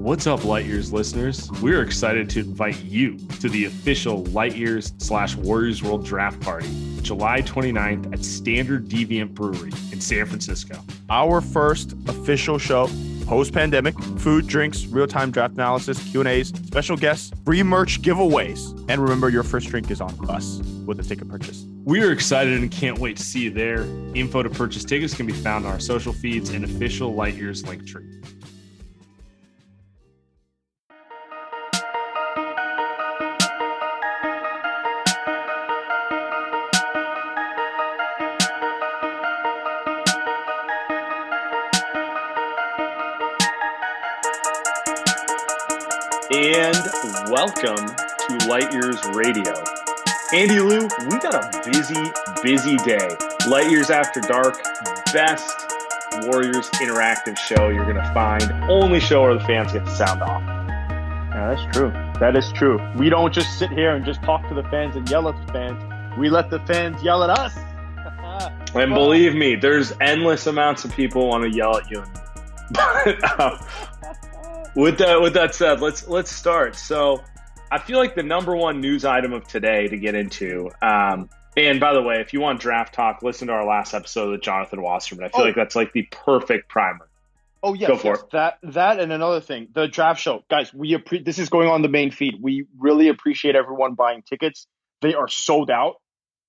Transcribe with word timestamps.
What's 0.00 0.26
up, 0.26 0.46
Light 0.46 0.64
Years 0.64 0.94
listeners? 0.94 1.50
We're 1.60 1.82
excited 1.82 2.30
to 2.30 2.40
invite 2.40 2.82
you 2.84 3.18
to 3.38 3.50
the 3.50 3.66
official 3.66 4.24
Light 4.24 4.56
Years 4.56 4.94
slash 4.96 5.36
Warriors 5.36 5.82
World 5.82 6.06
Draft 6.06 6.40
Party, 6.40 6.66
July 7.02 7.42
29th 7.42 8.10
at 8.10 8.24
Standard 8.24 8.88
Deviant 8.88 9.34
Brewery 9.34 9.72
in 9.92 10.00
San 10.00 10.24
Francisco. 10.24 10.82
Our 11.10 11.42
first 11.42 11.92
official 12.08 12.56
show 12.56 12.88
post-pandemic, 13.26 13.96
food, 14.18 14.46
drinks, 14.46 14.86
real-time 14.86 15.32
draft 15.32 15.52
analysis, 15.52 16.02
Q&As, 16.10 16.48
special 16.48 16.96
guests, 16.96 17.30
free 17.44 17.62
merch 17.62 18.00
giveaways. 18.00 18.70
And 18.88 19.02
remember, 19.02 19.28
your 19.28 19.42
first 19.42 19.68
drink 19.68 19.90
is 19.90 20.00
on 20.00 20.16
us 20.30 20.62
with 20.86 20.98
a 20.98 21.02
ticket 21.02 21.28
purchase. 21.28 21.66
We 21.84 22.02
are 22.02 22.10
excited 22.10 22.58
and 22.58 22.72
can't 22.72 22.98
wait 22.98 23.18
to 23.18 23.22
see 23.22 23.40
you 23.40 23.50
there. 23.50 23.82
Info 24.14 24.42
to 24.42 24.48
purchase 24.48 24.82
tickets 24.82 25.12
can 25.12 25.26
be 25.26 25.34
found 25.34 25.66
on 25.66 25.72
our 25.72 25.78
social 25.78 26.14
feeds 26.14 26.48
and 26.48 26.64
official 26.64 27.14
Light 27.14 27.34
Years 27.34 27.66
link 27.68 27.86
tree. 27.86 28.06
And 46.32 46.76
welcome 47.28 47.74
to 47.84 48.46
Light 48.48 48.72
Years 48.72 49.04
Radio. 49.06 49.52
Andy 50.32 50.60
Lou, 50.60 50.82
we 51.08 51.18
got 51.18 51.34
a 51.34 51.68
busy, 51.68 52.12
busy 52.40 52.76
day. 52.76 53.08
Light 53.48 53.68
Years 53.68 53.90
After 53.90 54.20
Dark, 54.20 54.62
best 55.12 55.66
Warriors 56.22 56.70
interactive 56.74 57.36
show 57.36 57.68
you're 57.70 57.82
going 57.82 57.96
to 57.96 58.14
find. 58.14 58.44
Only 58.70 59.00
show 59.00 59.22
where 59.22 59.34
the 59.34 59.40
fans 59.40 59.72
get 59.72 59.84
to 59.84 59.90
sound 59.90 60.22
off. 60.22 60.40
Yeah, 60.42 61.52
that's 61.52 61.76
true. 61.76 61.90
That 62.20 62.36
is 62.36 62.52
true. 62.52 62.78
We 62.96 63.10
don't 63.10 63.34
just 63.34 63.58
sit 63.58 63.70
here 63.70 63.96
and 63.96 64.04
just 64.04 64.22
talk 64.22 64.48
to 64.50 64.54
the 64.54 64.64
fans 64.64 64.94
and 64.94 65.10
yell 65.10 65.28
at 65.28 65.46
the 65.48 65.52
fans. 65.52 66.16
We 66.16 66.30
let 66.30 66.48
the 66.48 66.60
fans 66.60 67.02
yell 67.02 67.24
at 67.24 67.30
us. 67.30 67.56
and 68.76 68.94
believe 68.94 69.34
me, 69.34 69.56
there's 69.56 69.92
endless 70.00 70.46
amounts 70.46 70.84
of 70.84 70.94
people 70.94 71.26
want 71.26 71.42
to 71.42 71.50
yell 71.50 71.76
at 71.76 71.90
you. 71.90 72.04
But 72.70 73.18
uh, 73.40 73.58
with 74.80 74.98
that 74.98 75.20
with 75.20 75.34
that 75.34 75.54
said, 75.54 75.80
let's 75.80 76.08
let's 76.08 76.30
start. 76.30 76.74
So 76.76 77.22
I 77.70 77.78
feel 77.78 77.98
like 77.98 78.14
the 78.14 78.22
number 78.22 78.56
one 78.56 78.80
news 78.80 79.04
item 79.04 79.32
of 79.32 79.46
today 79.46 79.88
to 79.88 79.96
get 79.96 80.14
into. 80.14 80.70
Um, 80.82 81.28
and 81.56 81.80
by 81.80 81.92
the 81.92 82.02
way, 82.02 82.20
if 82.20 82.32
you 82.32 82.40
want 82.40 82.60
draft 82.60 82.94
talk, 82.94 83.22
listen 83.22 83.48
to 83.48 83.52
our 83.52 83.66
last 83.66 83.92
episode 83.92 84.30
with 84.30 84.42
Jonathan 84.42 84.82
Wasserman. 84.82 85.24
I 85.24 85.28
feel 85.28 85.42
oh. 85.42 85.44
like 85.44 85.56
that's 85.56 85.76
like 85.76 85.92
the 85.92 86.06
perfect 86.10 86.68
primer. 86.68 87.08
Oh 87.62 87.74
yeah, 87.74 87.88
Go 87.88 87.98
for 87.98 88.14
yes. 88.14 88.20
it. 88.20 88.30
that 88.32 88.58
that 88.62 89.00
and 89.00 89.12
another 89.12 89.40
thing, 89.40 89.68
the 89.74 89.86
draft 89.86 90.20
show, 90.20 90.44
guys. 90.48 90.72
We 90.72 90.92
appre- 90.94 91.24
this 91.24 91.38
is 91.38 91.50
going 91.50 91.68
on 91.68 91.82
the 91.82 91.88
main 91.88 92.10
feed. 92.10 92.36
We 92.40 92.66
really 92.78 93.08
appreciate 93.08 93.56
everyone 93.56 93.94
buying 93.94 94.22
tickets. 94.22 94.66
They 95.02 95.14
are 95.14 95.28
sold 95.28 95.70
out. 95.70 95.96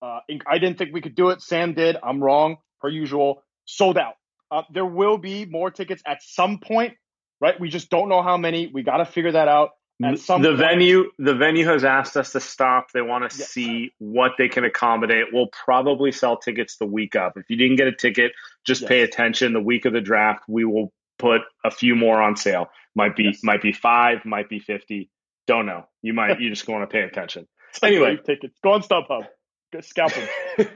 Uh, 0.02 0.20
I 0.48 0.58
didn't 0.58 0.78
think 0.78 0.94
we 0.94 1.02
could 1.02 1.16
do 1.16 1.30
it. 1.30 1.42
Sam 1.42 1.74
did. 1.74 1.98
I'm 2.02 2.24
wrong, 2.24 2.58
per 2.80 2.88
usual. 2.88 3.44
Sold 3.66 3.98
out. 3.98 4.14
Uh, 4.50 4.64
there 4.74 4.86
will 4.86 5.18
be 5.18 5.46
more 5.46 5.70
tickets 5.70 6.02
at 6.06 6.24
some 6.24 6.60
point 6.60 6.94
right? 7.42 7.60
We 7.60 7.70
just 7.70 7.90
don't 7.90 8.08
know 8.08 8.22
how 8.22 8.38
many. 8.38 8.68
We 8.68 8.84
got 8.84 8.98
to 8.98 9.06
figure 9.06 9.34
that 9.34 9.48
out. 9.48 9.72
At 10.04 10.20
some 10.20 10.42
the 10.42 10.50
point. 10.50 10.60
venue, 10.60 11.12
the 11.20 11.36
venue 11.36 11.66
has 11.68 11.84
asked 11.84 12.18
us 12.18 12.32
to 12.32 12.40
stop. 12.40 12.92
They 12.92 13.02
want 13.02 13.30
to 13.30 13.38
yes. 13.38 13.50
see 13.50 13.92
what 14.00 14.32
they 14.38 14.48
can 14.50 14.64
accommodate. 14.64 15.26
We'll 15.32 15.48
probably 15.48 16.12
sell 16.12 16.38
tickets 16.38 16.78
the 16.78 16.88
week 16.88 17.16
of. 17.16 17.34
If 17.36 17.50
you 17.50 17.56
didn't 17.56 17.76
get 17.76 17.88
a 17.88 17.92
ticket, 17.92 18.32
just 18.66 18.82
yes. 18.82 18.88
pay 18.88 19.02
attention. 19.02 19.54
The 19.54 19.62
week 19.62 19.86
of 19.86 19.94
the 19.94 20.02
draft, 20.02 20.44
we 20.48 20.66
will 20.66 20.92
put 21.20 21.42
a 21.64 21.70
few 21.70 21.96
more 21.96 22.20
on 22.20 22.36
sale. 22.36 22.70
Might 22.96 23.16
be 23.16 23.26
yes. 23.26 23.42
might 23.44 23.62
be 23.62 23.74
five, 23.74 24.26
might 24.26 24.50
be 24.50 24.60
fifty. 24.60 25.12
Don't 25.46 25.66
know. 25.66 25.86
You 26.02 26.14
might 26.14 26.40
you 26.40 26.50
just 26.50 26.68
want 26.68 26.90
to 26.90 26.92
pay 26.92 27.04
attention. 27.04 27.48
anyway, 27.84 28.18
tickets. 28.26 28.58
Go 28.64 28.74
on 28.74 28.82
StubHub. 28.82 29.28
Go 29.72 29.82
scalp 29.82 30.14
them. 30.14 30.28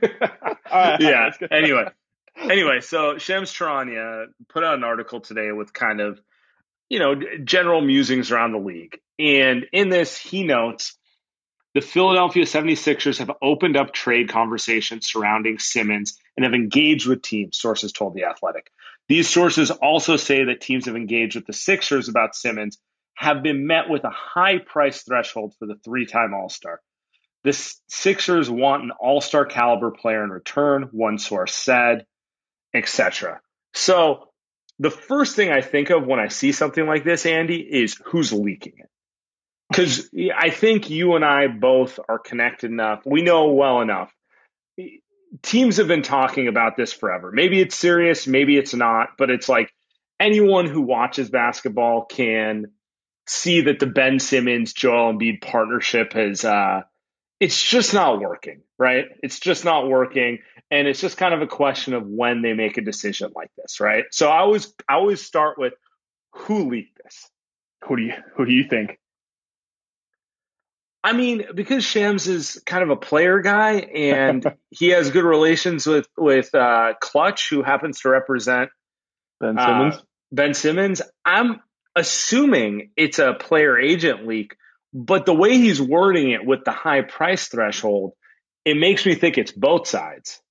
yeah. 0.71 1.31
Anyway, 1.51 1.85
anyway, 2.37 2.79
so 2.81 3.17
Shams 3.17 3.51
Charania 3.51 4.27
put 4.49 4.63
out 4.63 4.75
an 4.75 4.83
article 4.83 5.19
today 5.19 5.51
with 5.51 5.73
kind 5.73 5.99
of 5.99 6.19
you 6.89 6.99
know, 6.99 7.15
general 7.43 7.81
musings 7.81 8.31
around 8.31 8.51
the 8.51 8.59
league. 8.59 8.99
And 9.17 9.65
in 9.71 9.89
this, 9.89 10.17
he 10.17 10.43
notes 10.43 10.97
the 11.73 11.81
Philadelphia 11.81 12.45
76ers 12.45 13.19
have 13.19 13.31
opened 13.41 13.75
up 13.75 13.91
trade 13.91 14.29
conversations 14.29 15.07
surrounding 15.07 15.59
Simmons 15.59 16.17
and 16.37 16.45
have 16.45 16.53
engaged 16.53 17.05
with 17.05 17.21
teams, 17.21 17.57
sources 17.57 17.91
told 17.91 18.13
The 18.13 18.23
Athletic. 18.23 18.71
These 19.09 19.29
sources 19.29 19.71
also 19.71 20.15
say 20.15 20.45
that 20.45 20.61
teams 20.61 20.85
have 20.85 20.95
engaged 20.95 21.35
with 21.35 21.45
the 21.45 21.53
Sixers 21.53 22.07
about 22.07 22.35
Simmons 22.35 22.77
have 23.15 23.43
been 23.43 23.67
met 23.67 23.89
with 23.89 24.03
a 24.03 24.09
high 24.09 24.57
price 24.57 25.03
threshold 25.03 25.53
for 25.59 25.65
the 25.65 25.75
three 25.75 26.05
time 26.05 26.33
All 26.33 26.49
Star. 26.49 26.81
The 27.43 27.53
Sixers 27.87 28.49
want 28.49 28.83
an 28.83 28.91
All 28.91 29.21
Star 29.21 29.45
caliber 29.45 29.91
player 29.91 30.23
in 30.23 30.29
return, 30.29 30.89
one 30.91 31.17
source 31.17 31.53
said, 31.53 32.05
etc. 32.73 33.41
So 33.73 34.29
the 34.79 34.91
first 34.91 35.35
thing 35.35 35.51
I 35.51 35.61
think 35.61 35.89
of 35.89 36.05
when 36.05 36.19
I 36.19 36.27
see 36.27 36.51
something 36.51 36.85
like 36.85 37.03
this, 37.03 37.25
Andy, 37.25 37.59
is 37.59 37.99
who's 38.05 38.33
leaking 38.33 38.73
it. 38.77 38.89
Because 39.69 40.09
I 40.35 40.49
think 40.51 40.89
you 40.89 41.15
and 41.15 41.25
I 41.25 41.47
both 41.47 41.99
are 42.07 42.19
connected 42.19 42.71
enough. 42.71 43.01
We 43.05 43.21
know 43.21 43.51
well 43.51 43.81
enough. 43.81 44.13
Teams 45.41 45.77
have 45.77 45.87
been 45.87 46.03
talking 46.03 46.47
about 46.47 46.77
this 46.77 46.93
forever. 46.93 47.31
Maybe 47.31 47.59
it's 47.59 47.75
serious, 47.75 48.27
maybe 48.27 48.57
it's 48.57 48.73
not, 48.73 49.09
but 49.17 49.29
it's 49.29 49.49
like 49.49 49.73
anyone 50.19 50.67
who 50.67 50.81
watches 50.81 51.29
basketball 51.29 52.05
can 52.05 52.71
see 53.27 53.61
that 53.61 53.79
the 53.79 53.87
Ben 53.87 54.19
Simmons 54.19 54.73
Joel 54.73 55.13
Embiid 55.13 55.41
partnership 55.41 56.13
has 56.13 56.45
uh, 56.45 56.83
it's 57.39 57.61
just 57.61 57.93
not 57.93 58.19
working, 58.19 58.61
right? 58.77 59.05
It's 59.21 59.39
just 59.39 59.65
not 59.65 59.87
working. 59.87 60.39
And 60.71 60.87
it's 60.87 61.01
just 61.01 61.17
kind 61.17 61.33
of 61.33 61.41
a 61.41 61.47
question 61.47 61.93
of 61.93 62.07
when 62.07 62.41
they 62.41 62.53
make 62.53 62.77
a 62.77 62.81
decision 62.81 63.31
like 63.35 63.51
this, 63.57 63.79
right? 63.79 64.05
So 64.11 64.29
I 64.29 64.39
always 64.39 64.73
I 64.87 64.95
always 64.95 65.21
start 65.21 65.57
with 65.57 65.73
who 66.33 66.69
leaked 66.69 66.99
this? 67.03 67.29
Who 67.87 67.97
do 67.97 68.03
you 68.03 68.13
who 68.35 68.45
do 68.45 68.51
you 68.51 68.67
think? 68.67 68.97
I 71.03 71.13
mean, 71.13 71.45
because 71.53 71.83
Shams 71.83 72.27
is 72.27 72.63
kind 72.65 72.81
of 72.81 72.89
a 72.89 72.95
player 72.95 73.39
guy 73.39 73.73
and 73.73 74.43
he 74.71 74.89
has 74.89 75.11
good 75.11 75.23
relations 75.23 75.85
with 75.85 76.07
with 76.17 76.53
uh, 76.55 76.93
Clutch, 76.99 77.49
who 77.49 77.61
happens 77.61 78.01
to 78.01 78.09
represent 78.09 78.71
Ben 79.39 79.55
Simmons. 79.57 79.95
Uh, 79.95 80.01
ben 80.31 80.53
Simmons. 80.55 81.01
I'm 81.23 81.61
assuming 81.95 82.89
it's 82.97 83.19
a 83.19 83.33
player 83.33 83.77
agent 83.77 84.25
leak, 84.25 84.57
but 84.95 85.25
the 85.25 85.33
way 85.33 85.57
he's 85.57 85.81
wording 85.81 86.31
it 86.31 86.45
with 86.45 86.63
the 86.63 86.71
high 86.71 87.01
price 87.01 87.49
threshold, 87.49 88.13
it 88.63 88.77
makes 88.77 89.05
me 89.05 89.13
think 89.13 89.37
it's 89.37 89.51
both 89.51 89.87
sides. 89.87 90.41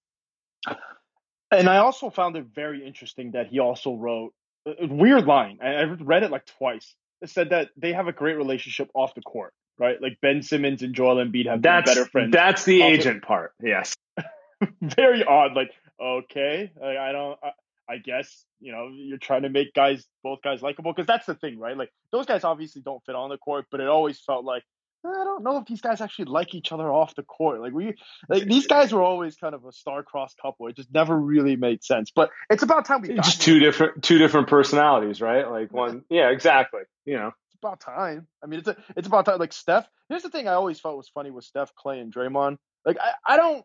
And 1.51 1.67
I 1.67 1.79
also 1.79 2.11
found 2.11 2.37
it 2.37 2.47
very 2.55 2.87
interesting 2.87 3.31
that 3.31 3.47
he 3.47 3.59
also 3.59 3.95
wrote 3.95 4.35
a 4.67 4.87
weird 4.87 5.25
line. 5.25 5.61
I 5.63 5.85
read 5.85 6.25
it 6.25 6.31
like 6.31 6.45
twice. 6.59 6.95
It 7.23 7.31
said 7.31 7.51
that 7.51 7.71
they 7.79 7.95
have 7.95 8.07
a 8.07 8.13
great 8.13 8.37
relationship 8.37 8.91
off 8.93 9.15
the 9.15 9.23
court. 9.23 9.55
right? 9.79 10.01
Like 10.01 10.19
Ben 10.21 10.43
Simmons 10.43 10.83
and 10.83 10.95
Joel 10.95 11.25
Embiid 11.25 11.47
have 11.47 11.63
that's, 11.63 11.91
better 11.91 12.05
friends. 12.05 12.33
That's 12.33 12.65
the 12.65 12.83
also, 12.83 12.95
agent 12.95 13.23
part. 13.23 13.55
Yes. 13.63 13.95
very 14.83 15.25
odd. 15.25 15.55
Like, 15.55 15.71
okay, 15.99 16.71
like, 16.79 16.99
I 16.99 17.13
don't. 17.13 17.39
I, 17.43 17.51
I 17.89 17.99
guess 17.99 18.45
you 18.61 18.73
know 18.73 18.89
you're 18.93 19.19
trying 19.19 19.43
to 19.43 19.51
make 19.51 19.75
guys 19.75 20.07
both 20.23 20.41
guys 20.43 20.63
likable 20.63 20.93
because 20.93 21.07
that's 21.07 21.27
the 21.27 21.35
thing, 21.35 21.59
right? 21.59 21.77
Like 21.77 21.91
those 22.13 22.27
guys 22.27 22.45
obviously 22.45 22.83
don't 22.83 23.05
fit 23.05 23.15
on 23.15 23.31
the 23.31 23.39
court, 23.39 23.67
but 23.71 23.81
it 23.81 23.89
always 23.89 24.21
felt 24.21 24.45
like 24.45 24.63
eh, 25.05 25.09
I 25.09 25.25
don't 25.25 25.43
know 25.45 25.59
if 25.59 25.67
these 25.67 25.81
guys 25.81 26.01
actually 26.01 26.27
like 26.27 26.55
each 26.55 26.73
other 26.73 26.91
off 26.91 27.15
the 27.15 27.23
court. 27.23 27.61
Like 27.61 27.73
we, 27.73 27.95
like 28.29 28.45
these 28.45 28.67
guys 28.67 28.93
were 28.93 29.03
always 29.03 29.37
kind 29.37 29.55
of 29.55 29.65
a 29.65 29.73
star-crossed 29.73 30.37
couple. 30.41 30.67
It 30.69 30.77
just 30.77 30.93
never 30.93 31.19
really 31.19 31.57
made 31.57 31.85
sense. 31.85 32.11
But 32.15 32.31
it's 32.51 32.63
about 32.63 32.87
time 32.87 33.03
we 33.03 33.15
just 33.15 33.43
two 33.43 33.59
different 33.59 34.03
two 34.03 34.19
different 34.19 34.49
personalities, 34.49 35.21
right? 35.21 35.49
Like 35.51 35.73
one, 35.73 36.05
yeah, 36.09 36.31
exactly. 36.31 36.83
You 37.05 37.17
know, 37.17 37.33
it's 37.49 37.57
about 37.63 37.81
time. 37.81 38.27
I 38.43 38.47
mean, 38.47 38.61
it's 38.61 38.69
a, 38.69 38.77
it's 38.97 39.07
about 39.07 39.27
time. 39.27 39.39
Like 39.39 39.53
Steph. 39.53 39.87
Here's 40.09 40.23
the 40.23 40.31
thing 40.31 40.49
I 40.49 40.55
always 40.55 40.81
felt 40.81 40.97
was 40.97 41.09
funny 41.09 41.31
with 41.31 41.45
Steph, 41.45 41.73
Klay, 41.75 42.01
and 42.01 42.13
Draymond. 42.13 42.59
Like 42.85 42.99
I, 43.01 43.35
I 43.35 43.37
don't. 43.37 43.65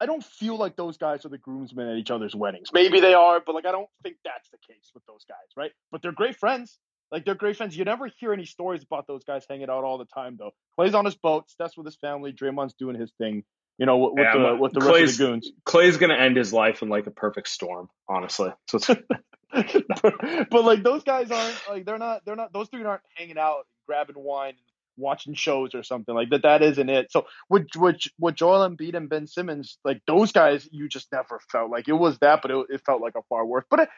I 0.00 0.06
don't 0.06 0.22
feel 0.22 0.56
like 0.56 0.76
those 0.76 0.96
guys 0.96 1.24
are 1.24 1.28
the 1.28 1.38
groomsmen 1.38 1.88
at 1.88 1.96
each 1.96 2.10
other's 2.10 2.34
weddings. 2.34 2.70
Maybe 2.72 3.00
they 3.00 3.14
are, 3.14 3.40
but 3.44 3.54
like 3.54 3.66
I 3.66 3.72
don't 3.72 3.88
think 4.02 4.16
that's 4.24 4.48
the 4.50 4.58
case 4.58 4.90
with 4.94 5.04
those 5.06 5.24
guys, 5.28 5.48
right? 5.56 5.72
But 5.90 6.02
they're 6.02 6.12
great 6.12 6.36
friends. 6.36 6.78
Like 7.10 7.24
they're 7.24 7.34
great 7.34 7.56
friends. 7.56 7.76
You 7.76 7.84
never 7.84 8.08
hear 8.18 8.32
any 8.32 8.44
stories 8.44 8.82
about 8.82 9.06
those 9.06 9.24
guys 9.24 9.44
hanging 9.48 9.70
out 9.70 9.84
all 9.84 9.98
the 9.98 10.04
time, 10.04 10.36
though. 10.38 10.50
Klay's 10.78 10.94
on 10.94 11.04
his 11.04 11.16
boat, 11.16 11.50
Steph's 11.50 11.76
with 11.76 11.86
his 11.86 11.96
family, 11.96 12.32
Draymond's 12.32 12.74
doing 12.74 12.98
his 12.98 13.12
thing. 13.18 13.44
You 13.78 13.86
know, 13.86 13.96
with, 13.98 14.14
yeah, 14.18 14.36
the 14.36 14.56
with 14.56 14.72
the 14.72 14.80
Klay's, 14.80 15.00
rest 15.00 15.12
of 15.12 15.18
the 15.18 15.24
goons. 15.24 15.52
Klay's 15.64 15.96
gonna 15.96 16.16
end 16.16 16.36
his 16.36 16.52
life 16.52 16.82
in 16.82 16.88
like 16.88 17.06
a 17.06 17.12
perfect 17.12 17.48
storm, 17.48 17.88
honestly. 18.08 18.50
So 18.68 18.78
but, 19.52 20.48
but, 20.50 20.64
like 20.64 20.82
those 20.82 21.04
guys 21.04 21.30
aren't 21.30 21.60
like 21.68 21.86
they're 21.86 21.98
not 21.98 22.24
they're 22.24 22.36
not 22.36 22.52
those 22.52 22.68
three 22.68 22.84
aren't 22.84 23.02
hanging 23.14 23.38
out 23.38 23.66
grabbing 23.86 24.18
wine 24.18 24.50
and 24.50 24.58
watching 24.98 25.34
shows 25.34 25.74
or 25.74 25.82
something 25.82 26.14
like 26.14 26.30
that. 26.30 26.42
That 26.42 26.62
isn't 26.62 26.90
it. 26.90 27.10
So 27.10 27.26
with 27.48 27.68
with 27.76 28.00
with 28.18 28.34
Joel 28.34 28.68
Embiid 28.68 28.94
and 28.94 29.08
Ben 29.08 29.26
Simmons, 29.26 29.78
like 29.84 30.02
those 30.06 30.32
guys, 30.32 30.68
you 30.70 30.88
just 30.88 31.10
never 31.12 31.40
felt 31.50 31.70
like 31.70 31.88
it 31.88 31.92
was 31.92 32.18
that, 32.18 32.42
but 32.42 32.50
it, 32.50 32.66
it 32.70 32.82
felt 32.84 33.00
like 33.00 33.14
a 33.16 33.22
far 33.28 33.46
worse. 33.46 33.64
But 33.70 33.80
it, 33.80 33.88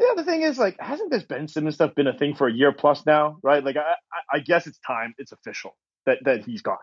yeah, 0.00 0.14
the 0.16 0.24
thing 0.24 0.42
is, 0.42 0.58
like, 0.58 0.76
hasn't 0.80 1.10
this 1.10 1.24
Ben 1.24 1.46
Simmons 1.46 1.74
stuff 1.74 1.94
been 1.94 2.06
a 2.06 2.16
thing 2.16 2.34
for 2.34 2.48
a 2.48 2.52
year 2.52 2.72
plus 2.72 3.04
now, 3.04 3.38
right? 3.42 3.62
Like, 3.62 3.76
I, 3.76 4.36
I 4.36 4.38
guess 4.38 4.66
it's 4.66 4.78
time, 4.78 5.14
it's 5.18 5.32
official 5.32 5.76
that 6.06 6.18
that 6.24 6.44
he's 6.44 6.62
gone. 6.62 6.78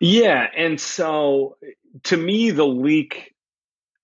Yeah, 0.00 0.44
and 0.56 0.80
so 0.80 1.56
to 2.04 2.16
me, 2.16 2.50
the 2.50 2.66
leak 2.66 3.34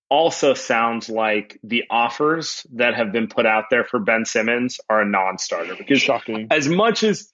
also 0.09 0.53
sounds 0.53 1.09
like 1.09 1.57
the 1.63 1.83
offers 1.89 2.65
that 2.73 2.95
have 2.95 3.13
been 3.13 3.27
put 3.27 3.45
out 3.45 3.65
there 3.71 3.85
for 3.85 3.99
Ben 3.99 4.25
Simmons 4.25 4.79
are 4.89 5.01
a 5.01 5.05
non-starter 5.05 5.75
because 5.75 6.01
shocking. 6.01 6.47
As 6.51 6.67
much 6.67 7.03
as 7.03 7.31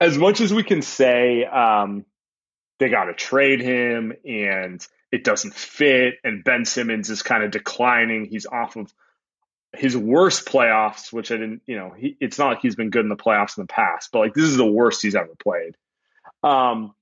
as 0.00 0.16
much 0.16 0.40
as 0.40 0.52
we 0.52 0.62
can 0.62 0.82
say 0.82 1.44
um, 1.44 2.04
they 2.78 2.88
got 2.88 3.04
to 3.04 3.14
trade 3.14 3.60
him 3.60 4.12
and 4.24 4.86
it 5.10 5.24
doesn't 5.24 5.54
fit, 5.54 6.14
and 6.22 6.44
Ben 6.44 6.64
Simmons 6.64 7.08
is 7.08 7.22
kind 7.22 7.42
of 7.42 7.50
declining. 7.50 8.26
He's 8.26 8.46
off 8.46 8.76
of 8.76 8.92
his 9.72 9.96
worst 9.96 10.46
playoffs, 10.46 11.12
which 11.12 11.30
I 11.30 11.36
didn't, 11.36 11.62
you 11.66 11.76
know, 11.76 11.94
he, 11.96 12.16
it's 12.20 12.38
not 12.38 12.48
like 12.48 12.60
he's 12.60 12.76
been 12.76 12.90
good 12.90 13.04
in 13.04 13.08
the 13.08 13.16
playoffs 13.16 13.56
in 13.56 13.62
the 13.62 13.72
past, 13.72 14.10
but 14.12 14.20
like 14.20 14.34
this 14.34 14.44
is 14.44 14.56
the 14.56 14.70
worst 14.70 15.02
he's 15.02 15.14
ever 15.14 15.34
played. 15.42 15.74
Um, 16.42 16.94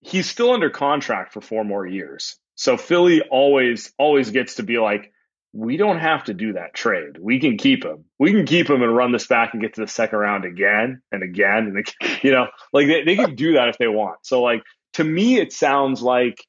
he's 0.00 0.28
still 0.28 0.50
under 0.50 0.68
contract 0.68 1.32
for 1.32 1.40
four 1.40 1.64
more 1.64 1.86
years. 1.86 2.36
So 2.56 2.76
Philly 2.76 3.22
always, 3.22 3.92
always 3.98 4.30
gets 4.30 4.56
to 4.56 4.62
be 4.62 4.78
like, 4.78 5.12
we 5.54 5.76
don't 5.76 6.00
have 6.00 6.24
to 6.24 6.34
do 6.34 6.54
that 6.54 6.74
trade. 6.74 7.16
We 7.18 7.38
can 7.38 7.56
keep 7.56 7.84
him. 7.84 8.04
We 8.18 8.32
can 8.32 8.44
keep 8.44 8.68
him 8.68 8.82
and 8.82 8.94
run 8.94 9.12
this 9.12 9.28
back 9.28 9.50
and 9.52 9.62
get 9.62 9.74
to 9.74 9.82
the 9.82 9.86
second 9.86 10.18
round 10.18 10.44
again 10.44 11.00
and 11.12 11.22
again. 11.22 11.72
And, 11.76 12.18
you 12.22 12.32
know, 12.32 12.48
like 12.72 12.88
they, 12.88 13.04
they 13.04 13.14
can 13.14 13.36
do 13.36 13.52
that 13.54 13.68
if 13.68 13.78
they 13.78 13.86
want. 13.86 14.18
So, 14.26 14.42
like, 14.42 14.64
to 14.94 15.04
me, 15.04 15.38
it 15.38 15.52
sounds 15.52 16.02
like 16.02 16.44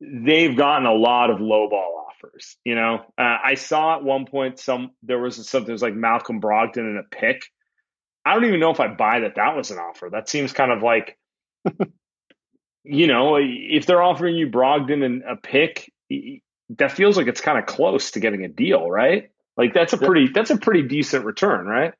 they've 0.00 0.54
gotten 0.54 0.86
a 0.86 0.92
lot 0.92 1.30
of 1.30 1.40
low 1.40 1.70
ball 1.70 2.06
offers. 2.06 2.58
You 2.62 2.74
know, 2.74 3.00
uh, 3.16 3.36
I 3.42 3.54
saw 3.54 3.96
at 3.96 4.04
one 4.04 4.26
point 4.26 4.60
some 4.60 4.90
there 5.02 5.18
was 5.18 5.48
something 5.48 5.72
was 5.72 5.82
like 5.82 5.94
Malcolm 5.94 6.42
Brogdon 6.42 6.78
and 6.78 6.98
a 6.98 7.04
pick. 7.04 7.42
I 8.22 8.34
don't 8.34 8.44
even 8.44 8.60
know 8.60 8.70
if 8.70 8.80
I 8.80 8.88
buy 8.88 9.20
that 9.20 9.36
that 9.36 9.56
was 9.56 9.70
an 9.70 9.78
offer. 9.78 10.10
That 10.12 10.28
seems 10.28 10.52
kind 10.52 10.72
of 10.72 10.82
like, 10.82 11.18
you 12.84 13.06
know, 13.06 13.38
if 13.40 13.86
they're 13.86 14.02
offering 14.02 14.36
you 14.36 14.48
Brogdon 14.48 15.02
and 15.02 15.22
a 15.22 15.36
pick, 15.36 15.90
that 16.70 16.92
feels 16.92 17.16
like 17.16 17.26
it's 17.26 17.40
kind 17.40 17.58
of 17.58 17.66
close 17.66 18.12
to 18.12 18.20
getting 18.20 18.44
a 18.44 18.48
deal, 18.48 18.88
right? 18.90 19.30
Like 19.56 19.74
that's 19.74 19.92
a 19.92 19.98
pretty 19.98 20.28
that's 20.28 20.50
a 20.50 20.56
pretty 20.56 20.82
decent 20.82 21.24
return, 21.24 21.66
right? 21.66 21.94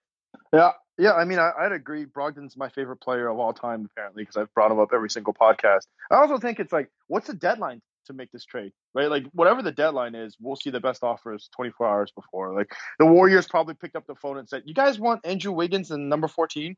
Yeah, 0.53 0.73
yeah. 0.99 1.13
I 1.13 1.25
mean, 1.25 1.39
I, 1.39 1.53
would 1.63 1.73
agree. 1.73 2.07
Brogdon's 2.07 2.57
my 2.57 2.69
favorite 2.69 2.99
player 2.99 3.29
of 3.29 3.39
all 3.39 3.53
time, 3.53 3.89
apparently, 3.91 4.23
because 4.23 4.37
I've 4.37 4.53
brought 4.55 4.71
him 4.71 4.79
up 4.79 4.91
every 4.95 5.11
single 5.11 5.35
podcast. 5.35 5.87
I 6.11 6.17
also 6.17 6.39
think 6.39 6.61
it's 6.61 6.73
like, 6.73 6.91
what's 7.09 7.27
the 7.27 7.35
deadline 7.35 7.81
to 8.09 8.13
make 8.13 8.33
this 8.33 8.45
trade, 8.45 8.73
right? 8.95 9.09
Like 9.09 9.25
whatever 9.33 9.63
the 9.63 9.73
deadline 9.73 10.15
is, 10.15 10.37
we'll 10.41 10.57
see 10.57 10.71
the 10.71 10.81
best 10.81 11.03
offers 11.03 11.49
24 11.57 11.87
hours 11.87 12.13
before. 12.15 12.55
Like 12.55 12.73
the 12.99 13.07
Warriors 13.07 13.47
probably 13.47 13.75
picked 13.75 13.97
up 13.97 14.07
the 14.07 14.17
phone 14.17 14.39
and 14.39 14.49
said, 14.49 14.63
"You 14.67 14.75
guys 14.75 14.99
want 14.99 15.25
Andrew 15.25 15.53
Wiggins 15.53 15.91
and 15.91 16.09
number 16.09 16.29
14?" 16.29 16.77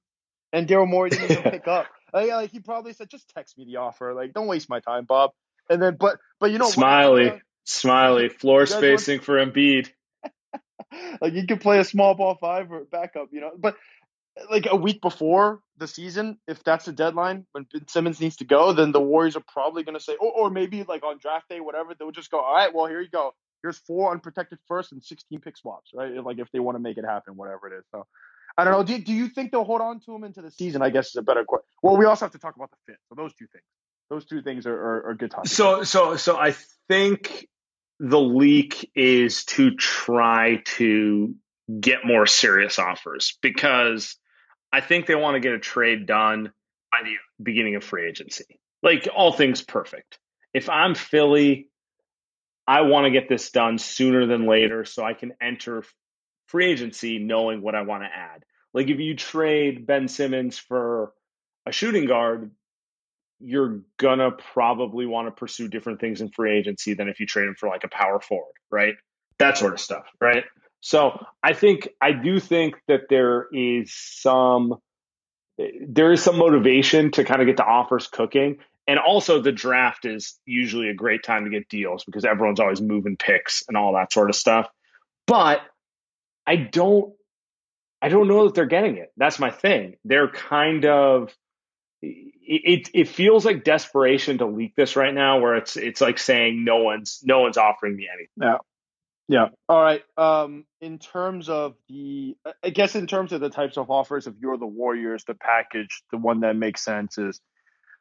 And 0.53 0.67
Daryl 0.67 0.89
Morey 0.89 1.11
didn't 1.11 1.31
even 1.31 1.51
pick 1.51 1.67
up. 1.67 1.87
Like, 2.13 2.29
like, 2.31 2.51
he 2.51 2.59
probably 2.59 2.93
said, 2.93 3.09
"Just 3.09 3.29
text 3.33 3.57
me 3.57 3.65
the 3.65 3.77
offer. 3.77 4.13
Like 4.15 4.33
don't 4.33 4.49
waste 4.49 4.69
my 4.69 4.81
time, 4.81 5.05
Bob." 5.05 5.31
And 5.69 5.81
then, 5.81 5.97
but 5.97 6.19
but 6.41 6.51
you 6.51 6.59
know, 6.59 6.69
smiley, 6.69 7.27
what, 7.27 7.41
smiley, 7.71 8.29
floor 8.29 8.67
spacing 8.67 9.19
want, 9.19 9.25
for 9.25 9.35
Embiid. 9.39 9.91
like 11.21 11.33
you 11.35 11.47
could 11.47 11.61
play 11.61 11.79
a 11.79 11.85
small 11.85 12.15
ball 12.15 12.37
five 12.37 12.71
or 12.71 12.85
backup, 12.85 13.29
you 13.33 13.41
know. 13.41 13.53
But 13.57 13.77
like 14.51 14.67
a 14.71 14.77
week 14.77 15.01
before 15.01 15.61
the 15.77 15.87
season, 15.87 16.39
if 16.47 16.63
that's 16.65 16.85
the 16.85 16.93
deadline 16.93 17.47
when 17.53 17.67
ben 17.73 17.89
Simmons 17.89 18.21
needs 18.21 18.37
to 18.37 18.45
go, 18.45 18.73
then 18.73 18.93
the 18.93 19.01
Warriors 19.01 19.37
are 19.37 19.45
probably 19.47 19.83
going 19.83 19.97
to 19.97 20.03
say, 20.03 20.17
or, 20.21 20.33
or 20.33 20.51
maybe 20.51 20.85
like 20.85 21.03
on 21.03 21.19
draft 21.19 21.49
day, 21.49 21.61
whatever, 21.61 21.95
they'll 21.99 22.11
just 22.11 22.31
go, 22.31 22.41
all 22.41 22.55
right, 22.55 22.75
well, 22.75 22.87
here 22.87 23.01
you 23.01 23.09
go. 23.09 23.35
Here's 23.63 23.79
four 23.79 24.11
unprotected 24.13 24.59
first 24.67 24.93
and 24.93 25.03
16 25.03 25.41
pick 25.41 25.57
swaps, 25.57 25.91
right? 25.95 26.25
Like 26.25 26.39
if 26.39 26.51
they 26.53 26.61
want 26.61 26.77
to 26.77 26.81
make 26.81 26.97
it 26.97 27.05
happen, 27.05 27.37
whatever 27.37 27.67
it 27.69 27.79
is. 27.79 27.85
So 27.91 28.07
I 28.57 28.65
don't 28.65 28.73
know. 28.73 28.83
Do, 28.83 28.99
do 28.99 29.13
you 29.13 29.29
think 29.29 29.53
they'll 29.53 29.65
hold 29.65 29.81
on 29.81 30.01
to 30.01 30.15
him 30.15 30.25
into 30.25 30.43
the 30.43 30.51
season? 30.51 30.83
I 30.83 30.91
guess 30.91 31.09
is 31.09 31.17
a 31.17 31.23
better 31.23 31.45
question. 31.45 31.67
Well, 31.83 31.97
we 31.97 32.07
also 32.07 32.25
have 32.25 32.33
to 32.33 32.39
talk 32.39 32.57
about 32.57 32.71
the 32.71 32.77
fit. 32.87 32.99
So 33.09 33.15
those 33.15 33.35
two 33.35 33.47
things, 33.47 33.65
those 34.09 34.25
two 34.25 34.43
things 34.43 34.67
are, 34.67 34.75
are, 34.75 35.11
are 35.11 35.15
good 35.15 35.31
topics. 35.31 35.53
So, 35.53 35.83
so, 35.83 36.17
so 36.17 36.37
I 36.37 36.55
think 36.89 37.49
the 38.01 38.19
leak 38.19 38.91
is 38.95 39.45
to 39.45 39.73
try 39.73 40.63
to 40.65 41.35
get 41.81 42.07
more 42.07 42.27
serious 42.27 42.79
offers 42.79 43.39
because 43.43 44.17
I 44.73 44.81
think 44.81 45.05
they 45.07 45.15
want 45.15 45.35
to 45.35 45.41
get 45.41 45.53
a 45.53 45.59
trade 45.59 46.07
done 46.07 46.51
by 46.91 47.03
the 47.05 47.15
beginning 47.43 47.77
of 47.77 47.85
free 47.85 48.09
agency. 48.09 48.59
Like 48.83 49.07
all 49.15 49.33
things 49.33 49.61
perfect. 49.61 50.19
If 50.55 50.71
I'm 50.71 50.95
Philly, 50.95 51.69
I 52.67 52.81
want 52.83 53.05
to 53.05 53.11
get 53.11 53.29
this 53.29 53.51
done 53.51 53.77
sooner 53.77 54.27
than 54.27 54.47
later 54.47 54.87
so 54.87 55.05
I 55.05 55.13
can 55.13 55.35
enter 55.41 55.85
free 56.47 56.73
agency 56.73 57.19
knowing 57.19 57.61
what 57.61 57.75
I 57.75 57.83
want 57.83 58.03
to 58.03 58.09
add. 58.09 58.45
Like 58.73 58.89
if 58.89 58.99
you 58.99 59.15
trade 59.15 59.87
Ben 59.87 60.09
Simmons 60.09 60.57
for 60.57 61.13
a 61.67 61.73
shooting 61.73 62.07
guard, 62.07 62.51
you're 63.41 63.81
gonna 63.99 64.31
probably 64.31 65.07
want 65.07 65.27
to 65.27 65.33
pursue 65.33 65.69
different 65.69 66.01
things 66.01 66.21
in 66.21 66.31
free 66.31 66.57
agency 66.57 66.95
than 66.95 67.09
if 67.09 67.21
you 67.21 67.27
trade 67.27 67.47
him 67.47 67.55
for 67.59 67.69
like 67.69 67.85
a 67.85 67.89
power 67.89 68.21
forward, 68.21 68.53
right? 68.71 68.95
That 69.39 69.57
sort 69.57 69.73
of 69.73 69.81
stuff, 69.81 70.07
right? 70.21 70.45
So 70.81 71.25
I 71.43 71.53
think 71.53 71.89
I 72.01 72.13
do 72.13 72.41
think 72.41 72.77
that 72.89 73.03
there 73.09 73.47
is 73.53 73.93
some 73.95 74.77
there 75.87 76.13
is 76.13 76.23
some 76.23 76.39
motivation 76.39 77.11
to 77.13 77.25
kind 77.25 77.41
of 77.41 77.47
get 77.47 77.57
the 77.57 77.65
offers 77.65 78.07
cooking. 78.07 78.59
And 78.87 78.99
also 78.99 79.41
the 79.41 79.53
draft 79.53 80.05
is 80.05 80.39
usually 80.47 80.89
a 80.89 80.95
great 80.95 81.23
time 81.23 81.45
to 81.45 81.51
get 81.51 81.69
deals 81.69 82.05
because 82.05 82.25
everyone's 82.25 82.61
always 82.61 82.81
moving 82.81 83.17
picks 83.17 83.63
and 83.69 83.77
all 83.77 83.95
that 83.95 84.13
sort 84.13 84.31
of 84.31 84.37
stuff. 84.37 84.69
But 85.27 85.61
I 86.47 86.57
don't 86.57 87.13
I 88.03 88.09
don't 88.09 88.29
know 88.29 88.47
that 88.47 88.55
they're 88.55 88.67
getting 88.67 88.97
it. 88.97 89.13
That's 89.17 89.39
my 89.39 89.51
thing. 89.51 89.97
They're 90.05 90.29
kind 90.29 90.87
of 90.87 91.35
it, 92.03 92.89
it 92.93 93.09
feels 93.09 93.45
like 93.45 93.65
desperation 93.65 94.39
to 94.39 94.47
leak 94.47 94.75
this 94.77 94.97
right 94.97 95.15
now 95.15 95.39
where 95.39 95.57
it's 95.57 95.77
it's 95.77 96.01
like 96.01 96.19
saying 96.19 96.65
no 96.65 96.79
one's 96.79 97.21
no 97.23 97.41
one's 97.41 97.57
offering 97.57 97.97
me 97.97 98.09
anything. 98.13 98.29
Yeah. 98.41 98.59
Yeah. 99.29 99.47
All 99.69 99.81
right. 99.81 100.03
Um, 100.17 100.65
in 100.81 100.99
terms 100.99 101.49
of 101.49 101.77
the, 101.89 102.37
I 102.65 102.71
guess 102.71 102.97
in 102.97 103.07
terms 103.07 103.33
of 103.33 103.41
the 103.41 103.49
types 103.49 103.79
of 103.79 103.89
offers, 103.89 104.27
if 104.27 104.35
you're 104.41 104.59
the 104.59 104.67
Warriors, 104.67 105.23
the 105.25 105.35
package, 105.35 106.03
the 106.11 106.19
one 106.19 106.41
that 106.41 106.57
makes 106.57 106.85
sense 106.85 107.17
is 107.17 107.41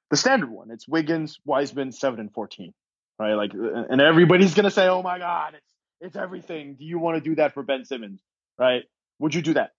the 0.10 0.18
standard 0.18 0.50
one. 0.50 0.72
It's 0.72 0.88
Wiggins, 0.88 1.38
Wiseman, 1.46 1.92
seven 1.92 2.20
and 2.20 2.34
fourteen, 2.34 2.74
right? 3.20 3.36
Like, 3.36 3.52
and 3.54 4.02
everybody's 4.02 4.56
gonna 4.56 4.72
say, 4.72 4.88
"Oh 4.88 5.04
my 5.04 5.20
God, 5.20 5.54
it's 5.54 5.72
it's 6.02 6.16
everything." 6.16 6.74
Do 6.74 6.86
you 6.86 6.98
want 6.98 7.18
to 7.18 7.22
do 7.22 7.36
that 7.36 7.54
for 7.54 7.62
Ben 7.62 7.86
Simmons? 7.86 8.22
Right? 8.58 8.86
Would 9.20 9.36
you 9.36 9.44
do 9.44 9.54
that? 9.54 9.74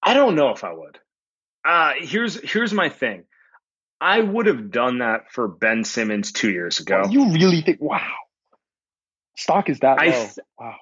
I 0.00 0.14
don't 0.14 0.36
know 0.36 0.50
if 0.50 0.62
I 0.62 0.72
would. 0.72 1.00
Uh, 1.64 1.92
here's 1.98 2.40
here's 2.40 2.72
my 2.72 2.88
thing. 2.88 3.24
I 4.00 4.20
would 4.20 4.46
have 4.46 4.70
done 4.70 4.98
that 4.98 5.30
for 5.30 5.46
Ben 5.46 5.84
Simmons 5.84 6.32
two 6.32 6.50
years 6.50 6.80
ago. 6.80 7.04
you 7.08 7.32
really 7.32 7.62
think? 7.62 7.80
Wow. 7.80 8.10
Stock 9.36 9.70
is 9.70 9.80
that 9.80 9.98
low. 9.98 10.04
I, 10.04 10.30
wow. 10.58 10.76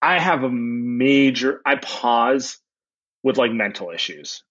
I 0.00 0.18
have 0.18 0.42
a 0.42 0.50
major 0.50 1.60
I 1.66 1.76
pause 1.76 2.58
with 3.22 3.36
like 3.36 3.52
mental 3.52 3.90
issues. 3.90 4.42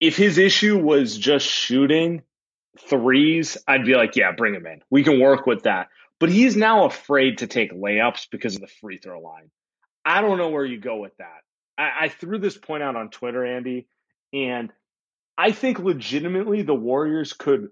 if 0.00 0.16
his 0.16 0.38
issue 0.38 0.78
was 0.78 1.16
just 1.16 1.46
shooting 1.46 2.22
threes, 2.88 3.56
I'd 3.66 3.84
be 3.84 3.94
like, 3.94 4.16
yeah, 4.16 4.32
bring 4.32 4.54
him 4.54 4.66
in. 4.66 4.82
We 4.90 5.02
can 5.02 5.20
work 5.20 5.46
with 5.46 5.64
that. 5.64 5.88
But 6.20 6.30
he's 6.30 6.56
now 6.56 6.84
afraid 6.84 7.38
to 7.38 7.46
take 7.46 7.72
layups 7.72 8.28
because 8.30 8.54
of 8.56 8.60
the 8.60 8.68
free 8.80 8.98
throw 8.98 9.20
line. 9.20 9.50
I 10.04 10.20
don't 10.20 10.38
know 10.38 10.50
where 10.50 10.64
you 10.64 10.78
go 10.78 10.96
with 10.96 11.16
that. 11.18 11.42
I, 11.76 12.04
I 12.04 12.08
threw 12.08 12.38
this 12.38 12.56
point 12.56 12.82
out 12.82 12.96
on 12.96 13.10
Twitter, 13.10 13.44
Andy, 13.44 13.86
and 14.32 14.72
I 15.38 15.52
think 15.52 15.78
legitimately 15.78 16.62
the 16.62 16.74
Warriors 16.74 17.32
could 17.32 17.68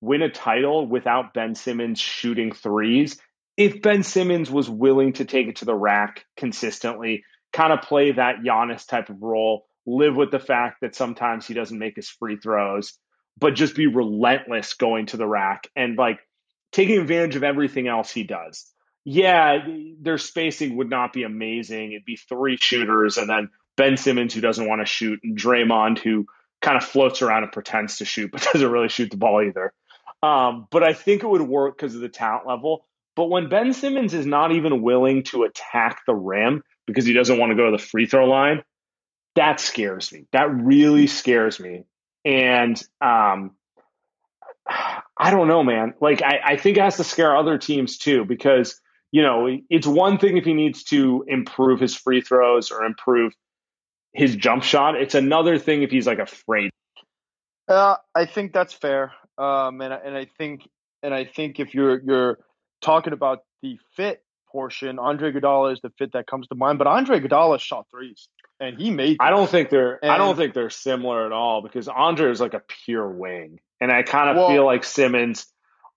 win 0.00 0.22
a 0.22 0.30
title 0.30 0.86
without 0.86 1.34
Ben 1.34 1.54
Simmons 1.54 2.00
shooting 2.00 2.52
threes 2.52 3.20
if 3.60 3.82
Ben 3.82 4.02
Simmons 4.02 4.50
was 4.50 4.70
willing 4.70 5.12
to 5.12 5.26
take 5.26 5.46
it 5.46 5.56
to 5.56 5.66
the 5.66 5.74
rack 5.74 6.24
consistently, 6.34 7.24
kind 7.52 7.74
of 7.74 7.82
play 7.82 8.12
that 8.12 8.36
Giannis 8.42 8.86
type 8.86 9.10
of 9.10 9.20
role, 9.20 9.66
live 9.84 10.16
with 10.16 10.30
the 10.30 10.38
fact 10.38 10.80
that 10.80 10.94
sometimes 10.94 11.46
he 11.46 11.52
doesn't 11.52 11.78
make 11.78 11.96
his 11.96 12.08
free 12.08 12.36
throws, 12.36 12.94
but 13.38 13.54
just 13.54 13.76
be 13.76 13.86
relentless 13.86 14.72
going 14.72 15.04
to 15.06 15.18
the 15.18 15.26
rack 15.26 15.68
and 15.76 15.98
like 15.98 16.20
taking 16.72 16.98
advantage 16.98 17.36
of 17.36 17.44
everything 17.44 17.86
else 17.86 18.10
he 18.10 18.22
does. 18.22 18.64
Yeah, 19.04 19.58
their 20.00 20.16
spacing 20.16 20.78
would 20.78 20.88
not 20.88 21.12
be 21.12 21.24
amazing. 21.24 21.92
It'd 21.92 22.06
be 22.06 22.16
three 22.16 22.56
shooters 22.56 23.18
and 23.18 23.28
then 23.28 23.50
Ben 23.76 23.98
Simmons 23.98 24.32
who 24.32 24.40
doesn't 24.40 24.66
want 24.66 24.80
to 24.80 24.86
shoot 24.86 25.20
and 25.22 25.38
Draymond 25.38 25.98
who 25.98 26.24
kind 26.60 26.76
of 26.76 26.84
floats 26.84 27.22
around 27.22 27.42
and 27.42 27.52
pretends 27.52 27.98
to 27.98 28.04
shoot 28.04 28.30
but 28.30 28.42
doesn't 28.52 28.70
really 28.70 28.88
shoot 28.88 29.10
the 29.10 29.16
ball 29.16 29.42
either. 29.42 29.72
Um, 30.22 30.66
but 30.70 30.82
I 30.82 30.92
think 30.92 31.22
it 31.22 31.26
would 31.26 31.42
work 31.42 31.76
because 31.76 31.94
of 31.94 32.00
the 32.00 32.08
talent 32.08 32.46
level. 32.46 32.84
But 33.16 33.26
when 33.26 33.48
Ben 33.48 33.72
Simmons 33.72 34.14
is 34.14 34.26
not 34.26 34.52
even 34.52 34.82
willing 34.82 35.24
to 35.24 35.44
attack 35.44 36.02
the 36.06 36.14
rim 36.14 36.62
because 36.86 37.04
he 37.04 37.12
doesn't 37.12 37.38
want 37.38 37.50
to 37.50 37.56
go 37.56 37.66
to 37.66 37.72
the 37.72 37.82
free 37.82 38.06
throw 38.06 38.26
line, 38.26 38.62
that 39.34 39.60
scares 39.60 40.12
me. 40.12 40.26
That 40.32 40.50
really 40.54 41.06
scares 41.06 41.58
me. 41.58 41.84
And 42.24 42.80
um, 43.00 43.52
I 44.66 45.30
don't 45.30 45.48
know, 45.48 45.62
man. 45.62 45.94
Like, 46.00 46.22
I, 46.22 46.40
I 46.44 46.56
think 46.56 46.76
it 46.76 46.82
has 46.82 46.96
to 46.96 47.04
scare 47.04 47.36
other 47.36 47.58
teams 47.58 47.98
too 47.98 48.24
because, 48.24 48.80
you 49.10 49.22
know, 49.22 49.48
it's 49.68 49.86
one 49.86 50.18
thing 50.18 50.36
if 50.36 50.44
he 50.44 50.54
needs 50.54 50.84
to 50.84 51.24
improve 51.26 51.80
his 51.80 51.94
free 51.94 52.20
throws 52.20 52.70
or 52.70 52.84
improve 52.84 53.34
his 54.12 54.36
jump 54.36 54.62
shot. 54.62 54.96
It's 54.96 55.14
another 55.14 55.58
thing 55.58 55.82
if 55.82 55.90
he's 55.90 56.06
like 56.06 56.18
afraid. 56.18 56.70
Uh, 57.68 57.96
I 58.14 58.26
think 58.26 58.52
that's 58.52 58.72
fair. 58.72 59.12
Um, 59.38 59.80
and 59.80 59.92
and 59.92 60.16
I 60.16 60.26
think 60.38 60.68
and 61.02 61.14
I 61.14 61.24
think 61.24 61.60
if 61.60 61.74
you're 61.74 62.00
you're 62.00 62.38
talking 62.80 63.12
about 63.12 63.44
the 63.62 63.78
fit 63.96 64.22
portion, 64.50 64.98
Andre 64.98 65.32
Iguodala 65.32 65.72
is 65.72 65.80
the 65.80 65.90
fit 65.98 66.12
that 66.12 66.26
comes 66.26 66.48
to 66.48 66.54
mind. 66.54 66.78
But 66.78 66.86
Andre 66.86 67.20
Iguodala 67.20 67.60
shot 67.60 67.86
threes, 67.90 68.28
and 68.58 68.76
he 68.78 68.90
made. 68.90 69.18
Them. 69.18 69.26
I 69.26 69.30
don't 69.30 69.48
think 69.48 69.70
they're. 69.70 70.02
And, 70.02 70.10
I 70.10 70.18
don't 70.18 70.36
think 70.36 70.54
they're 70.54 70.70
similar 70.70 71.26
at 71.26 71.32
all 71.32 71.62
because 71.62 71.88
Andre 71.88 72.30
is 72.30 72.40
like 72.40 72.54
a 72.54 72.62
pure 72.84 73.08
wing, 73.08 73.60
and 73.80 73.92
I 73.92 74.02
kind 74.02 74.30
of 74.30 74.36
well, 74.36 74.48
feel 74.48 74.64
like 74.64 74.84
Simmons 74.84 75.46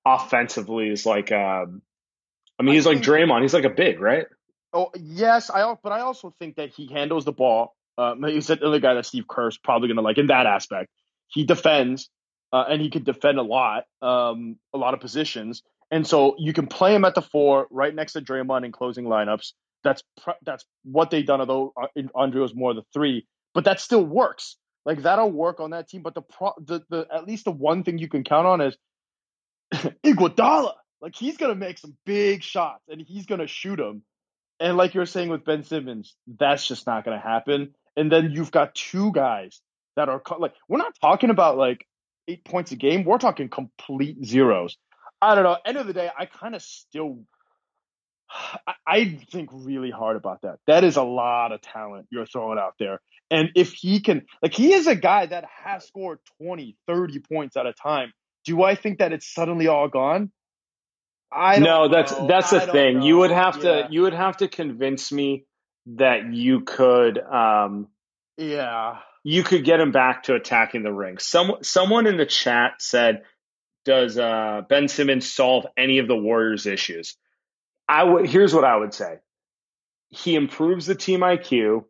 offensively 0.06 0.90
is 0.90 1.06
like. 1.06 1.32
Um, 1.32 1.82
I 2.60 2.64
mean, 2.64 2.76
he's 2.76 2.86
I 2.86 2.92
like 2.92 3.04
think, 3.04 3.30
Draymond. 3.30 3.42
He's 3.42 3.54
like 3.54 3.66
a 3.66 3.70
big, 3.70 4.00
right? 4.00 4.28
Oh 4.72 4.92
yes, 4.96 5.50
I. 5.50 5.76
But 5.82 5.92
I 5.92 6.02
also 6.02 6.34
think 6.40 6.56
that 6.58 6.70
he 6.70 6.88
handles 6.88 7.26
the 7.26 7.34
ball. 7.34 7.76
He's 7.98 8.48
the 8.48 8.66
other 8.66 8.80
guy 8.80 8.96
that 8.96 9.06
Steve 9.06 9.28
Kerr's 9.28 9.58
probably 9.58 9.88
going 9.88 9.98
to 9.98 10.02
like 10.02 10.18
in 10.18 10.28
that 10.28 10.46
aspect. 10.46 10.90
He 11.28 11.46
defends, 11.46 12.10
uh, 12.52 12.66
and 12.70 12.82
he 12.82 12.90
can 12.90 13.04
defend 13.04 13.40
a 13.40 13.44
lot, 13.44 13.86
um, 14.02 14.58
a 14.74 14.78
lot 14.78 14.94
of 14.94 15.00
positions. 15.00 15.64
And 15.92 16.08
so 16.08 16.36
you 16.38 16.54
can 16.54 16.68
play 16.68 16.96
him 16.96 17.06
at 17.06 17.16
the 17.16 17.22
four, 17.22 17.68
right 17.70 17.94
next 17.94 18.14
to 18.14 18.22
Draymond 18.22 18.66
in 18.66 18.72
closing 18.72 19.06
lineups. 19.06 19.54
That's 19.84 20.02
that's 20.44 20.66
what 20.84 21.12
they've 21.12 21.26
done. 21.26 21.42
Although 21.42 21.74
uh, 21.80 21.88
Andre 22.16 22.42
was 22.42 22.56
more 22.56 22.72
of 22.72 22.78
the 22.78 22.86
three, 22.94 23.28
but 23.54 23.66
that 23.66 23.80
still 23.80 24.04
works. 24.04 24.58
Like 24.86 25.04
that'll 25.04 25.32
work 25.32 25.60
on 25.60 25.72
that 25.72 25.90
team. 25.90 26.02
But 26.02 26.16
the 26.16 26.22
pro, 26.22 26.54
the, 26.58 26.82
the 26.90 27.08
at 27.14 27.26
least 27.26 27.46
the 27.46 27.52
one 27.52 27.84
thing 27.84 27.98
you 27.98 28.08
can 28.08 28.24
count 28.24 28.48
on 28.48 28.62
is 28.62 28.78
Iguodala. 30.04 30.74
Like 31.02 31.16
he's 31.16 31.38
gonna 31.38 31.56
make 31.56 31.78
some 31.78 31.96
big 32.06 32.44
shots 32.44 32.84
and 32.90 33.02
he's 33.02 33.26
gonna 33.26 33.48
shoot 33.48 33.76
them. 33.76 34.04
And 34.60 34.78
like 34.78 34.94
you're 34.94 35.06
saying 35.06 35.30
with 35.30 35.44
Ben 35.46 35.64
Simmons, 35.64 36.16
that's 36.28 36.66
just 36.66 36.88
not 36.88 37.04
gonna 37.04 37.20
happen. 37.20 37.76
And 37.96 38.12
then 38.12 38.32
you've 38.32 38.52
got 38.52 38.76
two 38.76 39.12
guys 39.12 39.62
that 39.96 40.10
are 40.10 40.22
like 40.40 40.54
we're 40.68 40.78
not 40.78 40.96
talking 41.00 41.30
about 41.30 41.58
like 41.58 41.86
eight 42.28 42.44
points 42.46 42.72
a 42.72 42.76
game. 42.76 43.04
We're 43.04 43.18
talking 43.18 43.50
complete 43.50 44.26
zeros. 44.26 44.78
I 45.22 45.36
don't 45.36 45.44
know. 45.44 45.58
End 45.66 45.78
of 45.78 45.88
the 45.88 45.94
day, 45.94 46.10
I 46.18 46.26
kind 46.26 46.54
of 46.56 46.62
still, 46.62 47.20
I, 48.68 48.74
I 48.86 49.20
think 49.32 49.50
really 49.54 49.92
hard 49.92 50.18
about 50.18 50.42
that. 50.42 50.60
That 50.68 50.84
is 50.84 50.98
a 50.98 51.04
lot 51.04 51.52
of 51.52 51.62
talent 51.62 52.08
you're 52.12 52.26
throwing 52.26 52.60
out 52.60 52.76
there. 52.78 53.00
And 53.32 53.50
if 53.56 53.74
he 53.74 54.02
can, 54.02 54.26
like, 54.42 54.54
he 54.54 54.74
is 54.74 54.86
a 54.86 54.96
guy 54.96 55.26
that 55.26 55.46
has 55.64 55.88
scored 55.88 56.20
20, 56.42 56.76
30 56.88 57.20
points 57.20 57.58
at 57.58 57.66
a 57.66 57.74
time. 57.74 58.12
Do 58.46 58.62
I 58.62 58.76
think 58.76 59.00
that 59.00 59.14
it's 59.14 59.34
suddenly 59.34 59.68
all 59.68 59.88
gone? 59.88 60.32
I 61.32 61.58
no, 61.60 61.88
that's 61.88 62.12
know. 62.12 62.28
that's 62.28 62.52
the 62.52 62.60
thing. 62.60 63.00
Know. 63.00 63.06
You 63.06 63.18
would 63.20 63.32
have 63.32 63.56
yeah. 63.56 63.62
to 63.64 63.88
you 63.90 64.02
would 64.04 64.14
have 64.14 64.38
to 64.38 64.48
convince 64.48 65.12
me 65.12 65.46
that 65.86 66.34
you 66.34 66.62
could 66.62 67.20
um 67.20 67.88
yeah 68.38 69.00
you 69.24 69.44
could 69.44 69.64
get 69.64 69.80
him 69.80 69.92
back 69.92 70.24
to 70.24 70.36
attacking 70.36 70.84
the 70.84 70.92
ring. 70.92 71.18
Some 71.18 71.56
someone 71.62 72.08
in 72.08 72.18
the 72.18 72.26
chat 72.26 72.74
said 72.80 73.24
does 73.86 74.18
uh, 74.18 74.62
Ben 74.68 74.88
Simmons 74.88 75.32
solve 75.32 75.66
any 75.78 76.00
of 76.00 76.08
the 76.08 76.16
Warriors' 76.16 76.66
issues? 76.66 77.18
I 77.88 78.04
would. 78.04 78.30
Here's 78.30 78.54
what 78.54 78.64
I 78.64 78.76
would 78.76 78.94
say: 78.94 79.20
He 80.10 80.36
improves 80.36 80.86
the 80.86 80.96
team 80.96 81.22
IQ. 81.22 81.86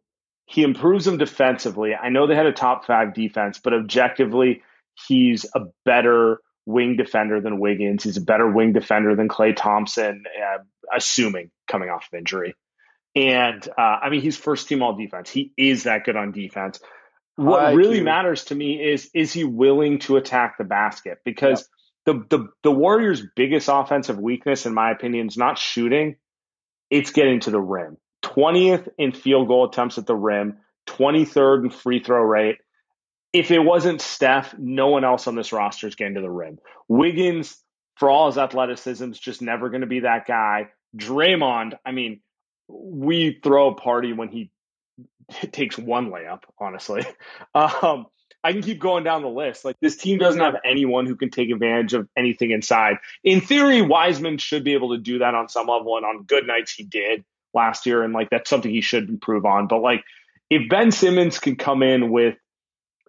He 0.45 0.63
improves 0.63 1.05
them 1.05 1.17
defensively. 1.17 1.95
I 1.95 2.09
know 2.09 2.27
they 2.27 2.35
had 2.35 2.45
a 2.45 2.51
top 2.53 2.85
five 2.85 3.13
defense, 3.13 3.59
but 3.63 3.73
objectively, 3.73 4.61
he's 5.07 5.45
a 5.55 5.61
better 5.85 6.39
wing 6.65 6.97
defender 6.97 7.41
than 7.41 7.59
Wiggins. 7.59 8.03
He's 8.03 8.17
a 8.17 8.21
better 8.21 8.49
wing 8.49 8.73
defender 8.73 9.15
than 9.15 9.29
Klay 9.29 9.55
Thompson, 9.55 10.23
uh, 10.37 10.63
assuming 10.95 11.51
coming 11.67 11.89
off 11.89 12.07
of 12.11 12.17
injury. 12.17 12.55
And 13.15 13.67
uh, 13.77 13.81
I 13.81 14.09
mean, 14.09 14.21
he's 14.21 14.37
first 14.37 14.67
team 14.67 14.81
all 14.81 14.95
defense. 14.95 15.29
He 15.29 15.53
is 15.57 15.83
that 15.83 16.03
good 16.03 16.15
on 16.15 16.31
defense. 16.31 16.79
What 17.35 17.75
really 17.75 18.01
matters 18.01 18.45
to 18.45 18.55
me 18.55 18.83
is 18.83 19.09
is 19.13 19.33
he 19.33 19.43
willing 19.43 19.99
to 19.99 20.17
attack 20.17 20.57
the 20.57 20.63
basket? 20.63 21.19
Because 21.25 21.67
the, 22.05 22.25
the 22.29 22.47
the 22.63 22.71
Warriors' 22.71 23.23
biggest 23.35 23.69
offensive 23.71 24.19
weakness, 24.19 24.65
in 24.65 24.73
my 24.73 24.91
opinion, 24.91 25.27
is 25.27 25.37
not 25.37 25.57
shooting; 25.57 26.17
it's 26.89 27.11
getting 27.11 27.39
to 27.41 27.51
the 27.51 27.61
rim. 27.61 27.97
Twentieth 28.21 28.87
in 28.97 29.11
field 29.11 29.47
goal 29.47 29.65
attempts 29.65 29.97
at 29.97 30.05
the 30.05 30.15
rim, 30.15 30.57
twenty 30.85 31.25
third 31.25 31.63
in 31.63 31.69
free 31.71 32.01
throw 32.03 32.21
rate. 32.21 32.57
If 33.31 33.49
it 33.49 33.59
wasn't 33.59 34.01
Steph, 34.01 34.55
no 34.59 34.89
one 34.89 35.03
else 35.03 35.27
on 35.27 35.35
this 35.35 35.51
roster 35.51 35.87
is 35.87 35.95
getting 35.95 36.15
to 36.15 36.21
the 36.21 36.29
rim. 36.29 36.59
Wiggins, 36.87 37.57
for 37.95 38.09
all 38.11 38.27
his 38.27 38.37
athleticism, 38.37 39.09
is 39.11 39.19
just 39.19 39.41
never 39.41 39.69
going 39.69 39.81
to 39.81 39.87
be 39.87 40.01
that 40.01 40.27
guy. 40.27 40.69
Draymond, 40.95 41.73
I 41.83 41.93
mean, 41.93 42.21
we 42.67 43.39
throw 43.43 43.69
a 43.69 43.75
party 43.75 44.13
when 44.13 44.29
he 44.29 44.51
takes 45.51 45.77
one 45.77 46.11
layup. 46.11 46.43
Honestly, 46.59 47.05
um, 47.55 48.07
I 48.43 48.51
can 48.51 48.61
keep 48.61 48.79
going 48.79 49.03
down 49.03 49.21
the 49.21 49.29
list. 49.29 49.63
Like 49.63 49.77
this 49.81 49.95
team 49.95 50.17
doesn't 50.17 50.41
have 50.41 50.55
anyone 50.65 51.05
who 51.05 51.15
can 51.15 51.29
take 51.29 51.49
advantage 51.49 51.93
of 51.93 52.07
anything 52.17 52.51
inside. 52.51 52.97
In 53.23 53.41
theory, 53.41 53.81
Wiseman 53.81 54.37
should 54.37 54.63
be 54.63 54.73
able 54.73 54.95
to 54.95 55.01
do 55.01 55.19
that 55.19 55.35
on 55.35 55.49
some 55.49 55.67
level, 55.67 55.97
and 55.97 56.05
on 56.05 56.23
good 56.23 56.45
nights 56.45 56.73
he 56.73 56.83
did 56.83 57.23
last 57.53 57.85
year, 57.85 58.03
and 58.03 58.13
like 58.13 58.29
that's 58.29 58.49
something 58.49 58.71
he 58.71 58.81
should 58.81 59.09
improve 59.09 59.45
on. 59.45 59.67
But 59.67 59.81
like 59.81 60.03
if 60.49 60.69
Ben 60.69 60.91
Simmons 60.91 61.39
can 61.39 61.55
come 61.55 61.83
in 61.83 62.11
with 62.11 62.35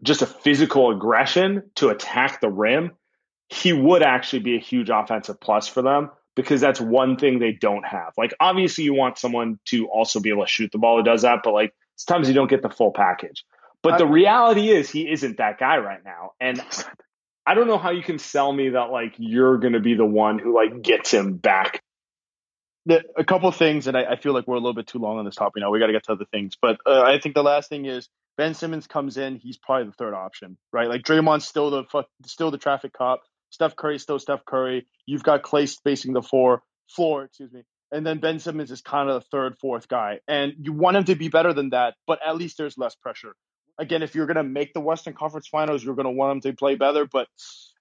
just 0.02 0.22
a 0.22 0.26
physical 0.26 0.90
aggression 0.90 1.70
to 1.76 1.88
attack 1.88 2.40
the 2.40 2.50
rim, 2.50 2.92
he 3.48 3.72
would 3.72 4.02
actually 4.02 4.40
be 4.40 4.56
a 4.56 4.60
huge 4.60 4.90
offensive 4.90 5.40
plus 5.40 5.66
for 5.66 5.82
them 5.82 6.10
because 6.36 6.60
that's 6.60 6.80
one 6.80 7.16
thing 7.16 7.38
they 7.38 7.52
don't 7.52 7.86
have. 7.86 8.12
Like 8.16 8.34
obviously 8.40 8.84
you 8.84 8.94
want 8.94 9.18
someone 9.18 9.58
to 9.66 9.86
also 9.88 10.20
be 10.20 10.30
able 10.30 10.44
to 10.44 10.50
shoot 10.50 10.70
the 10.72 10.78
ball 10.78 10.98
who 10.98 11.04
does 11.04 11.22
that, 11.22 11.40
but 11.44 11.52
like 11.52 11.74
sometimes 11.96 12.28
you 12.28 12.34
don't 12.34 12.50
get 12.50 12.62
the 12.62 12.70
full 12.70 12.92
package. 12.92 13.44
But 13.82 13.98
the 13.98 14.06
reality 14.06 14.70
is 14.70 14.88
he 14.88 15.10
isn't 15.10 15.36
that 15.36 15.58
guy 15.58 15.76
right 15.76 16.02
now. 16.02 16.32
And 16.40 16.58
I 17.46 17.54
don't 17.54 17.66
know 17.66 17.76
how 17.76 17.90
you 17.90 18.02
can 18.02 18.18
sell 18.18 18.50
me 18.50 18.70
that 18.70 18.90
like 18.90 19.14
you're 19.18 19.58
going 19.58 19.74
to 19.74 19.80
be 19.80 19.94
the 19.94 20.06
one 20.06 20.38
who 20.38 20.54
like 20.54 20.80
gets 20.82 21.12
him 21.12 21.36
back. 21.36 21.82
The, 22.86 23.02
a 23.16 23.24
couple 23.24 23.48
of 23.48 23.56
things, 23.56 23.86
and 23.86 23.96
I, 23.96 24.04
I, 24.12 24.16
feel 24.16 24.34
like 24.34 24.46
we're 24.46 24.56
a 24.56 24.60
little 24.60 24.74
bit 24.74 24.86
too 24.86 24.98
long 24.98 25.18
on 25.18 25.24
this 25.24 25.36
topic 25.36 25.62
now. 25.62 25.70
We 25.70 25.78
got 25.78 25.86
to 25.86 25.94
get 25.94 26.04
to 26.04 26.12
other 26.12 26.26
things, 26.30 26.54
but 26.60 26.78
uh, 26.84 27.00
I 27.00 27.18
think 27.18 27.34
the 27.34 27.42
last 27.42 27.70
thing 27.70 27.86
is 27.86 28.10
Ben 28.36 28.52
Simmons 28.52 28.86
comes 28.86 29.16
in. 29.16 29.36
He's 29.36 29.56
probably 29.56 29.86
the 29.86 29.92
third 29.92 30.12
option, 30.12 30.58
right? 30.70 30.88
Like 30.88 31.02
Draymond's 31.02 31.46
still 31.46 31.70
the 31.70 32.04
still 32.26 32.50
the 32.50 32.58
traffic 32.58 32.92
cop. 32.92 33.22
Steph 33.54 33.76
Curry 33.76 33.98
still 33.98 34.18
Steph 34.18 34.44
Curry. 34.44 34.86
You've 35.06 35.22
got 35.22 35.42
Klay 35.42 35.68
spacing 35.68 36.12
the 36.12 36.22
four 36.22 36.62
floor, 36.94 37.24
excuse 37.24 37.52
me, 37.52 37.62
and 37.90 38.06
then 38.06 38.18
Ben 38.18 38.38
Simmons 38.38 38.70
is 38.70 38.82
kind 38.82 39.08
of 39.08 39.22
the 39.22 39.28
third, 39.30 39.56
fourth 39.58 39.88
guy. 39.88 40.20
And 40.28 40.54
you 40.58 40.72
want 40.72 40.96
him 40.96 41.04
to 41.04 41.14
be 41.14 41.28
better 41.28 41.52
than 41.52 41.70
that, 41.70 41.94
but 42.06 42.20
at 42.26 42.36
least 42.36 42.58
there's 42.58 42.76
less 42.76 42.94
pressure 42.94 43.34
again, 43.78 44.02
if 44.02 44.14
you're 44.14 44.26
going 44.26 44.36
to 44.36 44.42
make 44.42 44.72
the 44.72 44.80
Western 44.80 45.14
Conference 45.14 45.48
Finals, 45.48 45.82
you're 45.82 45.94
going 45.94 46.06
to 46.06 46.12
want 46.12 46.42
them 46.42 46.52
to 46.52 46.56
play 46.56 46.74
better. 46.74 47.06
But 47.06 47.28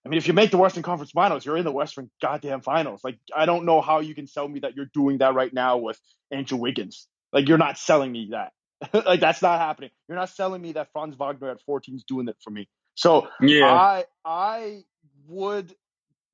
I 0.06 0.10
mean, 0.10 0.18
if 0.18 0.28
you 0.28 0.34
make 0.34 0.52
the 0.52 0.58
Western 0.58 0.84
Conference 0.84 1.12
Finals, 1.12 1.46
you're 1.46 1.58
in 1.58 1.66
the 1.66 1.72
Western 1.72 2.10
goddamn 2.22 2.62
Finals. 2.62 3.02
Like, 3.04 3.20
I 3.36 3.46
don't 3.46 3.66
know 3.66 3.82
how 3.82 4.00
you 4.00 4.16
can 4.16 4.28
sell 4.28 4.48
me 4.48 4.62
that 4.62 4.76
you're 4.76 4.90
doing 4.94 5.20
that 5.20 5.34
right 5.34 5.54
now 5.54 5.78
with 5.78 6.00
Andrew 6.32 6.58
Wiggins. 6.58 7.08
Like, 7.32 7.48
you're 7.48 7.58
not 7.58 7.78
selling 7.78 8.12
me 8.12 8.32
that. 8.32 8.52
like, 9.06 9.20
that's 9.20 9.42
not 9.42 9.60
happening. 9.60 9.92
You're 10.08 10.18
not 10.18 10.30
selling 10.30 10.62
me 10.62 10.74
that 10.74 10.90
Franz 10.94 11.16
Wagner 11.16 11.50
at 11.52 11.62
14 11.62 11.96
is 11.96 12.04
doing 12.04 12.28
it 12.28 12.38
for 12.44 12.50
me. 12.50 12.68
So 12.96 13.28
yeah. 13.42 13.66
I 13.66 14.06
I 14.24 14.84
would 15.28 15.74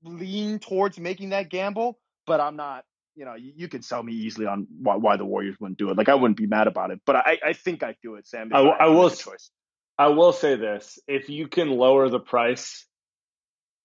lean 0.04 0.60
towards 0.60 1.00
making 1.00 1.30
that 1.30 1.50
gamble, 1.50 2.00
but 2.26 2.40
I'm 2.40 2.56
not. 2.56 2.86
You 3.16 3.26
know, 3.26 3.36
you, 3.36 3.52
you 3.56 3.68
could 3.68 3.84
sell 3.84 4.02
me 4.02 4.14
easily 4.14 4.46
on 4.46 4.68
why, 4.82 4.96
why 4.96 5.18
the 5.18 5.26
Warriors 5.26 5.58
wouldn't 5.60 5.78
do 5.78 5.90
it. 5.90 5.98
Like 5.98 6.08
I 6.08 6.16
wouldn't 6.16 6.38
be 6.38 6.48
mad 6.48 6.68
about 6.68 6.92
it, 6.92 7.02
but 7.06 7.18
I, 7.18 7.38
I 7.48 7.54
think 7.54 7.84
I'd 7.84 7.98
do 8.02 8.16
it, 8.16 8.28
Sam. 8.28 8.52
I, 8.54 8.60
I, 8.60 8.86
I 8.86 8.88
will. 8.88 9.10
Choice. 9.10 9.50
I 9.98 10.08
will 10.08 10.32
say 10.32 10.56
this: 10.56 11.00
if 11.08 11.30
you 11.30 11.48
can 11.48 11.70
lower 11.70 12.08
the 12.08 12.20
price, 12.20 12.86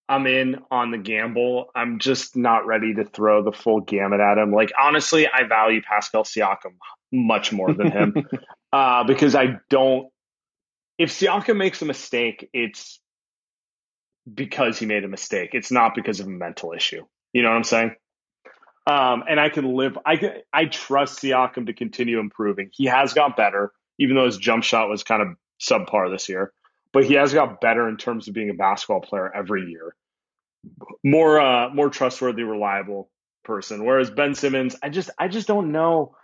I'm 0.08 0.26
in 0.26 0.58
on 0.70 0.90
the 0.90 0.98
gamble. 0.98 1.70
I'm 1.74 1.98
just 1.98 2.36
not 2.36 2.66
ready 2.66 2.94
to 2.94 3.04
throw 3.04 3.42
the 3.42 3.52
full 3.52 3.80
gamut 3.80 4.20
at 4.20 4.38
him. 4.38 4.52
Like 4.52 4.72
honestly, 4.80 5.26
I 5.26 5.44
value 5.44 5.82
Pascal 5.82 6.24
Siakam 6.24 6.76
much 7.10 7.52
more 7.52 7.72
than 7.72 7.90
him 7.90 8.14
uh, 8.72 9.04
because 9.04 9.34
I 9.34 9.56
don't. 9.70 10.08
If 10.98 11.10
Siakam 11.10 11.56
makes 11.56 11.82
a 11.82 11.86
mistake, 11.86 12.48
it's 12.52 13.00
because 14.32 14.78
he 14.78 14.86
made 14.86 15.04
a 15.04 15.08
mistake. 15.08 15.50
It's 15.52 15.70
not 15.70 15.94
because 15.94 16.20
of 16.20 16.26
a 16.26 16.30
mental 16.30 16.72
issue. 16.72 17.04
You 17.32 17.42
know 17.42 17.50
what 17.50 17.56
I'm 17.56 17.64
saying? 17.64 17.94
Um, 18.86 19.24
and 19.28 19.40
I 19.40 19.48
can 19.48 19.74
live. 19.74 19.98
I. 20.04 20.42
I 20.52 20.66
trust 20.66 21.22
Siakam 21.22 21.66
to 21.66 21.72
continue 21.72 22.20
improving. 22.20 22.70
He 22.72 22.86
has 22.86 23.14
got 23.14 23.36
better, 23.36 23.72
even 23.98 24.16
though 24.16 24.26
his 24.26 24.36
jump 24.36 24.62
shot 24.62 24.88
was 24.88 25.02
kind 25.02 25.22
of 25.22 25.28
subpar 25.60 26.10
this 26.10 26.28
year. 26.28 26.52
But 26.92 27.04
he 27.04 27.14
has 27.14 27.34
got 27.34 27.60
better 27.60 27.88
in 27.88 27.96
terms 27.96 28.28
of 28.28 28.34
being 28.34 28.50
a 28.50 28.54
basketball 28.54 29.00
player 29.00 29.30
every 29.34 29.64
year. 29.64 29.96
More, 31.02 31.40
uh, 31.40 31.68
more 31.70 31.90
trustworthy, 31.90 32.44
reliable 32.44 33.10
person. 33.42 33.84
Whereas 33.84 34.10
Ben 34.10 34.34
Simmons, 34.34 34.76
I 34.82 34.90
just, 34.90 35.10
I 35.18 35.26
just 35.28 35.48
don't 35.48 35.72
know. 35.72 36.14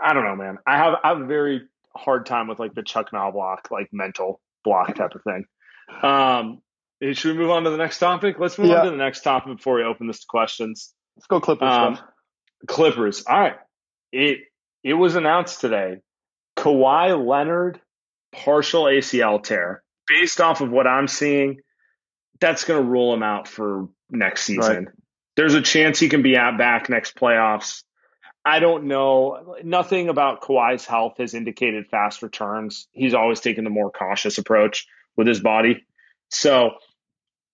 I 0.00 0.12
don't 0.12 0.24
know, 0.24 0.36
man. 0.36 0.58
I 0.66 0.76
have, 0.76 0.94
I 1.02 1.08
have 1.08 1.20
a 1.20 1.26
very 1.26 1.62
hard 1.96 2.26
time 2.26 2.46
with 2.46 2.60
like 2.60 2.74
the 2.74 2.84
Chuck 2.84 3.10
Knoblauch, 3.10 3.70
like 3.70 3.88
mental 3.90 4.40
block 4.64 4.94
type 4.94 5.14
of 5.14 5.22
thing. 5.24 5.44
Um, 6.02 6.62
should 7.12 7.36
we 7.36 7.42
move 7.42 7.50
on 7.50 7.64
to 7.64 7.70
the 7.70 7.76
next 7.76 7.98
topic? 7.98 8.36
Let's 8.38 8.58
move 8.58 8.68
yeah. 8.68 8.80
on 8.80 8.84
to 8.86 8.90
the 8.90 8.96
next 8.96 9.22
topic 9.22 9.56
before 9.56 9.76
we 9.76 9.84
open 9.84 10.06
this 10.06 10.20
to 10.20 10.26
questions. 10.28 10.92
Let's 11.16 11.26
go 11.26 11.40
Clippers. 11.40 11.72
Um, 11.72 11.98
Clippers. 12.66 13.24
All 13.26 13.40
right. 13.40 13.56
It 14.12 14.40
it 14.82 14.94
was 14.94 15.16
announced 15.16 15.60
today. 15.60 15.98
Kawhi 16.56 17.26
Leonard 17.26 17.80
partial 18.32 18.84
ACL 18.84 19.42
tear. 19.42 19.82
Based 20.08 20.40
off 20.40 20.60
of 20.60 20.70
what 20.70 20.86
I'm 20.86 21.06
seeing, 21.06 21.60
that's 22.40 22.64
going 22.64 22.82
to 22.82 22.88
rule 22.88 23.14
him 23.14 23.22
out 23.22 23.46
for 23.46 23.88
next 24.10 24.42
season. 24.42 24.76
Right. 24.76 24.94
There's 25.36 25.54
a 25.54 25.62
chance 25.62 26.00
he 26.00 26.08
can 26.08 26.22
be 26.22 26.36
at 26.36 26.58
back 26.58 26.88
next 26.88 27.16
playoffs. 27.16 27.84
I 28.44 28.58
don't 28.58 28.84
know. 28.84 29.56
Nothing 29.62 30.08
about 30.08 30.42
Kawhi's 30.42 30.84
health 30.84 31.18
has 31.18 31.34
indicated 31.34 31.86
fast 31.88 32.22
returns. 32.22 32.88
He's 32.92 33.14
always 33.14 33.40
taken 33.40 33.64
the 33.64 33.70
more 33.70 33.90
cautious 33.90 34.38
approach 34.38 34.86
with 35.16 35.26
his 35.26 35.40
body. 35.40 35.84
So 36.30 36.72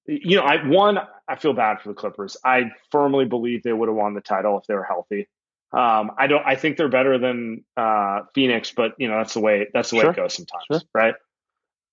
you 0.06 0.36
know, 0.36 0.42
I 0.42 0.66
one, 0.66 0.98
I 1.28 1.36
feel 1.36 1.52
bad 1.52 1.80
for 1.80 1.88
the 1.88 1.94
Clippers. 1.94 2.36
I 2.44 2.70
firmly 2.90 3.25
believe 3.25 3.62
they 3.62 3.72
would 3.72 3.88
have 3.88 3.96
won 3.96 4.14
the 4.14 4.20
title 4.20 4.58
if 4.58 4.66
they 4.66 4.75
were 4.75 4.84
healthy. 4.84 5.28
Um, 5.72 6.12
I 6.18 6.26
don't. 6.28 6.42
I 6.46 6.56
think 6.56 6.76
they're 6.76 6.88
better 6.88 7.18
than 7.18 7.64
uh, 7.76 8.20
Phoenix, 8.34 8.72
but 8.75 8.92
you 8.98 9.08
know 9.08 9.18
that's 9.18 9.34
the 9.34 9.40
way 9.40 9.66
that's 9.72 9.90
the 9.90 9.96
way 9.96 10.02
sure. 10.02 10.10
it 10.12 10.16
goes 10.16 10.34
sometimes, 10.34 10.64
sure. 10.70 10.80
right? 10.94 11.14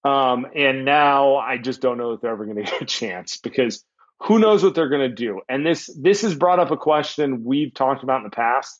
Um, 0.05 0.45
and 0.55 0.85
now 0.85 1.37
I 1.37 1.57
just 1.57 1.81
don't 1.81 1.97
know 1.97 2.11
if 2.11 2.21
they're 2.21 2.31
ever 2.31 2.45
going 2.45 2.57
to 2.63 2.63
get 2.63 2.81
a 2.81 2.85
chance 2.85 3.37
because 3.37 3.83
who 4.19 4.39
knows 4.39 4.63
what 4.63 4.75
they're 4.75 4.89
going 4.89 5.09
to 5.09 5.15
do. 5.15 5.41
And 5.49 5.65
this 5.65 5.89
this 5.99 6.21
has 6.21 6.35
brought 6.35 6.59
up 6.59 6.71
a 6.71 6.77
question 6.77 7.43
we've 7.43 7.73
talked 7.73 8.03
about 8.03 8.17
in 8.17 8.23
the 8.23 8.29
past. 8.29 8.79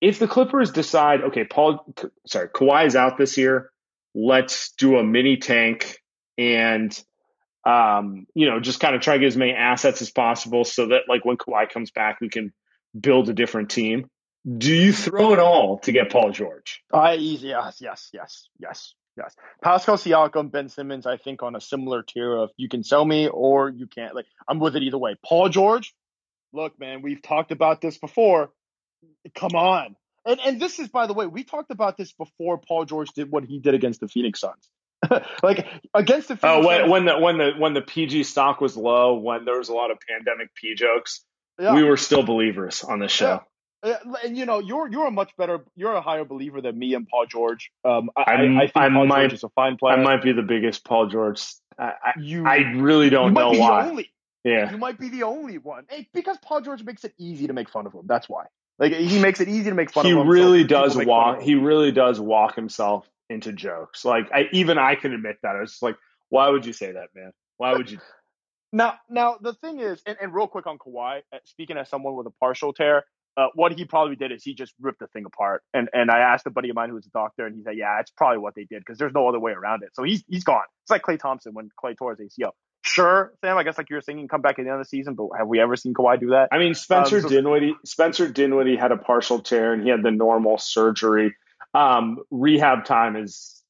If 0.00 0.18
the 0.18 0.28
Clippers 0.28 0.70
decide, 0.70 1.22
okay, 1.22 1.44
Paul, 1.44 1.92
sorry, 2.26 2.48
Kawhi 2.48 2.86
is 2.86 2.94
out 2.94 3.16
this 3.16 3.38
year, 3.38 3.70
let's 4.14 4.72
do 4.72 4.98
a 4.98 5.02
mini 5.02 5.38
tank 5.38 5.98
and 6.36 6.92
um, 7.66 8.28
you 8.32 8.48
know, 8.48 8.60
just 8.60 8.78
kind 8.78 8.94
of 8.94 9.02
try 9.02 9.14
to 9.14 9.20
get 9.20 9.26
as 9.26 9.36
many 9.36 9.52
assets 9.52 10.00
as 10.00 10.10
possible 10.10 10.64
so 10.64 10.86
that 10.86 11.02
like 11.08 11.24
when 11.24 11.36
Kawhi 11.36 11.68
comes 11.68 11.90
back, 11.90 12.20
we 12.20 12.28
can 12.28 12.52
build 12.98 13.28
a 13.28 13.34
different 13.34 13.70
team. 13.70 14.08
Do 14.46 14.72
you 14.72 14.92
throw 14.92 15.32
it 15.32 15.40
all 15.40 15.80
to 15.80 15.90
get 15.90 16.10
Paul 16.10 16.30
George? 16.30 16.84
I 16.92 17.14
yes, 17.14 17.80
yes, 17.80 18.10
yes, 18.12 18.48
yes, 18.60 18.94
yes. 19.16 19.34
Pascal 19.60 19.96
Siakam, 19.96 20.52
Ben 20.52 20.68
Simmons, 20.68 21.06
I 21.06 21.16
think 21.16 21.42
on 21.42 21.56
a 21.56 21.60
similar 21.60 22.04
tier 22.04 22.36
of 22.36 22.50
you 22.56 22.68
can 22.68 22.84
sell 22.84 23.04
me 23.04 23.26
or 23.26 23.68
you 23.68 23.88
can't. 23.88 24.14
Like 24.14 24.26
I'm 24.46 24.60
with 24.60 24.76
it 24.76 24.84
either 24.84 24.98
way. 24.98 25.16
Paul 25.24 25.48
George, 25.48 25.92
look, 26.52 26.78
man, 26.78 27.02
we've 27.02 27.20
talked 27.20 27.50
about 27.50 27.80
this 27.80 27.98
before. 27.98 28.52
Come 29.34 29.56
on. 29.56 29.96
And 30.24 30.38
and 30.46 30.60
this 30.60 30.78
is 30.78 30.86
by 30.86 31.08
the 31.08 31.14
way, 31.14 31.26
we 31.26 31.42
talked 31.42 31.72
about 31.72 31.96
this 31.96 32.12
before 32.12 32.58
Paul 32.58 32.84
George 32.84 33.08
did 33.10 33.28
what 33.28 33.44
he 33.44 33.58
did 33.58 33.74
against 33.74 33.98
the 33.98 34.06
Phoenix 34.06 34.38
Suns. 34.38 34.70
like 35.42 35.66
against 35.94 36.28
the 36.28 36.38
oh 36.42 36.66
when, 36.66 36.90
when, 36.90 37.04
the 37.04 37.18
when 37.18 37.38
the 37.38 37.52
when 37.58 37.74
the 37.74 37.82
PG 37.82 38.24
stock 38.24 38.60
was 38.60 38.76
low, 38.76 39.14
when 39.14 39.44
there 39.44 39.58
was 39.58 39.68
a 39.68 39.74
lot 39.74 39.90
of 39.90 39.98
pandemic 40.08 40.54
P 40.54 40.74
jokes, 40.74 41.24
yeah. 41.58 41.74
we 41.74 41.82
were 41.82 41.96
still 41.96 42.22
believers 42.22 42.82
on 42.82 42.98
this 42.98 43.12
show. 43.12 43.42
Yeah. 43.84 43.96
And 44.24 44.36
you 44.36 44.46
know, 44.46 44.58
you're 44.58 44.90
you're 44.90 45.06
a 45.06 45.10
much 45.10 45.36
better, 45.36 45.64
you're 45.76 45.92
a 45.92 46.00
higher 46.00 46.24
believer 46.24 46.60
than 46.60 46.78
me 46.78 46.94
and 46.94 47.06
Paul 47.06 47.26
George. 47.26 47.70
Um, 47.84 48.10
I, 48.16 48.22
I, 48.22 48.34
I 48.34 48.38
think 48.66 48.76
I 48.76 48.88
Paul 48.88 49.06
might, 49.06 49.20
George 49.20 49.32
is 49.34 49.44
a 49.44 49.48
fine 49.50 49.76
player. 49.76 49.96
I 49.96 50.02
might 50.02 50.22
be 50.22 50.32
the 50.32 50.42
biggest 50.42 50.84
Paul 50.84 51.08
George. 51.08 51.44
I, 51.78 51.92
you, 52.18 52.46
I 52.46 52.56
really 52.74 53.10
don't 53.10 53.34
know 53.34 53.50
why. 53.50 53.86
Only, 53.86 54.10
yeah, 54.44 54.70
you 54.70 54.78
might 54.78 54.98
be 54.98 55.10
the 55.10 55.24
only 55.24 55.58
one 55.58 55.84
hey, 55.90 56.08
because 56.14 56.38
Paul 56.42 56.62
George 56.62 56.82
makes 56.82 57.04
it 57.04 57.12
easy 57.18 57.48
to 57.48 57.52
make 57.52 57.68
fun 57.68 57.86
of 57.86 57.92
him. 57.92 58.02
That's 58.06 58.28
why. 58.28 58.46
Like 58.78 58.92
he 58.92 59.20
makes 59.20 59.40
it 59.40 59.48
easy 59.48 59.70
to 59.70 59.74
make 59.74 59.92
fun 59.92 60.04
he 60.06 60.12
of 60.12 60.18
him. 60.18 60.24
He 60.24 60.30
really 60.30 60.62
so 60.62 60.68
does 60.68 60.96
walk. 60.96 61.42
He 61.42 61.54
really 61.54 61.92
does 61.92 62.18
walk 62.18 62.56
himself 62.56 63.08
into 63.28 63.52
jokes. 63.52 64.04
Like 64.04 64.30
I 64.32 64.48
even 64.52 64.78
I 64.78 64.94
can 64.94 65.12
admit 65.12 65.38
that. 65.42 65.56
I 65.56 65.60
was 65.60 65.78
like, 65.82 65.96
why 66.28 66.48
would 66.48 66.66
you 66.66 66.72
say 66.72 66.92
that, 66.92 67.08
man? 67.14 67.32
Why 67.56 67.72
would 67.72 67.90
you? 67.90 67.98
Now, 68.72 68.94
now 69.08 69.38
the 69.40 69.54
thing 69.54 69.80
is, 69.80 70.02
and, 70.06 70.16
and 70.20 70.34
real 70.34 70.48
quick 70.48 70.66
on 70.66 70.78
Kawhi, 70.78 71.20
uh, 71.32 71.38
speaking 71.44 71.76
as 71.76 71.88
someone 71.88 72.16
with 72.16 72.26
a 72.26 72.32
partial 72.40 72.72
tear, 72.72 73.04
uh, 73.36 73.46
what 73.54 73.72
he 73.72 73.84
probably 73.84 74.16
did 74.16 74.32
is 74.32 74.42
he 74.42 74.54
just 74.54 74.74
ripped 74.80 74.98
the 74.98 75.06
thing 75.08 75.24
apart. 75.24 75.62
And 75.72 75.88
and 75.92 76.10
I 76.10 76.18
asked 76.18 76.46
a 76.46 76.50
buddy 76.50 76.70
of 76.70 76.76
mine 76.76 76.88
who 76.88 76.94
was 76.94 77.06
a 77.06 77.10
doctor, 77.10 77.46
and 77.46 77.54
he 77.56 77.62
said, 77.62 77.76
yeah, 77.76 78.00
it's 78.00 78.10
probably 78.10 78.38
what 78.38 78.54
they 78.54 78.64
did 78.64 78.80
because 78.80 78.98
there's 78.98 79.14
no 79.14 79.28
other 79.28 79.40
way 79.40 79.52
around 79.52 79.82
it. 79.82 79.90
So 79.94 80.02
he's 80.02 80.24
he's 80.28 80.44
gone. 80.44 80.64
It's 80.84 80.90
like 80.90 81.02
Klay 81.02 81.18
Thompson 81.18 81.54
when 81.54 81.70
Klay 81.82 81.96
tore 81.96 82.16
his 82.16 82.32
ACL. 82.32 82.52
Sure, 82.82 83.32
Sam. 83.40 83.58
I 83.58 83.64
guess 83.64 83.78
like 83.78 83.90
you 83.90 83.96
were 83.96 84.02
saying, 84.02 84.26
come 84.28 84.42
back 84.42 84.58
at 84.58 84.64
the 84.64 84.70
end 84.70 84.80
of 84.80 84.84
the 84.84 84.88
season, 84.88 85.14
but 85.14 85.28
have 85.36 85.48
we 85.48 85.60
ever 85.60 85.76
seen 85.76 85.92
Kawhi 85.92 86.20
do 86.20 86.30
that? 86.30 86.48
I 86.52 86.58
mean, 86.58 86.74
Spencer 86.74 87.16
um, 87.16 87.22
so, 87.22 87.28
Dinwiddie. 87.28 87.74
Spencer 87.84 88.28
Dinwiddie 88.28 88.76
had 88.76 88.92
a 88.92 88.96
partial 88.96 89.40
tear, 89.40 89.72
and 89.72 89.82
he 89.82 89.90
had 89.90 90.02
the 90.02 90.12
normal 90.12 90.58
surgery 90.58 91.34
um, 91.76 92.18
rehab 92.30 92.84
time 92.84 93.16
is 93.16 93.62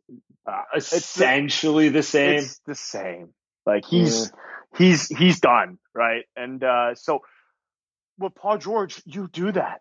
uh, 0.47 0.63
essentially 0.77 1.89
the, 1.89 1.99
the, 1.99 2.03
same. 2.03 2.39
It's 2.39 2.61
the 2.67 2.75
same. 2.75 3.31
Like 3.65 3.85
he's 3.85 4.31
yeah. 4.33 4.79
he's 4.79 5.09
he's 5.09 5.41
done 5.41 5.79
right, 5.95 6.25
and 6.37 6.63
uh, 6.63 6.95
so 6.95 7.23
with 8.19 8.35
Paul 8.35 8.59
George, 8.59 9.03
you 9.05 9.29
do 9.33 9.51
that. 9.53 9.81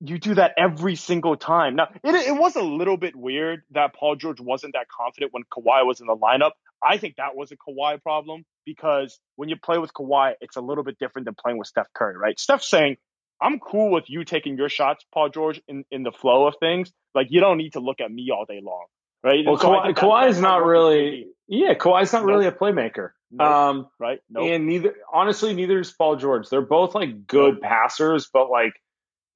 You 0.00 0.18
do 0.18 0.34
that 0.34 0.52
every 0.58 0.96
single 0.96 1.36
time. 1.36 1.76
Now, 1.76 1.88
it, 2.02 2.14
it 2.14 2.36
was 2.36 2.56
a 2.56 2.62
little 2.62 2.96
bit 2.96 3.16
weird 3.16 3.62
that 3.70 3.94
Paul 3.94 4.16
George 4.16 4.40
wasn't 4.40 4.74
that 4.74 4.86
confident 4.88 5.32
when 5.32 5.44
Kawhi 5.44 5.86
was 5.86 6.00
in 6.00 6.06
the 6.06 6.16
lineup. 6.16 6.52
I 6.82 6.98
think 6.98 7.16
that 7.16 7.34
was 7.34 7.52
a 7.52 7.56
Kawhi 7.56 8.02
problem 8.02 8.44
because 8.66 9.18
when 9.36 9.48
you 9.48 9.56
play 9.56 9.78
with 9.78 9.92
Kawhi, 9.94 10.34
it's 10.40 10.56
a 10.56 10.60
little 10.60 10.84
bit 10.84 10.98
different 10.98 11.24
than 11.24 11.34
playing 11.34 11.58
with 11.58 11.68
Steph 11.68 11.86
Curry, 11.94 12.16
right? 12.16 12.38
Steph's 12.38 12.68
saying, 12.68 12.96
I'm 13.44 13.58
cool 13.58 13.90
with 13.90 14.04
you 14.08 14.24
taking 14.24 14.56
your 14.56 14.70
shots, 14.70 15.04
Paul 15.12 15.28
George, 15.28 15.60
in, 15.68 15.84
in 15.90 16.02
the 16.02 16.12
flow 16.12 16.46
of 16.46 16.54
things. 16.58 16.90
Like 17.14 17.26
you 17.28 17.40
don't 17.40 17.58
need 17.58 17.74
to 17.74 17.80
look 17.80 18.00
at 18.00 18.10
me 18.10 18.30
all 18.32 18.46
day 18.46 18.60
long, 18.62 18.86
right? 19.22 19.44
Well, 19.46 19.58
so 19.58 19.68
Kawhi, 19.68 19.94
Kawhi 19.94 20.28
is 20.30 20.40
not 20.40 20.64
really, 20.64 21.26
yeah, 21.46 21.74
Kawhi's 21.74 22.12
not 22.12 22.22
nope. 22.22 22.30
really 22.30 22.46
a 22.46 22.52
playmaker, 22.52 23.10
nope. 23.30 23.46
um, 23.46 23.88
right? 24.00 24.20
Nope. 24.30 24.50
And 24.50 24.66
neither, 24.66 24.94
honestly, 25.12 25.54
neither 25.54 25.78
is 25.78 25.92
Paul 25.92 26.16
George. 26.16 26.48
They're 26.48 26.62
both 26.62 26.94
like 26.94 27.26
good 27.26 27.60
passers, 27.60 28.30
but 28.32 28.50
like 28.50 28.72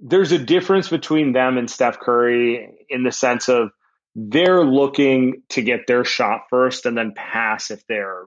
there's 0.01 0.33
a 0.33 0.39
difference 0.39 0.89
between 0.89 1.33
them 1.33 1.59
and 1.59 1.71
Steph 1.71 2.01
Curry 2.01 2.87
in 2.89 3.03
the 3.03 3.13
sense 3.13 3.49
of 3.51 3.71
they're 4.15 4.65
looking 4.65 5.43
to 5.51 5.63
get 5.63 5.87
their 5.87 6.05
shot 6.05 6.45
first 6.49 6.87
and 6.87 6.97
then 6.97 7.13
pass 7.15 7.71
if 7.71 7.87
they're 7.87 8.25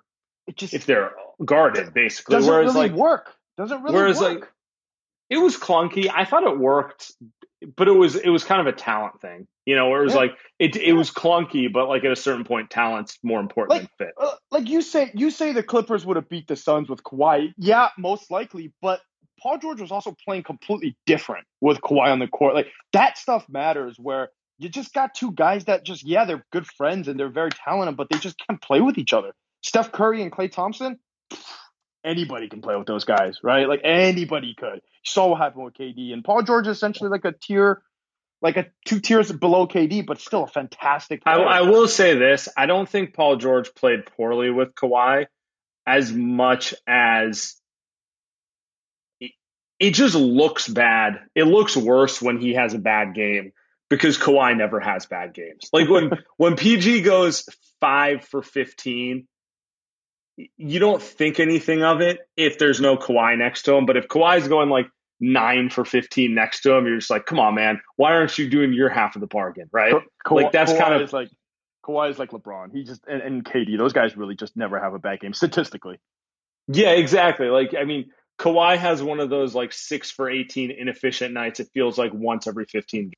just, 0.56 0.74
if 0.74 0.86
they're 0.86 1.12
guarded, 1.44 1.94
basically. 1.94 2.36
Doesn't 2.36 2.52
whereas 2.52 2.76
really 2.76 2.89
like 2.89 2.98
work. 2.98 3.34
Doesn't 3.58 3.82
really 3.82 3.96
whereas 3.96 4.20
work. 4.20 4.41
like 4.41 4.50
it 5.32 5.38
was 5.38 5.58
clunky. 5.58 6.12
I 6.13 6.26
thought 6.26 6.44
it 6.44 6.60
worked, 6.60 7.13
but 7.78 7.88
it 7.88 7.94
was 7.94 8.15
it 8.15 8.30
was 8.30 8.44
kind 8.44 8.60
of 8.60 8.67
a 8.67 8.78
talent 8.78 9.22
thing, 9.22 9.48
you 9.65 9.76
know, 9.76 9.89
where 9.89 10.02
it 10.02 10.04
was 10.04 10.13
yeah. 10.13 10.20
like 10.20 10.38
it 10.60 10.76
it 10.76 10.94
was 10.94 11.10
clunky, 11.10 11.72
but 11.72 11.88
like 11.88 12.04
at 12.04 12.12
a 12.12 12.17
certain 12.17 12.44
point, 12.44 12.70
talent's 12.70 13.17
more 13.24 13.39
important 13.39 13.70
like, 13.70 13.98
than 13.98 14.08
fit. 14.08 14.13
Uh, 14.17 14.36
like 14.52 14.67
you 14.67 14.82
say, 14.82 15.10
you 15.15 15.32
say 15.32 15.54
the 15.54 15.63
Clippers 15.63 16.06
would 16.06 16.17
have 16.17 16.28
beat 16.28 16.48
the 16.50 16.58
Suns 16.58 16.89
with 16.89 17.02
Kawhi. 17.04 17.54
Yeah, 17.58 17.89
most 17.98 18.30
likely, 18.30 18.74
but 18.82 19.00
Paul 19.41 19.58
George 19.58 19.80
was 19.80 19.89
also 19.89 20.13
playing 20.26 20.44
completely 20.44 20.98
different 21.06 21.48
with 21.62 21.80
Kawhi 21.80 22.12
on 22.12 22.20
the 22.20 22.28
court. 22.28 22.54
Like 22.54 22.67
that 22.91 23.17
stuff 23.17 23.48
matters. 23.48 23.96
Where 23.98 24.30
you 24.60 24.67
just 24.67 24.94
got 24.94 25.15
two 25.15 25.32
guys 25.32 25.63
that 25.65 25.86
just 25.86 26.06
yeah, 26.06 26.26
they're 26.26 26.46
good 26.52 26.67
friends 26.67 27.08
and 27.08 27.17
they're 27.17 27.30
very 27.30 27.52
talented, 27.52 27.96
but 27.96 28.10
they 28.10 28.17
just 28.17 28.36
can't 28.46 28.62
play 28.62 28.82
with 28.82 28.98
each 28.98 29.13
other. 29.13 29.32
Steph 29.62 29.94
Curry 29.94 30.22
and 30.22 30.32
Klay 30.32 30.52
Thompson 30.52 31.00
anybody 32.04 32.50
can 32.50 32.62
play 32.62 32.76
with 32.76 32.88
those 32.88 33.06
guys, 33.06 33.40
right? 33.44 33.68
Like 33.68 33.82
anybody 33.84 34.54
could. 34.58 34.76
You 34.76 35.06
saw 35.06 35.28
what 35.28 35.42
happened 35.42 35.66
with 35.66 35.74
KD 35.76 36.14
and 36.14 36.24
Paul 36.24 36.44
George 36.44 36.68
is 36.68 36.78
essentially 36.78 37.10
like 37.10 37.26
a 37.26 37.32
tier 37.32 37.82
like 38.42 38.58
a 38.58 38.68
two 38.86 39.00
tiers 39.00 39.32
below 39.32 39.68
KD, 39.68 40.06
but 40.06 40.20
still 40.20 40.44
a 40.44 40.48
fantastic. 40.48 41.22
I, 41.26 41.36
I, 41.36 41.62
will 41.62 41.88
say 41.88 42.18
this: 42.18 42.50
I 42.58 42.66
don't 42.66 42.90
think 42.90 43.14
Paul 43.14 43.38
George 43.38 43.74
played 43.76 44.06
poorly 44.06 44.50
with 44.50 44.74
Kawhi 44.74 45.28
as 45.86 46.12
much 46.12 46.74
as 46.88 47.56
it, 49.20 49.32
it 49.80 49.92
just 49.92 50.16
looks 50.16 50.68
bad. 50.68 51.20
It 51.36 51.44
looks 51.44 51.78
worse 51.78 52.22
when 52.22 52.40
he 52.40 52.56
has 52.56 52.74
a 52.74 52.80
bad 52.80 53.14
game 53.14 53.52
because 53.90 54.18
Kawhi 54.18 54.58
never 54.58 54.80
has 54.80 55.06
bad 55.06 55.34
games. 55.34 55.70
Like 55.72 55.88
when 55.88 56.12
when 56.38 56.56
PG 56.56 57.02
goes 57.02 57.46
five 57.80 58.26
for 58.26 58.42
fifteen, 58.42 59.28
you 60.58 60.80
don't 60.80 61.01
think 61.01 61.39
anything 61.39 61.84
of 61.84 62.01
it 62.01 62.19
if 62.38 62.58
there's 62.58 62.82
no 62.82 62.97
Kawhi 62.97 63.38
next 63.38 63.63
to 63.63 63.75
him. 63.75 63.86
But 63.86 63.97
if 63.97 64.08
Kawhi's 64.08 64.47
going 64.47 64.69
like 64.69 64.88
nine 65.19 65.69
for 65.69 65.86
15 65.86 66.34
next 66.34 66.62
to 66.62 66.73
him, 66.73 66.86
you're 66.86 66.97
just 66.97 67.10
like, 67.10 67.25
come 67.25 67.39
on, 67.39 67.56
man. 67.56 67.82
Why 67.95 68.13
aren't 68.13 68.38
you 68.38 68.49
doing 68.49 68.73
your 68.73 68.89
half 68.89 69.15
of 69.15 69.21
the 69.21 69.27
bargain? 69.27 69.69
Right. 69.71 69.93
Ka- 70.25 70.36
like 70.36 70.51
that's 70.51 70.73
Kawhi 70.73 70.80
kind 70.80 71.01
of 71.01 71.13
like 71.13 71.30
Kawhi 71.86 72.10
is 72.10 72.19
like 72.19 72.32
LeBron. 72.32 72.71
He 72.73 72.84
just, 72.84 73.01
and, 73.08 73.21
and 73.21 73.45
KD, 73.45 73.77
those 73.77 73.93
guys 73.93 74.15
really 74.15 74.36
just 74.36 74.56
never 74.56 74.80
have 74.80 74.93
a 74.93 74.99
bad 74.99 75.19
game 75.19 75.34
statistically. 75.34 75.99
Yeah, 76.67 76.91
exactly. 76.91 77.47
Like, 77.47 77.73
I 77.80 77.86
mean, 77.86 78.12
Kawhi 78.39 78.77
has 78.77 79.01
one 79.01 79.19
of 79.19 79.30
those 79.30 79.56
like 79.56 79.73
six 79.73 80.12
for 80.12 80.30
18 80.30 80.71
inefficient 80.71 81.34
nights. 81.34 81.60
It 81.60 81.69
feels 81.73 81.97
like 81.97 82.12
once 82.13 82.47
every 82.47 82.65
15. 82.65 83.12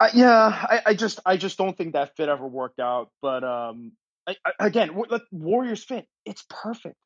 Uh, 0.00 0.08
yeah, 0.14 0.30
I, 0.30 0.82
I, 0.86 0.94
just, 0.94 1.20
I 1.26 1.36
just 1.36 1.58
don't 1.58 1.76
think 1.76 1.94
that 1.94 2.16
fit 2.16 2.28
ever 2.28 2.46
worked 2.46 2.80
out. 2.80 3.10
But 3.22 3.44
um, 3.44 3.92
I, 4.28 4.34
I, 4.44 4.66
again, 4.66 4.90
Warriors 5.32 5.82
fit, 5.82 6.06
it's 6.24 6.44
perfect. 6.48 6.96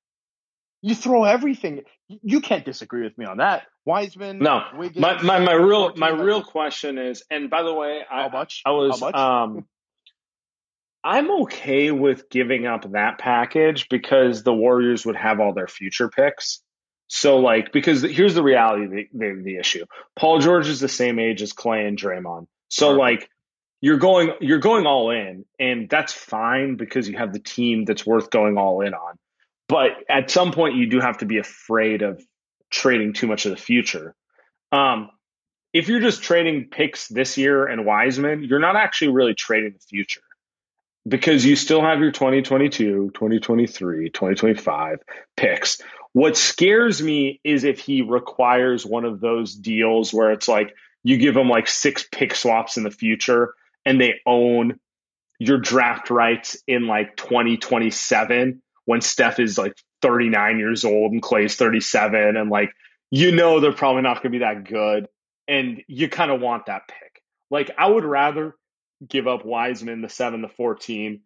You 0.83 0.97
throw 0.97 1.23
everything. 1.23 1.83
You 2.09 2.41
can't 2.41 2.65
disagree 2.65 3.05
with 3.05 3.17
me 3.17 3.25
on 3.25 3.37
that. 3.37 3.63
Wiseman. 3.85 4.41
No, 4.41 4.65
Wiggins, 4.77 5.01
my, 5.01 5.23
my, 5.23 5.39
my 5.39 5.53
real 5.53 5.95
my 5.95 6.11
real 6.11 6.43
question 6.43 6.99
is, 6.99 7.23
and 7.31 7.49
by 7.49 7.63
the 7.63 7.73
way, 7.73 8.01
I, 8.11 8.23
how 8.23 8.29
much? 8.31 8.63
I 8.67 8.71
was 8.73 9.01
um, 9.01 9.65
I'm 11.05 11.31
okay 11.43 11.93
with 11.93 12.29
giving 12.31 12.67
up 12.67 12.91
that 12.93 13.19
package 13.19 13.89
because 13.89 14.43
the 14.43 14.53
Warriors 14.53 15.07
would 15.07 15.17
have 15.17 15.39
all 15.39 15.55
their 15.55 15.69
future 15.69 16.09
picks. 16.09 16.61
So 17.07 17.39
like 17.39 17.73
because 17.73 18.03
here's 18.03 18.35
the 18.35 18.43
reality 18.43 18.87
the, 18.87 19.09
the, 19.13 19.43
the 19.45 19.57
issue. 19.59 19.85
Paul 20.17 20.41
George 20.41 20.69
is 20.69 20.81
the 20.81 20.89
same 20.89 21.19
age 21.19 21.43
as 21.43 21.53
Klay 21.53 21.87
and 21.87 21.99
Draymond. 21.99 22.47
So 22.69 22.97
Perfect. 22.97 23.01
like 23.01 23.31
you're 23.83 23.99
going 23.99 24.31
you're 24.41 24.61
going 24.61 24.87
all 24.87 25.11
in 25.11 25.45
and 25.59 25.91
that's 25.91 26.13
fine 26.13 26.77
because 26.77 27.07
you 27.09 27.19
have 27.19 27.35
the 27.35 27.41
team 27.41 27.85
that's 27.85 28.07
worth 28.07 28.31
going 28.31 28.57
all 28.57 28.81
in 28.81 28.95
on. 28.95 29.19
But 29.69 29.91
at 30.09 30.31
some 30.31 30.53
point, 30.53 30.77
you 30.77 30.87
do 30.87 31.01
have 31.01 31.19
to 31.19 31.27
be 31.27 31.39
afraid 31.39 32.03
of 32.03 32.23
trading 32.71 33.13
too 33.13 33.27
much 33.27 33.45
of 33.45 33.51
the 33.51 33.57
future. 33.57 34.15
Um, 34.71 35.11
if 35.73 35.89
you're 35.89 36.01
just 36.01 36.23
trading 36.23 36.69
picks 36.71 37.09
this 37.09 37.37
year 37.37 37.67
and 37.67 37.85
Wiseman, 37.85 38.45
you're 38.45 38.61
not 38.61 38.77
actually 38.77 39.13
really 39.13 39.35
trading 39.35 39.73
the 39.73 39.85
future 39.89 40.23
because 41.09 41.45
you 41.45 41.57
still 41.57 41.81
have 41.81 42.01
your 42.01 42.13
2022, 42.13 43.11
2023, 43.15 44.11
2025 44.11 44.99
picks. 45.37 45.81
What 46.13 46.37
scares 46.37 47.03
me 47.03 47.41
is 47.43 47.65
if 47.65 47.81
he 47.81 48.03
requires 48.03 48.87
one 48.87 49.05
of 49.05 49.21
those 49.21 49.55
deals 49.55 50.13
where 50.13 50.31
it's 50.31 50.47
like 50.47 50.75
you 51.03 51.17
give 51.17 51.37
him 51.37 51.49
like 51.49 51.67
six 51.67 52.07
pick 52.13 52.35
swaps 52.35 52.77
in 52.77 52.85
the 52.85 52.91
future 52.91 53.55
and 53.85 54.01
they 54.01 54.21
own 54.27 54.79
your 55.39 55.59
draft 55.59 56.11
rights 56.11 56.57
in 56.67 56.87
like 56.87 57.17
2027 57.17 58.63
when 58.85 59.01
Steph 59.01 59.41
is 59.41 59.59
like 59.59 59.75
39 60.03 60.59
years 60.59 60.85
old 60.85 61.13
and 61.13 61.23
Klay's 61.23 61.57
37 61.57 62.37
and 62.37 62.51
like 62.51 62.71
you 63.11 63.33
know 63.33 63.61
they're 63.61 63.73
probably 63.73 64.03
not 64.03 64.23
going 64.23 64.33
to 64.33 64.39
be 64.39 64.45
that 64.45 64.65
good 64.65 65.09
and 65.49 65.83
you 65.89 66.09
kind 66.09 66.31
of 66.31 66.41
want 66.41 66.67
that 66.67 66.89
pick. 66.89 67.23
Like 67.51 67.71
I 67.77 67.89
would 67.89 68.05
rather 68.05 68.55
give 69.07 69.27
up 69.27 69.45
Wiseman 69.45 70.01
the 70.01 70.09
7 70.09 70.43
the 70.43 70.49
14 70.49 71.21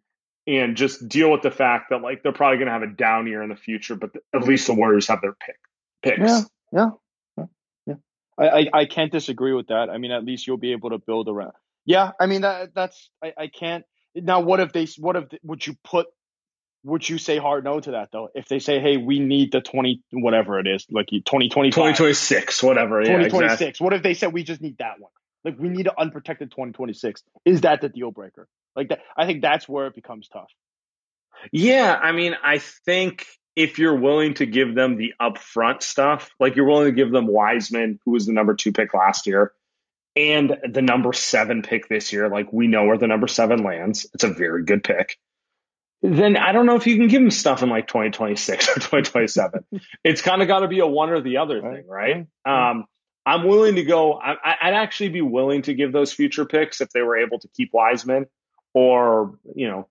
and 0.47 0.75
just 0.75 1.07
deal 1.07 1.31
with 1.31 1.41
the 1.41 1.51
fact 1.51 1.91
that 1.91 2.01
like 2.01 2.23
they're 2.23 2.31
probably 2.31 2.57
going 2.57 2.67
to 2.67 2.73
have 2.73 2.83
a 2.83 2.87
down 2.87 3.27
year 3.27 3.43
in 3.43 3.49
the 3.49 3.55
future 3.55 3.95
but 3.95 4.11
at 4.33 4.43
least 4.43 4.67
the 4.67 4.73
Warriors 4.73 5.07
have 5.07 5.21
their 5.21 5.33
pick 5.33 5.57
picks. 6.01 6.19
Yeah. 6.19 6.41
Yeah. 7.37 7.45
Yeah. 7.85 7.95
I, 8.37 8.47
I, 8.47 8.65
I 8.73 8.85
can't 8.85 9.11
disagree 9.11 9.53
with 9.53 9.67
that. 9.67 9.89
I 9.89 9.97
mean, 9.97 10.11
at 10.11 10.23
least 10.23 10.47
you'll 10.47 10.57
be 10.57 10.71
able 10.71 10.91
to 10.91 10.97
build 10.97 11.29
around. 11.29 11.53
Yeah, 11.87 12.11
I 12.19 12.25
mean 12.25 12.41
that 12.41 12.75
that's 12.75 13.09
I, 13.23 13.33
I 13.35 13.47
can't. 13.47 13.85
Now, 14.13 14.41
what 14.41 14.59
if 14.59 14.73
they? 14.73 14.87
What 14.99 15.15
if 15.15 15.23
would 15.41 15.65
you 15.65 15.75
put 15.85 16.07
would 16.83 17.07
you 17.07 17.17
say 17.17 17.37
hard 17.37 17.63
no 17.63 17.79
to 17.79 17.91
that 17.91 18.09
though? 18.11 18.27
If 18.35 18.49
they 18.49 18.59
say, 18.59 18.79
"Hey, 18.79 18.97
we 18.97 19.19
need 19.19 19.53
the 19.53 19.61
twenty 19.61 20.03
whatever 20.11 20.59
it 20.59 20.67
is, 20.67 20.85
like 20.91 21.07
twenty 21.25 21.49
twenty 21.49 21.71
twenty 21.71 21.93
twenty 21.93 22.13
six, 22.13 22.61
whatever, 22.61 23.03
twenty 23.03 23.29
twenty 23.29 23.55
six. 23.55 23.79
What 23.79 23.93
if 23.93 24.03
they 24.03 24.13
said 24.13 24.33
we 24.33 24.43
just 24.43 24.61
need 24.61 24.77
that 24.79 24.99
one? 24.99 25.11
Like 25.45 25.57
we 25.57 25.69
need 25.69 25.87
an 25.87 25.93
unprotected 25.97 26.51
twenty 26.51 26.73
twenty 26.73 26.93
six. 26.93 27.23
Is 27.45 27.61
that 27.61 27.79
the 27.79 27.87
deal 27.87 28.11
breaker? 28.11 28.49
Like 28.75 28.89
that, 28.89 28.99
I 29.15 29.25
think 29.25 29.41
that's 29.41 29.67
where 29.67 29.87
it 29.87 29.95
becomes 29.95 30.27
tough. 30.27 30.51
Yeah, 31.53 31.93
I 31.93 32.11
mean, 32.11 32.35
I 32.43 32.57
think 32.57 33.25
if 33.55 33.79
you're 33.79 33.95
willing 33.95 34.33
to 34.35 34.45
give 34.45 34.75
them 34.75 34.97
the 34.97 35.13
upfront 35.21 35.83
stuff, 35.83 36.29
like 36.37 36.57
you're 36.57 36.67
willing 36.67 36.87
to 36.87 36.91
give 36.91 37.11
them 37.11 37.27
Wiseman, 37.27 37.99
who 38.03 38.11
was 38.11 38.25
the 38.25 38.33
number 38.33 38.55
two 38.55 38.73
pick 38.73 38.93
last 38.93 39.25
year, 39.25 39.53
and 40.17 40.57
the 40.69 40.81
number 40.81 41.13
seven 41.13 41.61
pick 41.61 41.87
this 41.87 42.11
year, 42.11 42.29
like 42.29 42.51
we 42.51 42.67
know 42.67 42.85
where 42.85 42.97
the 42.97 43.07
number 43.07 43.27
seven 43.27 43.63
lands. 43.63 44.07
It's 44.13 44.23
a 44.23 44.29
very 44.29 44.63
good 44.63 44.83
pick 44.83 45.17
then 46.01 46.37
I 46.37 46.51
don't 46.51 46.65
know 46.65 46.75
if 46.75 46.85
you 46.85 46.95
can 46.95 47.07
give 47.07 47.21
him 47.21 47.31
stuff 47.31 47.63
in 47.63 47.69
like 47.69 47.87
2026 47.87 48.69
or 48.69 48.73
2027. 48.75 49.65
it's 50.03 50.21
kind 50.21 50.41
of 50.41 50.47
got 50.47 50.59
to 50.59 50.67
be 50.67 50.79
a 50.79 50.87
one 50.87 51.09
or 51.09 51.21
the 51.21 51.37
other 51.37 51.61
right. 51.61 51.77
thing, 51.77 51.87
right? 51.87 52.27
Um, 52.45 52.85
I'm 53.25 53.45
willing 53.45 53.75
to 53.75 53.83
go. 53.83 54.13
I, 54.13 54.31
would 54.63 54.73
actually 54.73 55.09
be 55.09 55.21
willing 55.21 55.63
to 55.63 55.73
give 55.73 55.91
those 55.91 56.13
future 56.13 56.45
picks 56.45 56.79
if 56.79 56.89
they 56.91 57.01
were 57.01 57.17
able 57.17 57.39
to 57.39 57.49
keep 57.49 57.73
Wiseman 57.73 58.27
or 58.73 59.37
you 59.53 59.67
know, 59.67 59.87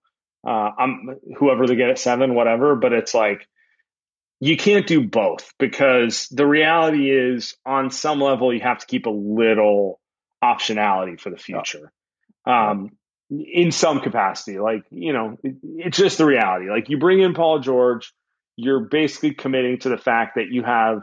uh, 0.46 0.70
I'm 0.78 1.16
whoever 1.36 1.66
they 1.66 1.76
get 1.76 1.90
at 1.90 1.98
seven, 1.98 2.34
whatever. 2.34 2.76
But 2.76 2.94
it's 2.94 3.12
like 3.12 3.46
you 4.40 4.56
can't 4.56 4.86
do 4.86 5.06
both 5.06 5.52
because 5.58 6.28
the 6.28 6.46
reality 6.46 7.10
is, 7.10 7.56
on 7.66 7.90
some 7.90 8.22
level, 8.22 8.54
you 8.54 8.60
have 8.60 8.78
to 8.78 8.86
keep 8.86 9.04
a 9.04 9.10
little 9.10 10.00
optionality 10.54 11.20
for 11.20 11.30
the 11.30 11.36
future. 11.36 11.92
Yeah. 12.46 12.70
Um, 12.70 12.90
in 13.30 13.72
some 13.72 14.00
capacity. 14.00 14.58
Like, 14.58 14.84
you 14.90 15.12
know, 15.12 15.36
it, 15.42 15.56
it's 15.62 15.98
just 15.98 16.18
the 16.18 16.24
reality. 16.24 16.70
Like, 16.70 16.88
you 16.88 16.98
bring 16.98 17.20
in 17.20 17.34
Paul 17.34 17.58
George, 17.58 18.12
you're 18.56 18.80
basically 18.80 19.34
committing 19.34 19.78
to 19.80 19.88
the 19.88 19.98
fact 19.98 20.36
that 20.36 20.48
you 20.50 20.62
have, 20.62 21.02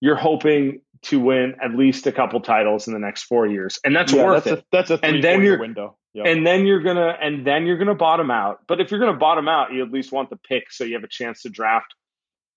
you're 0.00 0.16
hoping 0.16 0.82
to 1.02 1.20
win 1.20 1.54
at 1.62 1.74
least 1.74 2.06
a 2.06 2.12
couple 2.12 2.40
titles 2.40 2.86
in 2.86 2.94
the 2.94 3.00
next 3.00 3.24
four 3.24 3.46
years, 3.46 3.78
and 3.84 3.94
that's 3.94 4.12
yeah, 4.12 4.24
worth 4.24 4.44
that's 4.44 4.58
it. 4.58 4.58
A, 4.60 4.64
that's 4.70 4.90
a 4.90 4.98
three 4.98 5.08
and 5.08 5.24
then 5.24 5.42
you're, 5.42 5.58
window. 5.58 5.96
Yep. 6.14 6.26
And 6.26 6.46
then 6.46 6.66
you're 6.66 6.82
gonna, 6.82 7.16
and 7.20 7.46
then 7.46 7.66
you're 7.66 7.78
gonna 7.78 7.94
bottom 7.94 8.30
out. 8.30 8.60
But 8.68 8.80
if 8.80 8.90
you're 8.90 9.00
gonna 9.00 9.18
bottom 9.18 9.48
out, 9.48 9.72
you 9.72 9.82
at 9.82 9.90
least 9.90 10.12
want 10.12 10.30
the 10.30 10.36
pick 10.36 10.70
so 10.70 10.84
you 10.84 10.94
have 10.94 11.04
a 11.04 11.08
chance 11.08 11.42
to 11.42 11.48
draft 11.48 11.94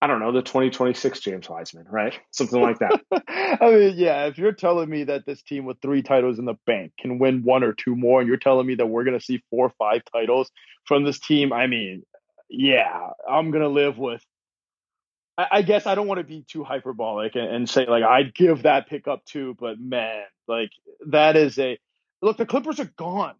I 0.02 0.08
don't 0.08 0.20
know, 0.20 0.32
the 0.32 0.42
2026 0.42 1.20
James 1.20 1.48
Wiseman, 1.48 1.86
right? 1.90 2.18
Something 2.30 2.60
like 2.60 2.78
that. 2.80 3.00
I 3.60 3.70
mean, 3.70 3.94
yeah, 3.96 4.26
if 4.26 4.36
you're 4.36 4.52
telling 4.52 4.90
me 4.90 5.04
that 5.04 5.24
this 5.24 5.42
team 5.42 5.64
with 5.64 5.80
three 5.80 6.02
titles 6.02 6.38
in 6.38 6.44
the 6.44 6.58
bank 6.66 6.92
can 7.00 7.18
win 7.18 7.44
one 7.44 7.64
or 7.64 7.72
two 7.72 7.96
more, 7.96 8.20
and 8.20 8.28
you're 8.28 8.36
telling 8.36 8.66
me 8.66 8.74
that 8.74 8.86
we're 8.86 9.04
going 9.04 9.18
to 9.18 9.24
see 9.24 9.42
four 9.48 9.66
or 9.66 9.72
five 9.78 10.02
titles 10.12 10.50
from 10.84 11.04
this 11.04 11.18
team, 11.18 11.50
I 11.52 11.66
mean, 11.66 12.02
yeah, 12.50 13.08
I'm 13.28 13.50
going 13.50 13.62
to 13.62 13.70
live 13.70 13.96
with. 13.96 14.22
I, 15.38 15.46
I, 15.50 15.62
guess 15.62 15.86
I 15.86 15.94
don't 15.94 16.06
want 16.06 16.18
to 16.18 16.24
be 16.24 16.44
too 16.46 16.62
hyperbolic 16.62 17.34
and, 17.34 17.48
and 17.48 17.68
say, 17.68 17.86
like, 17.86 18.04
I'd 18.04 18.34
give 18.34 18.64
that 18.64 18.88
pick 18.88 19.08
up 19.08 19.24
too, 19.24 19.56
but 19.58 19.80
man, 19.80 20.24
like, 20.46 20.70
that 21.08 21.36
is 21.36 21.58
a. 21.58 21.78
Look, 22.20 22.36
the 22.36 22.46
Clippers 22.46 22.80
are 22.80 22.92
gone. 22.96 23.34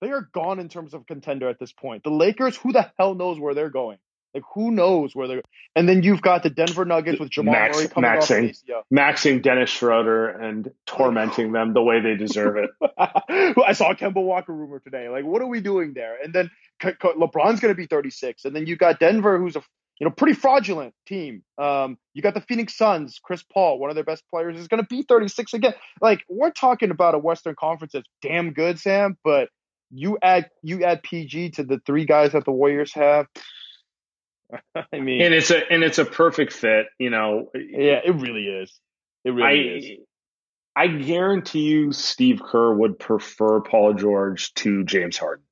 They 0.00 0.10
are 0.10 0.28
gone 0.32 0.60
in 0.60 0.68
terms 0.68 0.94
of 0.94 1.06
contender 1.06 1.48
at 1.48 1.58
this 1.58 1.72
point. 1.72 2.04
The 2.04 2.10
Lakers, 2.10 2.56
who 2.56 2.72
the 2.72 2.90
hell 2.98 3.14
knows 3.14 3.40
where 3.40 3.54
they're 3.54 3.70
going? 3.70 3.98
Like 4.36 4.44
who 4.52 4.70
knows 4.70 5.16
where 5.16 5.28
they're 5.28 5.42
and 5.74 5.88
then 5.88 6.02
you've 6.02 6.20
got 6.20 6.42
the 6.42 6.50
Denver 6.50 6.84
Nuggets 6.84 7.18
with 7.18 7.30
Jamal 7.30 7.54
Max, 7.54 7.78
Murray 7.78 7.88
coming 7.88 8.10
maxing, 8.10 8.54
off 8.70 8.84
maxing 8.92 9.42
Dennis 9.42 9.70
Schroeder 9.70 10.28
and 10.28 10.70
tormenting 10.84 11.52
them 11.52 11.72
the 11.72 11.82
way 11.82 12.02
they 12.02 12.16
deserve 12.16 12.58
it. 12.58 12.70
I 12.98 13.72
saw 13.72 13.92
a 13.92 13.96
Kemba 13.96 14.22
Walker 14.22 14.52
rumor 14.52 14.78
today. 14.78 15.08
Like, 15.08 15.24
what 15.24 15.40
are 15.40 15.46
we 15.46 15.62
doing 15.62 15.94
there? 15.94 16.18
And 16.22 16.34
then 16.34 16.50
LeBron's 16.82 17.60
going 17.60 17.72
to 17.72 17.74
be 17.74 17.86
36, 17.86 18.44
and 18.44 18.54
then 18.54 18.66
you 18.66 18.76
got 18.76 19.00
Denver, 19.00 19.38
who's 19.38 19.56
a 19.56 19.62
you 19.98 20.06
know 20.06 20.10
pretty 20.10 20.34
fraudulent 20.34 20.92
team. 21.06 21.42
Um, 21.56 21.96
you 22.12 22.20
got 22.20 22.34
the 22.34 22.42
Phoenix 22.42 22.76
Suns, 22.76 23.18
Chris 23.22 23.42
Paul, 23.42 23.78
one 23.78 23.88
of 23.88 23.96
their 23.96 24.04
best 24.04 24.22
players, 24.28 24.58
is 24.58 24.68
going 24.68 24.82
to 24.82 24.86
be 24.86 25.02
36 25.02 25.54
again. 25.54 25.72
Like, 26.02 26.24
we're 26.28 26.50
talking 26.50 26.90
about 26.90 27.14
a 27.14 27.18
Western 27.18 27.54
Conference 27.54 27.94
that's 27.94 28.08
damn 28.20 28.52
good, 28.52 28.78
Sam, 28.78 29.16
but 29.24 29.48
you 29.90 30.18
add 30.22 30.50
you 30.62 30.84
add 30.84 31.02
PG 31.02 31.50
to 31.52 31.64
the 31.64 31.80
three 31.86 32.04
guys 32.04 32.32
that 32.32 32.44
the 32.44 32.52
Warriors 32.52 32.92
have. 32.94 33.26
I 34.92 34.98
mean, 34.98 35.22
and 35.22 35.34
it's 35.34 35.50
a 35.50 35.72
and 35.72 35.82
it's 35.82 35.98
a 35.98 36.04
perfect 36.04 36.52
fit. 36.52 36.86
You 36.98 37.10
know, 37.10 37.50
yeah, 37.54 38.00
it 38.04 38.14
really 38.14 38.44
is. 38.44 38.78
It 39.24 39.30
really 39.30 39.46
I, 39.46 39.76
is. 39.76 39.86
I 40.76 40.86
guarantee 40.88 41.62
you, 41.62 41.92
Steve 41.92 42.42
Kerr 42.42 42.74
would 42.74 42.98
prefer 42.98 43.60
Paul 43.60 43.94
George 43.94 44.52
to 44.54 44.84
James 44.84 45.16
Harden, 45.16 45.44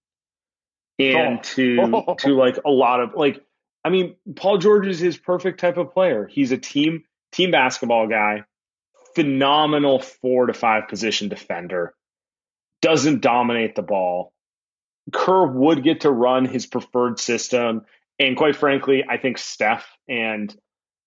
and 0.99 1.39
oh. 1.39 1.43
to 1.43 2.15
to 2.19 2.35
like 2.35 2.59
a 2.65 2.71
lot 2.71 3.01
of 3.01 3.15
like. 3.15 3.43
I 3.87 3.91
mean, 3.91 4.17
Paul 4.37 4.59
George 4.59 4.87
is 4.87 4.99
his 4.99 5.19
perfect 5.19 5.61
type 5.61 5.77
of 5.77 5.93
player. 5.93 6.27
He's 6.27 6.53
a 6.53 6.59
team 6.59 7.05
team 7.33 7.51
basketball 7.51 8.07
guy, 8.07 8.45
phenomenal 9.15 9.99
four 9.99 10.47
to 10.47 10.55
five 10.55 10.89
position 10.89 11.29
defender, 11.29 11.95
doesn't 12.81 13.21
dominate 13.21 13.75
the 13.75 13.83
ball. 13.83 14.33
Kerr 15.13 15.47
would 15.47 15.83
get 15.83 16.03
to 16.03 16.11
run 16.11 16.47
his 16.47 16.67
preferred 16.67 17.19
system. 17.19 17.85
And 18.19 18.37
quite 18.37 18.57
frankly, 18.57 19.05
I 19.09 19.17
think 19.17 19.39
Steph 19.39 19.87
and 20.09 20.55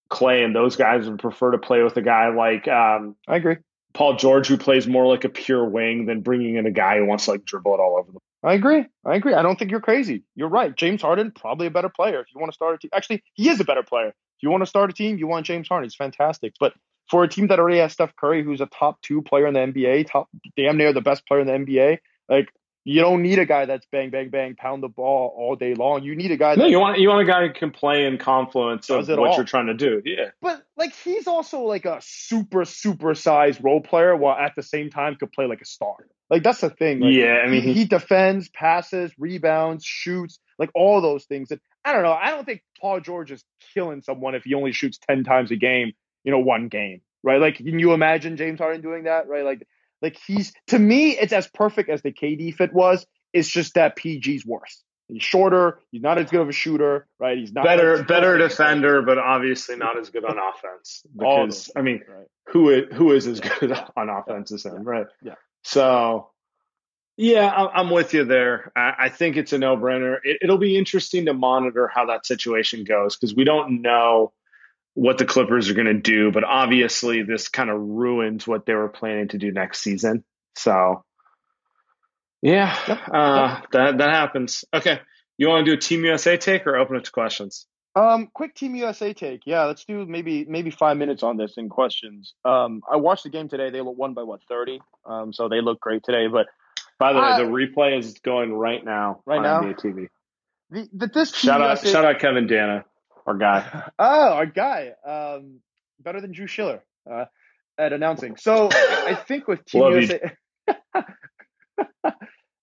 Klay 0.10 0.44
and 0.44 0.56
those 0.56 0.76
guys 0.76 1.10
would 1.10 1.20
prefer 1.20 1.52
to 1.52 1.58
play 1.58 1.84
with 1.84 1.98
a 1.98 2.02
guy 2.02 2.30
like 2.30 2.68
um, 2.68 3.16
I 3.28 3.38
agree. 3.38 3.58
Paul 3.94 4.16
George, 4.16 4.48
who 4.48 4.58
plays 4.58 4.88
more 4.88 5.08
like 5.08 5.24
a 5.24 5.30
pure 5.30 5.66
wing 5.66 6.06
than 6.06 6.22
bringing 6.22 6.56
in 6.56 6.66
a 6.66 6.72
guy 6.72 6.98
who 6.98 7.06
wants 7.06 7.26
to 7.26 7.32
like 7.32 7.46
dribble 7.46 7.74
it 7.74 7.80
all 7.80 7.98
over 7.98 8.12
the. 8.12 8.20
I 8.44 8.54
agree. 8.54 8.86
I 9.04 9.16
agree. 9.16 9.34
I 9.34 9.42
don't 9.42 9.58
think 9.58 9.72
you're 9.72 9.82
crazy. 9.82 10.24
You're 10.36 10.50
right. 10.50 10.76
James 10.76 11.02
Harden 11.02 11.32
probably 11.32 11.68
a 11.68 11.72
better 11.72 11.90
player 11.90 12.20
if 12.20 12.28
you 12.34 12.40
want 12.40 12.52
to 12.52 12.56
start 12.56 12.76
a 12.76 12.78
team. 12.78 12.92
Actually, 12.94 13.24
he 13.34 13.50
is 13.50 13.60
a 13.60 13.66
better 13.66 13.84
player. 13.84 14.10
If 14.10 14.44
you 14.44 14.52
want 14.52 14.62
to 14.62 14.68
start 14.68 14.92
a 14.92 14.94
team, 14.94 15.18
you 15.18 15.26
want 15.28 15.48
James 15.48 15.68
Harden. 15.68 15.86
He's 15.86 15.96
fantastic. 15.96 16.54
But 16.60 16.74
for 17.10 17.24
a 17.24 17.28
team 17.28 17.48
that 17.48 17.60
already 17.60 17.80
has 17.80 17.94
Steph 17.94 18.16
Curry, 18.16 18.44
who's 18.44 18.62
a 18.62 18.68
top 18.68 19.02
two 19.02 19.22
player 19.24 19.48
in 19.48 19.56
the 19.56 19.62
NBA, 19.62 20.12
top 20.12 20.30
damn 20.56 20.78
near 20.78 20.94
the 20.94 21.02
best 21.02 21.26
player 21.26 21.42
in 21.42 21.48
the 21.48 21.54
NBA, 21.54 21.98
like 22.30 22.50
you 22.88 23.02
don't 23.02 23.22
need 23.22 23.38
a 23.38 23.46
guy 23.46 23.66
that's 23.66 23.86
bang, 23.92 24.12
bang, 24.12 24.30
bang, 24.30 24.56
pound 24.56 24.82
the 24.82 24.88
ball 24.88 25.34
all 25.38 25.58
day 25.58 25.74
long. 25.74 26.04
You 26.04 26.16
need 26.16 26.32
a 26.32 26.38
guy. 26.38 26.56
No, 26.56 26.68
you 26.68 26.80
want 26.80 27.00
you 27.00 27.10
want 27.10 27.28
a 27.28 27.30
guy 27.30 27.46
who 27.46 27.54
can 27.54 27.72
play 27.72 28.06
in 28.06 28.18
confluence 28.18 28.90
of 28.90 29.10
what 29.10 29.20
all. 29.20 29.36
you're 29.36 29.44
trying 29.44 29.68
to 29.68 29.74
do. 29.74 30.02
Yeah, 30.06 30.30
but 30.42 30.64
like 30.78 30.94
he's 31.04 31.28
also 31.28 31.64
like 31.64 31.84
a 31.84 32.00
super 32.02 32.64
super 32.64 33.14
sized 33.14 33.62
role 33.62 33.82
player, 33.82 34.16
while 34.16 34.38
at 34.38 34.54
the 34.56 34.64
same 34.64 34.90
time 34.90 35.16
could 35.16 35.34
play 35.34 35.48
like 35.48 35.60
a 35.60 35.66
star. 35.66 35.96
Like 36.30 36.44
that's 36.44 36.62
the 36.62 36.70
thing. 36.70 37.02
Like, 37.02 37.14
yeah, 37.14 37.42
I 37.46 37.50
mean 37.50 37.62
he, 37.62 37.74
he, 37.74 37.86
defends, 37.86 38.48
passes, 38.48 39.12
rebounds, 39.20 39.84
shoots, 39.84 40.40
like 40.58 40.70
all 40.74 41.02
those 41.02 41.26
things. 41.26 41.52
And 41.52 41.60
I 41.84 41.92
don't 41.92 42.04
know. 42.04 42.14
I 42.14 42.32
don't 42.32 42.46
think 42.46 42.64
Paul 42.80 43.02
George 43.02 43.32
is 43.34 43.44
killing 43.74 44.02
someone 44.02 44.34
if 44.34 44.44
he 44.44 44.54
only 44.54 44.72
shoots 44.72 44.98
ten 44.98 45.26
times 45.26 45.52
a 45.52 45.58
game. 45.58 45.92
You 46.24 46.32
know, 46.32 46.40
one 46.40 46.70
game, 46.70 47.02
right? 47.22 47.42
Like, 47.42 47.58
can 47.58 47.80
you 47.80 47.92
imagine 47.92 48.38
James 48.38 48.60
Harden 48.60 48.82
doing 48.82 49.04
that? 49.04 49.28
Right? 49.28 49.44
Like 49.44 49.68
like 50.02 50.18
he's 50.26 50.54
to 50.68 50.80
me, 50.80 51.18
it's 51.18 51.34
as 51.34 51.48
perfect 51.48 51.90
as 51.90 52.02
the 52.02 52.12
KD 52.12 52.56
fit 52.56 52.74
was. 52.74 53.06
It's 53.34 53.50
just 53.50 53.76
that 53.76 53.98
PG's 53.98 54.46
worse. 54.46 54.84
He's 55.08 55.24
shorter. 55.24 55.80
He's 55.92 56.02
not 56.02 56.18
as 56.18 56.30
good 56.30 56.42
of 56.42 56.50
a 56.50 56.54
shooter, 56.54 57.08
right? 57.18 57.38
He's 57.38 57.54
not 57.54 57.64
better, 57.64 58.04
better 58.04 58.38
defender, 58.38 59.02
but 59.02 59.18
obviously 59.18 59.78
not 59.78 59.98
as 59.98 60.10
good 60.10 60.26
on 60.26 60.38
offense. 60.38 61.04
Because 61.18 61.72
I 61.76 61.82
mean, 61.82 62.04
right. 62.08 62.28
who 62.48 62.70
is 62.70 62.94
who 62.94 63.14
is 63.14 63.26
as 63.28 63.40
good 63.40 63.72
on 63.96 64.10
offense 64.10 64.52
as 64.52 64.66
him, 64.66 64.84
right? 64.84 65.08
Yeah. 65.24 65.36
So, 65.64 66.30
yeah, 67.16 67.52
I'm 67.52 67.90
with 67.90 68.14
you 68.14 68.26
there. 68.26 68.72
I 68.76 69.10
think 69.10 69.38
it's 69.38 69.54
a 69.54 69.58
no 69.58 69.76
brainer. 69.76 70.18
It'll 70.24 70.58
be 70.58 70.78
interesting 70.78 71.26
to 71.26 71.34
monitor 71.34 71.90
how 71.94 72.06
that 72.08 72.26
situation 72.26 72.84
goes 72.84 73.16
because 73.16 73.36
we 73.36 73.44
don't 73.44 73.82
know 73.82 74.34
what 74.98 75.20
the 75.20 75.26
Clippers 75.26 75.70
are 75.70 75.76
going 75.76 75.86
to 75.86 75.94
do, 75.94 76.32
but 76.32 76.44
obviously 76.44 77.22
this 77.22 77.50
kind 77.50 77.70
of 77.70 77.80
ruins 77.80 78.48
what 78.48 78.66
they 78.66 78.74
were 78.74 78.90
planning 78.90 79.28
to 79.28 79.38
do 79.38 79.52
next 79.52 79.82
season. 79.82 80.24
So, 80.56 81.04
yeah, 82.42 82.76
yep, 82.88 83.00
uh, 83.14 83.60
yep. 83.62 83.72
that 83.74 83.98
that 84.00 84.10
happens. 84.10 84.66
Okay, 84.74 85.00
you 85.38 85.50
want 85.50 85.68
to 85.68 85.72
do 85.72 85.78
a 85.78 85.80
Team 85.80 86.04
USA 86.04 86.36
take 86.36 86.66
or 86.66 86.78
open 86.78 86.96
it 86.96 87.04
to 87.04 87.12
questions? 87.12 87.68
Um, 87.96 88.30
quick 88.34 88.56
Team 88.56 88.74
USA 88.74 89.14
take. 89.14 89.42
Yeah, 89.46 89.66
let's 89.66 89.86
do 89.86 90.04
maybe 90.08 90.46
maybe 90.46 90.72
five 90.72 90.98
minutes 90.98 91.22
on 91.22 91.38
this 91.38 91.54
in 91.58 91.70
questions. 91.70 92.34
Um, 92.44 92.82
I 92.92 92.96
watched 92.96 93.24
the 93.24 93.30
game 93.30 93.50
today. 93.50 93.70
They 93.70 93.82
won 93.82 94.16
by 94.16 94.24
what 94.24 94.40
thirty. 94.50 94.82
Um, 95.06 95.32
so 95.32 95.48
they 95.48 95.62
look 95.62 95.80
great 95.80 96.02
today. 96.04 96.26
But 96.26 96.48
by 96.98 97.14
the 97.14 97.20
way, 97.20 97.38
the 97.38 97.44
replay 97.44 98.00
is 98.00 98.18
going 98.24 98.52
right 98.52 98.84
now. 98.84 99.22
Right 99.28 99.44
now, 99.44 99.62
NBA 99.62 99.80
TV. 99.80 100.08
The, 100.72 100.90
the 100.92 101.08
this 101.14 101.36
shout 101.36 101.62
out 101.62 101.86
shout 101.86 102.04
out 102.04 102.20
Kevin 102.20 102.48
Danna 102.48 102.84
our 103.28 103.38
guy. 103.38 103.90
oh, 104.00 104.34
our 104.34 104.46
guy. 104.46 104.94
Um, 105.06 105.60
better 106.00 106.22
than 106.22 106.32
Drew 106.32 106.48
Schiller 106.48 106.84
uh, 107.10 107.26
at 107.78 107.94
announcing. 107.94 108.38
So 108.38 108.70
I 108.72 109.16
think 109.16 109.48
with 109.48 109.66
Team 109.70 109.84
USA, 109.84 110.32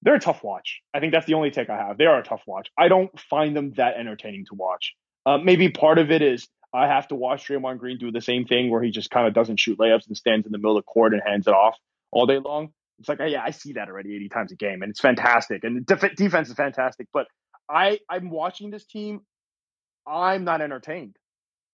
they're 0.02 0.14
a 0.14 0.20
tough 0.20 0.42
watch. 0.42 0.80
I 0.92 1.00
think 1.00 1.12
that's 1.12 1.26
the 1.26 1.34
only 1.34 1.50
take 1.50 1.70
I 1.70 1.76
have. 1.76 1.98
They 1.98 2.06
are 2.06 2.18
a 2.18 2.24
tough 2.24 2.42
watch. 2.46 2.68
I 2.78 2.88
don't 2.88 3.18
find 3.20 3.56
them 3.56 3.74
that 3.76 3.96
entertaining 3.96 4.46
to 4.46 4.54
watch. 4.54 4.94
Uh, 5.26 5.38
maybe 5.38 5.70
part 5.70 5.98
of 5.98 6.10
it 6.10 6.22
is 6.22 6.48
I 6.72 6.88
have 6.88 7.08
to 7.08 7.14
watch 7.14 7.46
Draymond 7.46 7.78
Green 7.78 7.98
do 7.98 8.10
the 8.10 8.20
same 8.20 8.46
thing 8.46 8.70
where 8.70 8.82
he 8.82 8.90
just 8.90 9.10
kind 9.10 9.28
of 9.28 9.34
doesn't 9.34 9.58
shoot 9.58 9.78
layups 9.78 10.08
and 10.08 10.16
stands 10.16 10.44
in 10.46 10.52
the 10.52 10.58
middle 10.58 10.76
of 10.76 10.84
the 10.84 10.90
court 10.90 11.14
and 11.14 11.22
hands 11.24 11.46
it 11.46 11.54
off 11.54 11.76
all 12.10 12.26
day 12.26 12.38
long. 12.38 12.70
It's 12.98 13.08
like, 13.08 13.18
yeah, 13.26 13.42
I 13.42 13.50
see 13.50 13.74
that 13.74 13.88
already 13.88 14.14
80 14.14 14.28
times 14.28 14.52
a 14.52 14.56
game, 14.56 14.82
and 14.82 14.90
it's 14.90 15.00
fantastic. 15.00 15.64
And 15.64 15.84
def- 15.84 16.14
defense 16.16 16.48
is 16.48 16.54
fantastic. 16.54 17.08
But 17.12 17.26
I, 17.68 17.98
I'm 18.08 18.30
watching 18.30 18.70
this 18.70 18.84
team 18.84 19.22
I'm 20.06 20.44
not 20.44 20.60
entertained. 20.60 21.16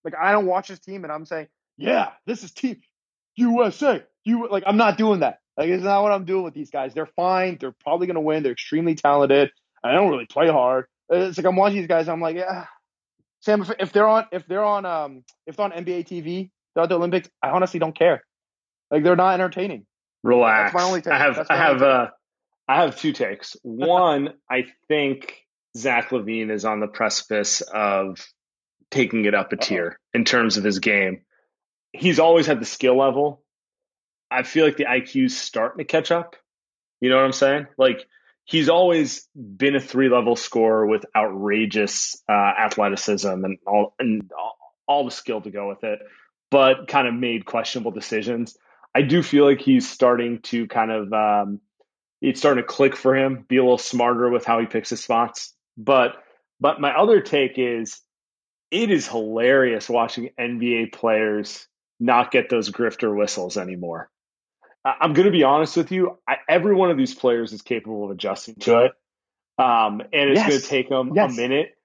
Like 0.05 0.15
I 0.21 0.33
don't 0.33 0.47
watch 0.47 0.69
this 0.69 0.79
team 0.79 1.05
and 1.05 1.13
I'm 1.13 1.27
saying, 1.27 1.49
yeah, 1.77 2.11
this 2.27 2.43
is 2.43 2.53
team 2.53 2.81
USA. 3.37 4.05
You 4.25 4.49
like 4.49 4.65
I'm 4.67 4.77
not 4.77 4.99
doing 4.99 5.21
that. 5.21 5.39
Like 5.57 5.69
it's 5.69 5.85
not 5.85 6.03
what 6.03 6.13
I'm 6.13 6.25
doing 6.25 6.45
with 6.45 6.55
these 6.55 6.71
guys. 6.71 6.95
They're 6.95 7.07
fine. 7.07 7.59
They're 7.61 7.75
probably 7.83 8.07
gonna 8.07 8.21
win. 8.21 8.43
They're 8.43 8.53
extremely 8.53 8.95
talented. 8.95 9.51
I 9.83 9.93
don't 9.93 10.11
really 10.11 10.27
play 10.27 10.49
hard. 10.49 10.87
It's 11.09 11.39
like 11.39 11.47
I'm 11.47 11.57
watching 11.57 11.79
these 11.79 11.89
guys. 11.89 12.09
I'm 12.09 12.21
like, 12.21 12.37
yeah. 12.37 12.67
Sam, 13.41 13.63
if, 13.63 13.71
if 13.79 13.93
they're 13.93 14.07
on, 14.07 14.27
if 14.33 14.47
they're 14.47 14.65
on, 14.65 14.85
um, 14.85 15.25
if 15.47 15.57
they're 15.57 15.65
on 15.65 15.73
NBA 15.73 16.07
TV, 16.07 16.51
they're 16.75 16.85
at 16.85 16.89
the 16.89 16.97
Olympics. 16.97 17.29
I 17.43 17.51
honestly 17.51 17.81
don't 17.81 17.97
care. 17.97 18.23
Like 18.91 19.03
they're 19.03 19.17
not 19.17 19.35
entertaining. 19.35 19.87
Relax. 20.23 20.73
That's 20.73 20.83
my 20.83 20.89
only 20.89 21.01
take. 21.01 21.13
I 21.15 21.19
have, 21.19 21.47
I 21.49 21.57
have, 21.57 21.83
uh, 21.83 22.11
I 22.69 22.83
have 22.83 22.97
two 22.99 23.13
takes. 23.13 23.57
One, 23.63 24.35
I 24.51 24.67
think 24.89 25.39
Zach 25.77 26.11
LaVine 26.11 26.51
is 26.51 26.65
on 26.65 26.81
the 26.81 26.87
precipice 26.89 27.61
of 27.61 28.19
taking 28.91 29.25
it 29.25 29.35
up 29.35 29.53
a 29.53 29.57
tier 29.57 29.99
in 30.13 30.25
terms 30.25 30.57
of 30.57 30.65
his 30.65 30.81
game. 30.81 31.23
He's 31.93 32.19
always 32.19 32.47
had 32.47 32.61
the 32.61 32.67
skill 32.67 32.99
level. 32.99 33.43
I 34.31 34.43
feel 34.43 34.65
like 34.65 34.77
the 34.77 34.85
IQ's 34.85 35.37
starting 35.37 35.79
to 35.79 35.85
catch 35.85 36.11
up. 36.11 36.37
You 37.01 37.11
know 37.11 37.17
what 37.17 37.25
I'm 37.25 37.33
saying? 37.33 37.67
Like 37.79 38.07
he's 38.45 38.69
always 38.69 39.27
been 39.35 39.77
a 39.77 39.81
three 39.81 40.09
level 40.09 40.37
scorer 40.37 40.87
with 40.87 41.05
outrageous 41.17 42.21
uh, 42.29 42.33
athleticism 42.33 43.29
and 43.29 43.59
all 43.67 43.95
and 43.99 44.31
all 44.87 45.05
the 45.05 45.11
skill 45.11 45.41
to 45.41 45.51
go 45.51 45.69
with 45.69 45.85
it, 45.85 46.01
but 46.51 46.89
kind 46.89 47.07
of 47.07 47.15
made 47.15 47.45
questionable 47.45 47.93
decisions. 47.93 48.57
I 48.95 49.03
do 49.03 49.23
feel 49.23 49.45
like 49.45 49.61
he's 49.61 49.89
starting 49.89 50.41
to 50.43 50.67
kind 50.67 50.91
of 50.91 51.13
um, 51.13 51.61
it's 52.21 52.41
starting 52.41 52.63
to 52.63 52.69
click 52.69 52.97
for 52.97 53.17
him, 53.17 53.45
be 53.49 53.57
a 53.57 53.63
little 53.63 53.79
smarter 53.79 54.29
with 54.29 54.45
how 54.45 54.61
he 54.61 54.67
picks 54.67 54.91
his 54.91 55.03
spots. 55.03 55.55
But 55.77 56.17
but 56.61 56.81
my 56.81 56.93
other 56.97 57.21
take 57.21 57.55
is 57.57 58.01
it 58.71 58.91
is 58.91 59.09
hilarious 59.09 59.89
watching 59.89 60.31
NBA 60.39 60.93
players 60.93 61.67
not 61.99 62.31
get 62.31 62.49
those 62.49 62.71
grifter 62.71 63.15
whistles 63.15 63.57
anymore. 63.57 64.11
I'm 64.85 65.13
going 65.13 65.27
to 65.27 65.33
be 65.33 65.43
honest 65.43 65.77
with 65.77 65.93
you. 65.93 66.19
I, 66.27 66.37
every 66.49 66.75
one 66.75 66.91
of 66.91 66.97
these 66.97 67.15
players 67.15 67.53
is 67.53 67.61
capable 67.61 68.05
of 68.05 68.11
adjusting 68.11 68.55
to 68.61 68.87
it. 68.87 68.93
Um, 69.59 70.01
and 70.01 70.31
it's 70.31 70.39
yes. 70.39 70.49
going 70.49 70.61
to 70.61 70.67
take 70.67 70.89
them 70.89 71.13
yes. 71.15 71.33
a 71.33 71.41
minute. 71.41 71.71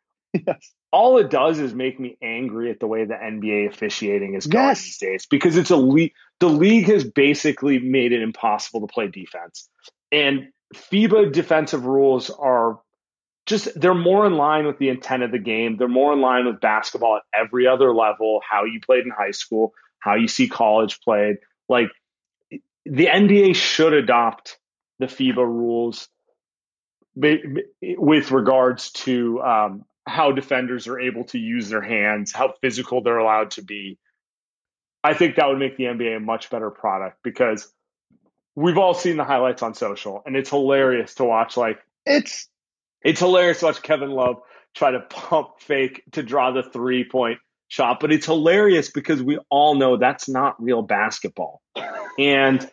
Yes. 0.46 0.74
All 0.92 1.18
it 1.18 1.30
does 1.30 1.60
is 1.60 1.74
make 1.74 1.98
me 1.98 2.18
angry 2.22 2.70
at 2.70 2.82
the 2.82 2.88
way 2.88 3.06
the 3.06 3.14
NBA 3.14 3.70
officiating 3.70 4.34
is 4.36 4.48
going 4.48 4.66
yes. 4.66 4.84
these 4.84 4.98
days 4.98 5.26
because 5.26 5.56
it's 5.56 5.70
a 5.70 5.78
league. 5.78 6.12
The 6.42 6.50
league 6.50 6.88
has 6.88 7.06
basically 7.06 7.80
made 7.80 8.12
it 8.12 8.22
impossible 8.22 8.82
to 8.82 8.88
play 8.88 9.08
defense. 9.08 9.70
And 10.12 10.50
FIBA 10.74 11.32
defensive 11.32 11.86
rules 11.86 12.30
are 12.30 12.82
just 13.46 13.80
they're 13.80 13.94
more 13.94 14.26
in 14.26 14.36
line 14.36 14.66
with 14.66 14.80
the 14.80 14.90
intent 14.90 15.24
of 15.24 15.32
the 15.32 15.40
game. 15.40 15.78
They're 15.78 15.88
more 15.88 16.14
in 16.14 16.22
line 16.22 16.46
with 16.46 16.60
basketball 16.60 17.18
at 17.18 17.24
every 17.40 17.68
other 17.68 17.94
level, 17.94 18.42
how 18.48 18.64
you 18.64 18.80
played 18.82 19.06
in 19.06 19.12
high 19.12 19.32
school, 19.32 19.74
how 20.00 20.16
you 20.16 20.28
see 20.28 20.48
college 20.48 21.00
played. 21.02 21.38
Like 21.70 21.90
the 22.86 23.08
NBA 23.08 23.56
should 23.56 23.94
adopt 23.94 24.58
the 25.00 25.06
FIBA 25.06 25.38
rules 25.38 26.08
with 27.16 28.32
regards 28.32 28.92
to 28.92 29.42
um, 29.42 29.86
how 30.06 30.32
defenders 30.32 30.88
are 30.88 31.00
able 31.00 31.26
to 31.26 31.40
use 31.40 31.70
their 31.70 31.82
hands, 31.82 32.32
how 32.32 32.54
physical 32.62 33.02
they're 33.02 33.18
allowed 33.18 33.52
to 33.52 33.62
be. 33.64 33.98
I 35.04 35.14
think 35.14 35.36
that 35.36 35.48
would 35.48 35.60
make 35.60 35.78
the 35.78 35.86
NBA 35.86 36.18
a 36.18 36.20
much 36.20 36.50
better 36.50 36.72
product 36.72 37.20
because 37.24 37.72
we've 38.56 38.78
all 38.78 38.96
seen 38.96 39.18
the 39.18 39.24
highlights 39.24 39.62
on 39.62 39.76
social 39.76 40.24
and 40.26 40.36
it's 40.36 40.50
hilarious 40.50 41.14
to 41.16 41.26
watch 41.26 41.58
like 41.58 41.80
it's 42.06 42.48
it's 43.06 43.20
hilarious 43.20 43.60
to 43.60 43.66
watch 43.66 43.82
Kevin 43.82 44.10
Love 44.12 44.38
try 44.76 44.92
to 44.92 45.00
pump 45.00 45.60
fake 45.60 46.04
to 46.12 46.24
draw 46.24 46.52
the 46.52 46.64
three 46.64 47.08
point 47.08 47.40
shot, 47.68 48.00
but 48.02 48.12
it's 48.12 48.26
hilarious 48.26 48.92
because 48.92 49.22
we 49.22 49.40
all 49.50 49.76
know 49.76 49.96
that's 49.96 50.28
not 50.28 50.62
real 50.62 50.82
basketball. 50.82 51.62
And 52.20 52.70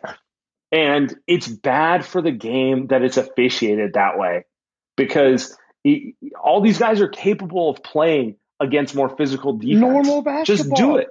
and 0.71 1.15
it's 1.27 1.47
bad 1.47 2.05
for 2.05 2.21
the 2.21 2.31
game 2.31 2.87
that 2.87 3.03
it's 3.03 3.17
officiated 3.17 3.93
that 3.93 4.17
way 4.17 4.45
because 4.97 5.55
he, 5.83 6.15
all 6.41 6.61
these 6.61 6.79
guys 6.79 6.99
are 6.99 7.07
capable 7.09 7.69
of 7.69 7.83
playing 7.83 8.37
against 8.59 8.95
more 8.95 9.15
physical 9.15 9.53
defense. 9.53 9.81
Normal 9.81 10.23
basketball. 10.23 10.65
Just 10.65 10.75
do 10.75 10.97
it. 10.97 11.09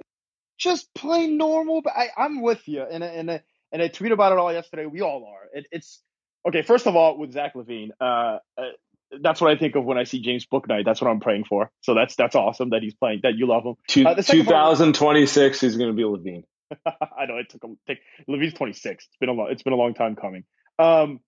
Just 0.57 0.93
play 0.93 1.27
normal. 1.27 1.81
I, 1.85 2.09
am 2.17 2.41
with 2.41 2.67
you. 2.67 2.83
And 2.83 3.03
and 3.03 3.41
and 3.71 3.81
I 3.81 3.87
tweet 3.87 4.11
about 4.11 4.33
it 4.33 4.37
all 4.37 4.51
yesterday. 4.51 4.85
We 4.85 5.01
all 5.01 5.25
are. 5.25 5.57
It, 5.57 5.67
it's 5.71 6.01
okay. 6.47 6.61
First 6.61 6.87
of 6.87 6.95
all, 6.95 7.17
with 7.17 7.31
Zach 7.31 7.53
LaVine, 7.55 7.91
uh, 8.01 8.39
uh 8.57 8.61
that's 9.21 9.41
what 9.41 9.51
I 9.51 9.57
think 9.57 9.75
of 9.75 9.85
when 9.85 9.97
I 9.97 10.03
see 10.03 10.21
James 10.21 10.45
Bouknight. 10.45 10.85
That's 10.85 11.01
what 11.01 11.09
I'm 11.09 11.19
praying 11.19 11.45
for. 11.45 11.71
So 11.81 11.93
that's 11.93 12.15
that's 12.15 12.35
awesome 12.35 12.71
that 12.71 12.81
he's 12.81 12.93
playing. 12.93 13.21
That 13.23 13.35
you 13.35 13.47
love 13.47 13.63
him. 13.63 13.75
Two, 13.87 14.05
uh, 14.05 14.15
2026, 14.15 15.61
he's 15.61 15.77
going 15.77 15.89
to 15.89 15.95
be 15.95 16.03
LaVine. 16.03 16.43
I 16.85 17.25
know 17.25 17.37
it 17.37 17.49
took 17.49 17.63
him. 17.63 17.77
Take 17.87 17.99
LaVine's 18.29 18.53
26. 18.53 19.05
It's 19.05 19.17
been 19.19 19.29
a 19.29 19.33
long. 19.33 19.47
It's 19.51 19.63
been 19.63 19.73
a 19.73 19.77
long 19.77 19.93
time 19.93 20.15
coming. 20.15 20.43
Um, 20.79 21.19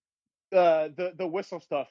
uh, 0.54 0.90
the 0.96 1.14
the 1.18 1.28
whistle 1.28 1.60
stuff. 1.60 1.88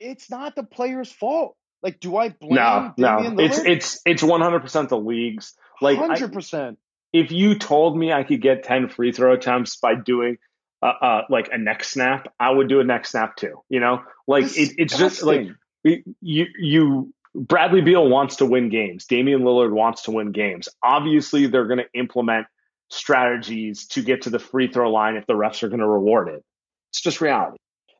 It's 0.00 0.30
not 0.30 0.54
the 0.56 0.62
player's 0.62 1.10
fault. 1.10 1.56
Like, 1.82 2.00
do 2.00 2.16
I 2.16 2.30
blame 2.30 2.54
no, 2.54 2.92
Damian 2.96 3.36
no. 3.36 3.42
Lillard? 3.42 3.46
It's 3.46 3.58
it's 3.58 4.00
it's 4.04 4.22
one 4.22 4.40
hundred 4.40 4.60
percent 4.60 4.88
the 4.88 4.98
league's. 4.98 5.54
Like, 5.80 5.98
hundred 5.98 6.32
percent. 6.32 6.78
If 7.12 7.30
you 7.30 7.58
told 7.58 7.96
me 7.96 8.12
I 8.12 8.24
could 8.24 8.42
get 8.42 8.64
ten 8.64 8.88
free 8.88 9.12
throw 9.12 9.34
attempts 9.34 9.76
by 9.76 9.94
doing 9.94 10.38
uh, 10.82 10.86
uh 10.86 11.22
like 11.30 11.48
a 11.52 11.58
neck 11.58 11.84
snap, 11.84 12.32
I 12.38 12.50
would 12.50 12.68
do 12.68 12.80
a 12.80 12.84
neck 12.84 13.06
snap 13.06 13.36
too. 13.36 13.62
You 13.68 13.80
know, 13.80 14.02
like 14.26 14.44
it, 14.44 14.74
it's 14.78 14.96
just 14.96 15.22
like 15.22 15.48
you 15.84 16.04
you 16.20 17.14
Bradley 17.34 17.82
Beal 17.82 18.08
wants 18.08 18.36
to 18.36 18.46
win 18.46 18.70
games. 18.70 19.04
Damian 19.04 19.42
Lillard 19.42 19.72
wants 19.72 20.02
to 20.02 20.10
win 20.10 20.32
games. 20.32 20.68
Obviously, 20.82 21.46
they're 21.46 21.66
going 21.66 21.80
to 21.80 21.98
implement 21.98 22.46
strategies 22.88 23.86
to 23.88 24.02
get 24.02 24.22
to 24.22 24.30
the 24.30 24.38
free 24.38 24.68
throw 24.72 24.90
line 24.90 25.16
if 25.16 25.26
the 25.26 25.34
refs 25.34 25.62
are 25.62 25.68
going 25.68 25.80
to 25.80 25.86
reward 25.86 26.28
it. 26.28 26.42
It's 26.90 27.02
just 27.02 27.20
reality. 27.20 27.58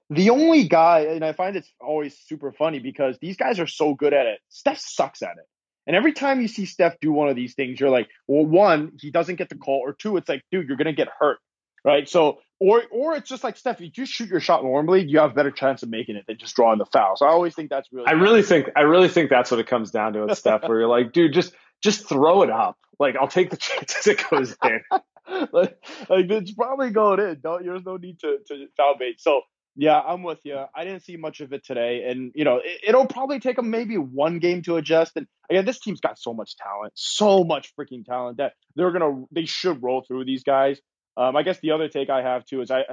The 0.08 0.30
only 0.30 0.68
guy, 0.68 1.00
and 1.00 1.24
I 1.24 1.32
find 1.32 1.56
it's 1.56 1.70
always 1.80 2.16
super 2.16 2.52
funny 2.52 2.78
because 2.78 3.18
these 3.20 3.36
guys 3.36 3.58
are 3.58 3.66
so 3.66 3.94
good 3.94 4.14
at 4.14 4.26
it. 4.26 4.38
Steph 4.48 4.78
sucks 4.78 5.20
at 5.22 5.32
it. 5.32 5.44
And 5.86 5.94
every 5.94 6.12
time 6.12 6.40
you 6.40 6.48
see 6.48 6.64
Steph 6.64 6.98
do 7.00 7.12
one 7.12 7.28
of 7.28 7.36
these 7.36 7.54
things, 7.54 7.78
you're 7.78 7.90
like, 7.90 8.08
well, 8.26 8.44
one, 8.44 8.92
he 9.00 9.10
doesn't 9.10 9.36
get 9.36 9.48
the 9.48 9.56
call, 9.56 9.80
or 9.84 9.92
two, 9.92 10.16
it's 10.16 10.28
like, 10.28 10.42
dude, 10.50 10.68
you're 10.68 10.76
gonna 10.76 10.92
get 10.92 11.08
hurt, 11.18 11.38
right? 11.84 12.08
So, 12.08 12.38
or 12.58 12.82
or 12.90 13.16
it's 13.16 13.28
just 13.28 13.44
like 13.44 13.56
Steph, 13.56 13.76
if 13.76 13.80
you 13.82 13.90
just 13.90 14.12
shoot 14.12 14.28
your 14.28 14.40
shot 14.40 14.62
normally, 14.62 15.04
you 15.04 15.18
have 15.18 15.32
a 15.32 15.34
better 15.34 15.50
chance 15.50 15.82
of 15.82 15.90
making 15.90 16.16
it 16.16 16.24
than 16.26 16.38
just 16.38 16.56
drawing 16.56 16.78
the 16.78 16.86
foul. 16.86 17.16
So 17.16 17.26
I 17.26 17.30
always 17.30 17.54
think 17.54 17.70
that's 17.70 17.88
really. 17.92 18.06
I 18.06 18.12
really 18.12 18.42
think 18.42 18.70
I 18.76 18.82
really 18.82 19.08
think 19.08 19.30
that's 19.30 19.50
what 19.50 19.60
it 19.60 19.66
comes 19.66 19.90
down 19.90 20.14
to 20.14 20.24
with 20.24 20.38
Steph, 20.38 20.62
where 20.62 20.80
you're 20.80 20.88
like, 20.88 21.12
dude, 21.12 21.32
just 21.32 21.54
just 21.82 22.08
throw 22.08 22.42
it 22.42 22.50
up. 22.50 22.78
Like 22.98 23.16
I'll 23.16 23.28
take 23.28 23.50
the 23.50 23.56
chances 23.58 24.06
it 24.06 24.22
goes 24.30 24.56
in. 24.64 24.80
like, 25.52 25.78
like 26.08 26.30
it's 26.30 26.52
probably 26.52 26.90
going 26.90 27.20
in. 27.20 27.40
Don't 27.42 27.64
there's 27.64 27.84
no 27.84 27.96
need 27.96 28.20
to 28.20 28.38
to 28.48 28.66
foul 28.76 28.96
bait. 28.98 29.20
So 29.20 29.42
yeah, 29.78 30.00
I'm 30.00 30.22
with 30.22 30.38
you. 30.44 30.64
I 30.74 30.84
didn't 30.84 31.04
see 31.04 31.18
much 31.18 31.40
of 31.40 31.52
it 31.52 31.62
today, 31.64 32.04
and 32.08 32.32
you 32.34 32.44
know 32.44 32.60
it, 32.64 32.94
will 32.94 33.06
probably 33.06 33.40
take 33.40 33.56
them 33.56 33.70
maybe 33.70 33.98
one 33.98 34.38
game 34.38 34.62
to 34.62 34.76
adjust. 34.76 35.12
And 35.16 35.26
again, 35.50 35.66
this 35.66 35.78
team's 35.78 36.00
got 36.00 36.18
so 36.18 36.32
much 36.32 36.56
talent, 36.56 36.94
so 36.96 37.44
much 37.44 37.74
freaking 37.78 38.04
talent 38.04 38.38
that 38.38 38.54
they're 38.74 38.92
gonna 38.92 39.24
they 39.30 39.44
should 39.44 39.82
roll 39.82 40.02
through 40.08 40.24
these 40.24 40.44
guys. 40.44 40.80
Um, 41.16 41.36
I 41.36 41.42
guess 41.42 41.58
the 41.60 41.70
other 41.72 41.88
take 41.88 42.10
I 42.10 42.22
have 42.22 42.44
too 42.44 42.60
is 42.60 42.70
I 42.70 42.84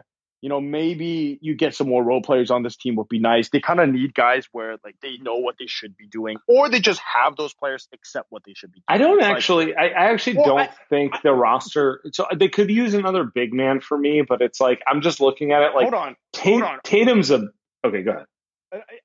you 0.43 0.49
know, 0.49 0.59
maybe 0.59 1.39
you 1.41 1.55
get 1.55 1.73
some 1.73 1.87
more 1.87 2.03
role 2.03 2.21
players 2.21 2.51
on 2.51 2.63
this 2.63 2.75
team 2.75 2.97
would 2.97 3.07
be 3.07 3.17
nice. 3.17 3.47
They 3.49 3.61
kind 3.61 3.79
of 3.79 3.87
need 3.87 4.13
guys 4.13 4.45
where 4.51 4.75
like 4.83 4.97
they 5.01 5.15
know 5.15 5.37
what 5.37 5.55
they 5.57 5.67
should 5.67 5.95
be 5.95 6.05
doing, 6.05 6.35
or 6.49 6.67
they 6.67 6.81
just 6.81 6.99
have 6.99 7.37
those 7.37 7.53
players 7.53 7.87
accept 7.93 8.27
what 8.29 8.43
they 8.45 8.53
should 8.53 8.73
be. 8.73 8.79
doing. 8.79 8.83
I 8.89 8.97
don't 8.97 9.23
actually. 9.23 9.73
I, 9.73 9.85
I, 9.85 10.11
actually 10.11 10.35
well, 10.35 10.47
don't 10.47 10.59
I, 10.59 10.69
think 10.89 11.13
the 11.23 11.31
roster. 11.31 12.01
So 12.11 12.27
they 12.35 12.49
could 12.49 12.69
use 12.69 12.93
another 12.93 13.23
big 13.23 13.53
man 13.53 13.79
for 13.79 13.97
me, 13.97 14.21
but 14.27 14.41
it's 14.41 14.59
like 14.59 14.81
I'm 14.85 14.99
just 14.99 15.21
looking 15.21 15.53
at 15.53 15.61
it 15.61 15.75
like. 15.75 15.83
Hold 15.83 15.93
on, 15.93 16.15
hold 16.35 16.63
on. 16.63 16.79
Tatum's 16.83 17.31
a 17.31 17.47
okay. 17.85 18.01
Go 18.01 18.11
ahead. 18.11 18.25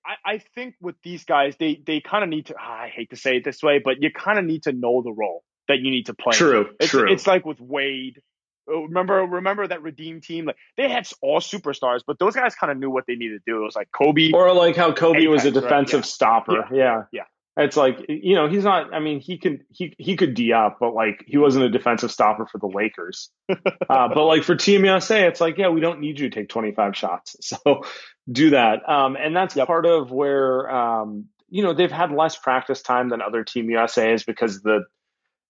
I, 0.04 0.33
I 0.33 0.38
think 0.57 0.74
with 0.81 0.96
these 1.04 1.24
guys, 1.24 1.54
they 1.61 1.81
they 1.87 2.00
kind 2.00 2.24
of 2.24 2.31
need 2.31 2.46
to. 2.46 2.57
I 2.59 2.90
hate 2.92 3.11
to 3.11 3.16
say 3.16 3.37
it 3.37 3.44
this 3.44 3.62
way, 3.62 3.81
but 3.85 4.02
you 4.02 4.11
kind 4.11 4.40
of 4.40 4.44
need 4.44 4.64
to 4.64 4.72
know 4.72 5.02
the 5.02 5.12
role 5.12 5.44
that 5.68 5.78
you 5.78 5.92
need 5.92 6.07
to 6.07 6.14
play. 6.14 6.37
True, 6.37 6.70
it's, 6.81 6.90
true. 6.90 7.12
It's 7.12 7.28
like 7.28 7.46
with 7.46 7.61
Wade 7.61 8.20
remember 8.68 9.14
remember 9.26 9.66
that 9.66 9.83
redeem 9.83 10.20
team 10.20 10.46
like 10.46 10.57
they 10.76 10.88
had 10.88 11.09
all 11.22 11.40
superstars 11.40 12.00
but 12.07 12.18
those 12.18 12.35
guys 12.35 12.54
kind 12.54 12.70
of 12.70 12.78
knew 12.78 12.90
what 12.90 13.04
they 13.07 13.14
needed 13.14 13.40
to 13.44 13.50
do 13.50 13.61
it 13.61 13.64
was 13.64 13.76
like 13.76 13.88
kobe 13.92 14.31
or 14.33 14.52
like 14.52 14.76
how 14.76 14.92
kobe 14.92 15.20
Apex, 15.20 15.31
was 15.31 15.44
a 15.44 15.50
defensive 15.50 16.00
right? 16.00 16.07
yeah. 16.07 16.12
stopper 16.12 16.64
yeah. 16.72 16.76
yeah. 16.76 17.02
yeah 17.12 17.22
it's 17.59 17.76
like 17.76 17.98
you 18.09 18.35
know 18.35 18.48
he's 18.48 18.64
not 18.64 18.94
i 18.94 19.00
mean 19.00 19.20
he 19.20 19.37
can 19.37 19.64
he 19.70 19.94
he 19.98 20.16
could 20.16 20.35
d 20.35 20.52
up 20.52 20.78
but 20.81 20.94
like 20.94 21.24
he 21.26 21.37
wasn't 21.37 21.64
a 21.64 21.68
defensive 21.68 22.11
stopper 22.11 22.46
for 22.46 22.59
the 22.59 22.66
lakers 22.66 23.31
uh, 23.50 23.57
but 23.88 24.24
like 24.24 24.44
for 24.44 24.54
team 24.54 24.85
usa 24.85 25.26
it's 25.26 25.40
like 25.40 25.59
yeah 25.59 25.68
we 25.68 25.81
don't 25.81 26.00
need 26.00 26.18
you 26.18 26.31
to 26.31 26.40
take 26.40 26.48
25 26.48 26.96
shots 26.96 27.37
so 27.40 27.83
do 28.31 28.50
that 28.50 28.88
um, 28.88 29.16
and 29.16 29.35
that's 29.35 29.57
yep. 29.57 29.66
part 29.66 29.87
of 29.87 30.11
where 30.11 30.70
um, 30.70 31.26
you 31.50 31.62
know 31.62 31.74
they've 31.74 31.90
had 31.90 32.12
less 32.12 32.37
practice 32.37 32.81
time 32.83 33.09
than 33.09 33.20
other 33.20 33.42
team 33.42 33.68
usa's 33.68 34.22
because 34.22 34.62
the 34.62 34.85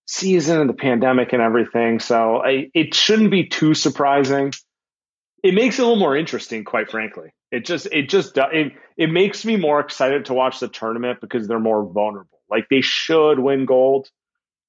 season 0.09 0.59
and 0.59 0.71
the 0.71 0.75
pandemic 0.75 1.35
and 1.35 1.42
everything. 1.42 2.01
So 2.01 2.38
I, 2.38 2.71
it 2.75 2.94
shouldn't 2.94 3.31
be 3.31 3.47
too 3.47 3.75
surprising. 3.75 4.53
It 5.44 5.55
makes 5.55 5.79
it 5.79 5.83
a 5.83 5.85
little 5.85 5.99
more 5.99 6.16
interesting, 6.16 6.64
quite 6.64 6.90
frankly. 6.90 7.33
It 7.53 7.64
just 7.64 7.87
it 7.92 8.09
just 8.09 8.37
it 8.37 8.73
it 8.97 9.11
makes 9.11 9.44
me 9.44 9.57
more 9.57 9.81
excited 9.81 10.27
to 10.27 10.35
watch 10.35 10.61
the 10.61 10.68
tournament 10.68 11.21
because 11.21 11.47
they're 11.47 11.61
more 11.61 11.85
vulnerable. 11.85 12.40
Like 12.51 12.68
they 12.68 12.81
should 12.81 13.38
win 13.38 13.66
gold, 13.66 14.11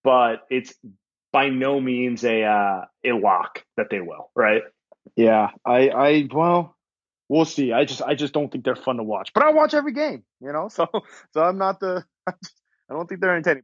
but 0.03 0.45
it's 0.49 0.73
by 1.31 1.49
no 1.49 1.79
means 1.79 2.23
a 2.23 2.43
uh, 2.43 2.85
a 3.05 3.13
lock 3.13 3.63
that 3.77 3.89
they 3.89 4.01
will. 4.01 4.29
Right? 4.35 4.61
Yeah. 5.15 5.49
I 5.65 5.89
I 5.89 6.27
well. 6.31 6.75
We'll 7.27 7.45
see. 7.45 7.71
I 7.71 7.85
just 7.85 8.01
I 8.01 8.15
just 8.15 8.33
don't 8.33 8.51
think 8.51 8.65
they're 8.65 8.75
fun 8.75 8.97
to 8.97 9.03
watch. 9.03 9.33
But 9.33 9.43
I 9.43 9.51
watch 9.51 9.73
every 9.73 9.93
game, 9.93 10.23
you 10.41 10.51
know. 10.51 10.69
So 10.73 10.87
so 11.33 11.43
I'm 11.43 11.57
not 11.57 11.79
the 11.79 12.03
I, 12.27 12.33
don't 12.89 13.07
think 13.07 13.21
they're 13.21 13.37
intending. 13.37 13.63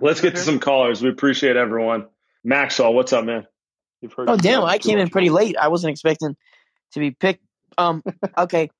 Let's 0.00 0.20
get 0.20 0.34
to 0.34 0.40
some 0.40 0.58
callers. 0.58 1.02
We 1.02 1.08
appreciate 1.08 1.56
everyone. 1.56 2.06
Maxwell, 2.42 2.92
what's 2.94 3.12
up, 3.12 3.24
man? 3.24 3.46
oh 4.18 4.36
damn! 4.36 4.64
I 4.64 4.78
came 4.78 4.98
in 4.98 5.08
pretty 5.08 5.30
late. 5.30 5.56
I 5.56 5.68
wasn't 5.68 5.92
expecting 5.92 6.36
to 6.92 7.00
be 7.00 7.10
picked. 7.10 7.42
Um, 7.78 8.02
okay. 8.38 8.70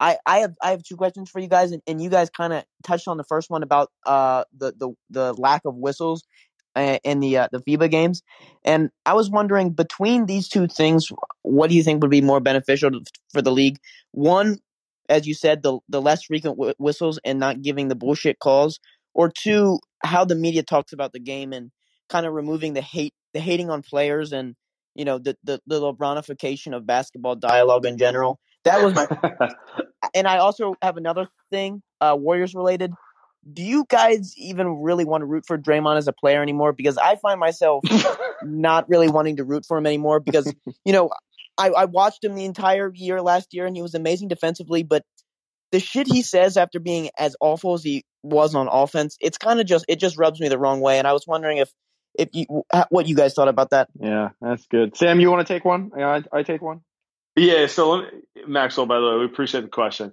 I, 0.00 0.18
I 0.26 0.38
have 0.38 0.54
I 0.60 0.70
have 0.70 0.82
two 0.82 0.96
questions 0.96 1.30
for 1.30 1.38
you 1.38 1.48
guys, 1.48 1.72
and, 1.72 1.80
and 1.86 2.02
you 2.02 2.10
guys 2.10 2.28
kind 2.30 2.52
of 2.52 2.64
touched 2.82 3.06
on 3.06 3.16
the 3.16 3.24
first 3.24 3.48
one 3.48 3.62
about 3.62 3.90
uh 4.04 4.44
the 4.56 4.72
the, 4.76 4.90
the 5.10 5.32
lack 5.34 5.62
of 5.64 5.76
whistles 5.76 6.24
uh, 6.74 6.98
in 7.04 7.20
the 7.20 7.38
uh, 7.38 7.48
the 7.52 7.60
FIBA 7.60 7.90
games, 7.90 8.22
and 8.64 8.90
I 9.06 9.14
was 9.14 9.30
wondering 9.30 9.70
between 9.70 10.26
these 10.26 10.48
two 10.48 10.66
things, 10.66 11.10
what 11.42 11.70
do 11.70 11.76
you 11.76 11.82
think 11.84 12.02
would 12.02 12.10
be 12.10 12.20
more 12.20 12.40
beneficial 12.40 12.90
for 13.32 13.40
the 13.40 13.52
league? 13.52 13.78
One, 14.10 14.58
as 15.08 15.26
you 15.26 15.34
said, 15.34 15.62
the 15.62 15.78
the 15.88 16.02
less 16.02 16.24
frequent 16.24 16.58
whistles 16.78 17.20
and 17.24 17.38
not 17.38 17.62
giving 17.62 17.88
the 17.88 17.94
bullshit 17.94 18.40
calls, 18.40 18.80
or 19.14 19.30
two, 19.30 19.78
how 20.02 20.24
the 20.24 20.34
media 20.34 20.62
talks 20.62 20.92
about 20.92 21.12
the 21.12 21.20
game 21.20 21.52
and 21.52 21.70
kind 22.08 22.26
of 22.26 22.32
removing 22.32 22.74
the 22.74 22.80
hate, 22.82 23.14
the 23.32 23.40
hating 23.40 23.70
on 23.70 23.82
players, 23.82 24.32
and 24.32 24.54
you 24.94 25.04
know 25.04 25.18
the 25.18 25.36
the, 25.44 25.60
the 25.66 25.80
LeBronification 25.80 26.76
of 26.76 26.86
basketball 26.86 27.36
dialogue 27.36 27.86
in 27.86 27.98
general. 27.98 28.38
That 28.64 28.82
was 28.82 28.94
my. 28.94 29.06
and 30.14 30.26
I 30.26 30.38
also 30.38 30.74
have 30.82 30.96
another 30.96 31.28
thing, 31.50 31.82
uh, 32.00 32.16
Warriors 32.18 32.54
related. 32.54 32.92
do 33.50 33.62
you 33.62 33.84
guys 33.88 34.34
even 34.36 34.82
really 34.82 35.04
want 35.04 35.22
to 35.22 35.26
root 35.26 35.44
for 35.46 35.58
Draymond 35.58 35.98
as 35.98 36.08
a 36.08 36.12
player 36.12 36.42
anymore? 36.42 36.72
Because 36.72 36.98
I 36.98 37.16
find 37.16 37.38
myself 37.38 37.84
not 38.42 38.88
really 38.88 39.08
wanting 39.08 39.36
to 39.36 39.44
root 39.44 39.64
for 39.66 39.76
him 39.78 39.86
anymore 39.86 40.20
because, 40.20 40.52
you 40.84 40.92
know, 40.92 41.10
I, 41.56 41.68
I 41.70 41.84
watched 41.84 42.24
him 42.24 42.34
the 42.34 42.44
entire 42.44 42.90
year 42.94 43.22
last 43.22 43.54
year 43.54 43.66
and 43.66 43.76
he 43.76 43.82
was 43.82 43.94
amazing 43.94 44.28
defensively, 44.28 44.82
but 44.82 45.04
the 45.72 45.80
shit 45.80 46.06
he 46.06 46.22
says 46.22 46.56
after 46.56 46.80
being 46.80 47.10
as 47.18 47.36
awful 47.40 47.74
as 47.74 47.82
he 47.82 48.04
was 48.24 48.54
on 48.54 48.68
offense, 48.68 49.16
it's 49.20 49.38
kind 49.38 49.60
of 49.60 49.66
just 49.66 49.84
it 49.88 50.00
just 50.00 50.18
rubs 50.18 50.40
me 50.40 50.48
the 50.48 50.58
wrong 50.58 50.80
way. 50.80 50.98
And 50.98 51.06
I 51.06 51.12
was 51.12 51.26
wondering 51.26 51.58
if 51.58 51.70
if 52.14 52.30
you 52.32 52.46
what 52.88 53.06
you 53.06 53.14
guys 53.14 53.34
thought 53.34 53.48
about 53.48 53.70
that. 53.70 53.88
Yeah, 54.00 54.30
that's 54.40 54.66
good. 54.66 54.96
Sam, 54.96 55.20
you 55.20 55.30
want 55.30 55.46
to 55.46 55.52
take 55.52 55.64
one? 55.64 55.92
I, 55.96 56.22
I 56.32 56.42
take 56.42 56.62
one. 56.62 56.80
Yeah. 57.36 57.66
So 57.66 58.06
Maxwell, 58.46 58.86
by 58.86 59.00
the 59.00 59.06
way, 59.06 59.16
we 59.18 59.24
appreciate 59.26 59.62
the 59.62 59.68
question. 59.68 60.12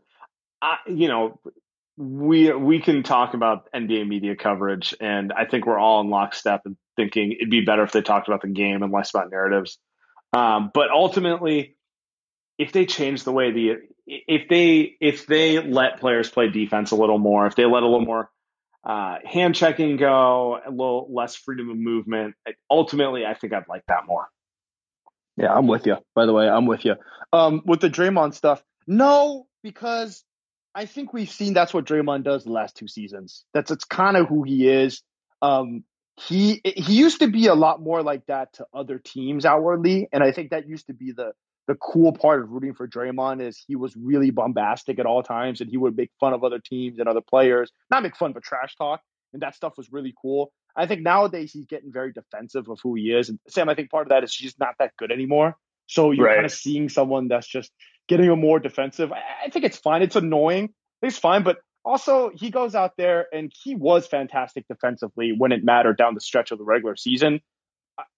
I, 0.62 0.78
you 0.88 1.08
know, 1.08 1.40
we 1.98 2.52
we 2.52 2.82
can 2.82 3.04
talk 3.04 3.34
about 3.34 3.72
NBA 3.74 4.08
media 4.08 4.36
coverage, 4.36 4.96
and 5.00 5.32
I 5.32 5.46
think 5.46 5.66
we're 5.66 5.80
all 5.80 6.02
in 6.02 6.10
lockstep 6.10 6.62
and 6.66 6.76
thinking 6.96 7.32
it'd 7.32 7.50
be 7.50 7.62
better 7.62 7.84
if 7.84 7.92
they 7.92 8.02
talked 8.02 8.28
about 8.28 8.42
the 8.42 8.50
game 8.50 8.84
and 8.84 8.92
less 8.92 9.12
about 9.12 9.32
narratives. 9.32 9.78
Um, 10.34 10.72
but 10.74 10.90
ultimately, 10.92 11.76
if 12.62 12.72
they 12.72 12.86
change 12.86 13.24
the 13.24 13.32
way 13.32 13.52
the 13.52 13.78
if 14.06 14.48
they 14.48 14.96
if 15.02 15.26
they 15.26 15.60
let 15.60 16.00
players 16.00 16.30
play 16.30 16.48
defense 16.48 16.92
a 16.92 16.96
little 16.96 17.18
more, 17.18 17.48
if 17.48 17.56
they 17.56 17.66
let 17.66 17.82
a 17.82 17.88
little 17.88 18.06
more 18.06 18.30
uh, 18.84 19.18
hand 19.26 19.56
checking 19.56 19.98
go, 19.98 20.60
a 20.64 20.70
little 20.70 21.08
less 21.12 21.36
freedom 21.36 21.72
of 21.72 21.78
movement, 21.78 22.36
ultimately, 22.70 23.26
I 23.26 23.34
think 23.34 23.54
I'd 23.54 23.68
like 23.68 23.84
that 23.88 24.06
more. 24.08 24.28
Yeah, 25.38 25.52
I'm 25.52 25.66
with 25.66 25.88
you. 25.88 25.98
By 26.14 26.28
the 26.28 26.34
way, 26.34 26.48
I'm 26.48 26.68
with 26.68 26.86
you. 26.86 26.96
Um, 27.34 27.64
with 27.66 27.80
the 27.80 27.90
Draymond 27.90 28.36
stuff, 28.36 28.64
no, 28.86 29.48
because 29.64 30.24
I 30.76 30.86
think 30.86 31.14
we've 31.14 31.32
seen 31.32 31.54
that's 31.54 31.74
what 31.74 31.86
Draymond 31.86 32.24
does 32.24 32.44
the 32.44 32.52
last 32.52 32.76
two 32.76 32.88
seasons. 32.88 33.44
That's 33.56 33.72
it's 33.72 33.86
kind 33.86 34.18
of 34.18 34.28
who 34.28 34.44
he 34.44 34.70
is. 34.70 35.02
Um, 35.42 35.84
he 36.28 36.62
he 36.64 36.94
used 36.94 37.22
to 37.22 37.28
be 37.28 37.48
a 37.48 37.56
lot 37.56 37.82
more 37.82 38.04
like 38.04 38.28
that 38.28 38.54
to 38.54 38.68
other 38.72 39.00
teams 39.00 39.46
outwardly, 39.48 40.10
and 40.12 40.24
I 40.24 40.32
think 40.32 40.52
that 40.52 40.68
used 40.68 40.88
to 40.88 40.94
be 40.94 41.12
the 41.12 41.32
the 41.72 41.78
cool 41.78 42.12
part 42.12 42.42
of 42.42 42.52
rooting 42.52 42.74
for 42.74 42.86
Draymond 42.86 43.42
is 43.42 43.64
he 43.66 43.78
was 43.78 43.96
really 43.96 44.30
bombastic 44.30 45.00
at 45.00 45.06
all 45.06 45.24
times, 45.24 45.62
and 45.62 45.70
he 45.70 45.78
would 45.78 45.96
make 45.96 46.12
fun 46.20 46.34
of 46.34 46.44
other 46.44 46.60
teams 46.60 47.00
and 47.00 47.08
other 47.08 47.22
players. 47.22 47.72
Not 47.90 48.04
make 48.04 48.18
fun, 48.18 48.34
but 48.34 48.44
trash 48.44 48.76
talk, 48.76 49.00
and 49.32 49.42
that 49.42 49.56
stuff 49.56 49.78
was 49.78 49.90
really 49.90 50.14
cool. 50.22 50.52
I 50.76 50.86
think 50.86 51.02
nowadays 51.02 51.54
he's 51.54 51.68
getting 51.68 51.90
very 51.90 52.12
defensive 52.12 52.68
of 52.68 52.80
who 52.84 52.96
he 52.96 53.14
is, 53.14 53.30
and 53.30 53.40
Sam, 53.48 53.70
I 53.70 53.76
think 53.76 53.90
part 53.90 54.06
of 54.06 54.10
that 54.10 54.26
is 54.26 54.34
she's 54.34 54.60
not 54.60 54.76
that 54.80 54.92
good 54.98 55.14
anymore. 55.14 55.56
So 55.88 56.12
you're 56.12 56.26
right. 56.26 56.36
kind 56.36 56.46
of 56.46 56.52
seeing 56.52 56.90
someone 56.90 57.30
that's 57.30 57.48
just 57.48 57.72
getting 58.10 58.30
a 58.30 58.36
more 58.36 58.60
defensive. 58.60 59.14
I 59.14 59.50
think 59.50 59.64
it's 59.64 59.78
fine. 59.78 60.02
It's 60.02 60.18
annoying. 60.18 60.74
It's 61.02 61.18
fine, 61.18 61.44
but 61.44 61.60
also 61.86 62.32
he 62.36 62.50
goes 62.50 62.76
out 62.76 62.98
there 62.98 63.28
and 63.32 63.50
he 63.64 63.76
was 63.76 64.08
fantastic 64.08 64.68
defensively 64.68 65.34
when 65.38 65.54
it 65.54 65.64
mattered 65.64 65.98
down 65.98 66.16
the 66.16 66.22
stretch 66.22 66.52
of 66.52 66.58
the 66.58 66.66
regular 66.66 66.98
season. 66.98 67.40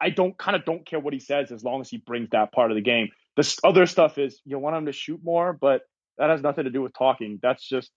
I 0.02 0.10
don't 0.10 0.36
kind 0.38 0.56
of 0.56 0.66
don't 0.66 0.86
care 0.86 1.00
what 1.00 1.14
he 1.14 1.20
says 1.20 1.52
as 1.52 1.64
long 1.64 1.82
as 1.82 1.90
he 1.90 1.98
brings 1.98 2.30
that 2.32 2.52
part 2.52 2.72
of 2.72 2.76
the 2.76 2.82
game. 2.82 3.10
This 3.36 3.58
other 3.64 3.86
stuff 3.86 4.18
is 4.18 4.40
you 4.46 4.60
want 4.60 4.76
him 4.76 4.86
to 4.86 4.92
shoot 4.92 5.20
more, 5.24 5.54
but 5.54 5.82
that 6.18 6.30
has 6.30 6.42
nothing 6.42 6.66
to 6.66 6.70
do 6.70 6.82
with 6.82 6.94
talking. 6.94 7.40
That's 7.42 7.68
just 7.68 7.90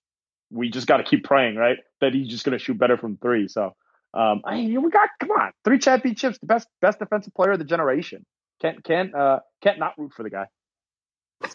we 0.51 0.71
just 0.71 0.87
got 0.87 0.99
to 0.99 1.05
keep 1.05 1.25
praying, 1.25 1.57
right? 1.57 1.79
That 2.01 2.15
he's 2.15 2.29
just 2.29 2.45
going 2.45 2.57
to 2.59 2.65
shoot 2.65 2.79
better 2.79 2.97
from 2.97 3.17
three. 3.19 3.49
So 3.49 3.75
um, 4.15 4.43
I 4.45 4.57
we 4.57 4.91
got 4.91 5.09
come 5.21 5.31
on 5.31 5.53
three 5.65 5.79
championships, 5.79 6.39
the 6.39 6.47
best 6.47 6.69
best 6.81 6.99
defensive 6.99 7.35
player 7.35 7.53
of 7.53 7.59
the 7.59 7.65
generation. 7.65 8.25
Can't 8.63 8.83
can't 8.83 9.15
uh 9.15 9.41
can't 9.63 9.79
not 9.79 9.99
root 9.99 10.13
for 10.15 10.23
the 10.23 10.31
guy. 10.31 10.47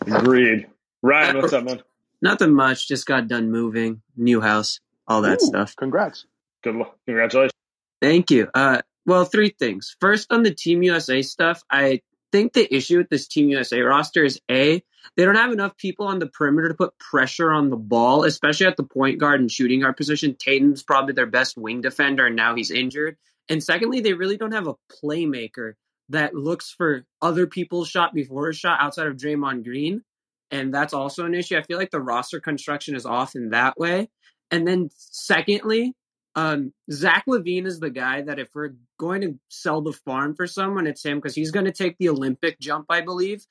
Agreed. 0.05 0.67
Ryan, 1.01 1.37
what's 1.37 1.53
up, 1.53 1.63
man? 1.63 1.81
Nothing 2.21 2.53
much. 2.53 2.87
Just 2.87 3.07
got 3.07 3.27
done 3.27 3.49
moving, 3.49 4.03
new 4.15 4.41
house, 4.41 4.79
all 5.07 5.23
that 5.23 5.41
Ooh, 5.41 5.45
stuff. 5.45 5.75
Congrats. 5.75 6.25
Good 6.63 6.75
luck. 6.75 6.95
Congratulations. 7.07 7.53
Thank 7.99 8.29
you. 8.29 8.47
Uh, 8.53 8.81
well, 9.07 9.25
three 9.25 9.49
things. 9.57 9.95
First, 9.99 10.31
on 10.31 10.43
the 10.43 10.53
Team 10.53 10.83
USA 10.83 11.23
stuff, 11.23 11.63
I 11.71 12.01
think 12.31 12.53
the 12.53 12.73
issue 12.73 12.97
with 12.97 13.09
this 13.09 13.27
Team 13.27 13.49
USA 13.49 13.81
roster 13.81 14.23
is 14.23 14.39
A, 14.49 14.83
they 15.15 15.25
don't 15.25 15.35
have 15.35 15.51
enough 15.51 15.77
people 15.77 16.07
on 16.07 16.19
the 16.19 16.27
perimeter 16.27 16.69
to 16.69 16.73
put 16.73 16.97
pressure 16.97 17.51
on 17.51 17.69
the 17.69 17.77
ball, 17.77 18.23
especially 18.23 18.67
at 18.67 18.77
the 18.77 18.83
point 18.83 19.19
guard 19.19 19.39
and 19.39 19.51
shooting 19.51 19.81
guard 19.81 19.97
position. 19.97 20.35
Tatum's 20.35 20.83
probably 20.83 21.13
their 21.13 21.25
best 21.25 21.57
wing 21.57 21.81
defender, 21.81 22.27
and 22.27 22.35
now 22.35 22.55
he's 22.55 22.71
injured. 22.71 23.17
And 23.49 23.63
secondly, 23.63 24.01
they 24.01 24.13
really 24.13 24.37
don't 24.37 24.53
have 24.53 24.67
a 24.67 24.75
playmaker 25.03 25.73
that 26.09 26.35
looks 26.35 26.71
for 26.71 27.05
other 27.21 27.47
people's 27.47 27.89
shot 27.89 28.13
before 28.13 28.47
his 28.47 28.57
shot 28.57 28.79
outside 28.79 29.07
of 29.07 29.17
Draymond 29.17 29.63
Green 29.63 30.03
and 30.51 30.73
that's 30.73 30.93
also 30.93 31.25
an 31.25 31.33
issue. 31.33 31.57
I 31.57 31.63
feel 31.63 31.77
like 31.77 31.91
the 31.91 32.01
roster 32.01 32.39
construction 32.39 32.95
is 32.95 33.05
off 33.05 33.35
in 33.35 33.49
that 33.51 33.79
way. 33.79 34.09
And 34.51 34.67
then 34.67 34.89
secondly, 34.97 35.93
um, 36.35 36.73
Zach 36.91 37.25
LaVine 37.27 37.65
is 37.65 37.79
the 37.79 37.89
guy 37.89 38.21
that 38.21 38.39
if 38.39 38.49
we're 38.53 38.73
going 38.97 39.21
to 39.21 39.39
sell 39.49 39.81
the 39.81 39.93
farm 39.93 40.35
for 40.35 40.47
someone, 40.47 40.87
it's 40.87 41.03
him 41.03 41.17
because 41.17 41.35
he's 41.35 41.51
going 41.51 41.65
to 41.65 41.71
take 41.71 41.97
the 41.97 42.09
Olympic 42.09 42.59
jump, 42.59 42.85
I 42.89 43.01
believe. 43.01 43.45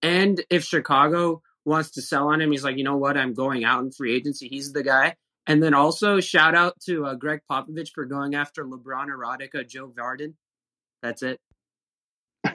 And 0.00 0.42
if 0.50 0.64
Chicago 0.64 1.42
wants 1.64 1.92
to 1.92 2.02
sell 2.02 2.28
on 2.28 2.40
him, 2.40 2.50
he's 2.50 2.64
like, 2.64 2.76
you 2.76 2.84
know 2.84 2.96
what, 2.96 3.16
I'm 3.16 3.34
going 3.34 3.64
out 3.64 3.82
in 3.84 3.92
free 3.92 4.16
agency. 4.16 4.48
He's 4.48 4.72
the 4.72 4.82
guy. 4.82 5.16
And 5.46 5.62
then 5.62 5.74
also 5.74 6.20
shout 6.20 6.54
out 6.54 6.78
to 6.86 7.06
uh, 7.06 7.14
Gregg 7.14 7.40
Popovich 7.50 7.90
for 7.94 8.04
going 8.04 8.34
after 8.34 8.64
LeBron 8.64 9.08
erotica, 9.08 9.68
Joe 9.68 9.88
Vardon. 9.88 10.34
That's 11.02 11.22
it. 11.22 11.40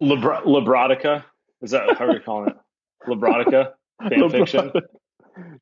Lebr- 0.00 0.44
Lebrotica? 0.44 1.24
Is 1.62 1.72
that 1.72 1.96
how 1.98 2.08
we're 2.08 2.20
calling 2.20 2.50
it? 2.50 2.56
Lebrotica 3.08 3.72
fan 4.00 4.30
fiction. 4.30 4.72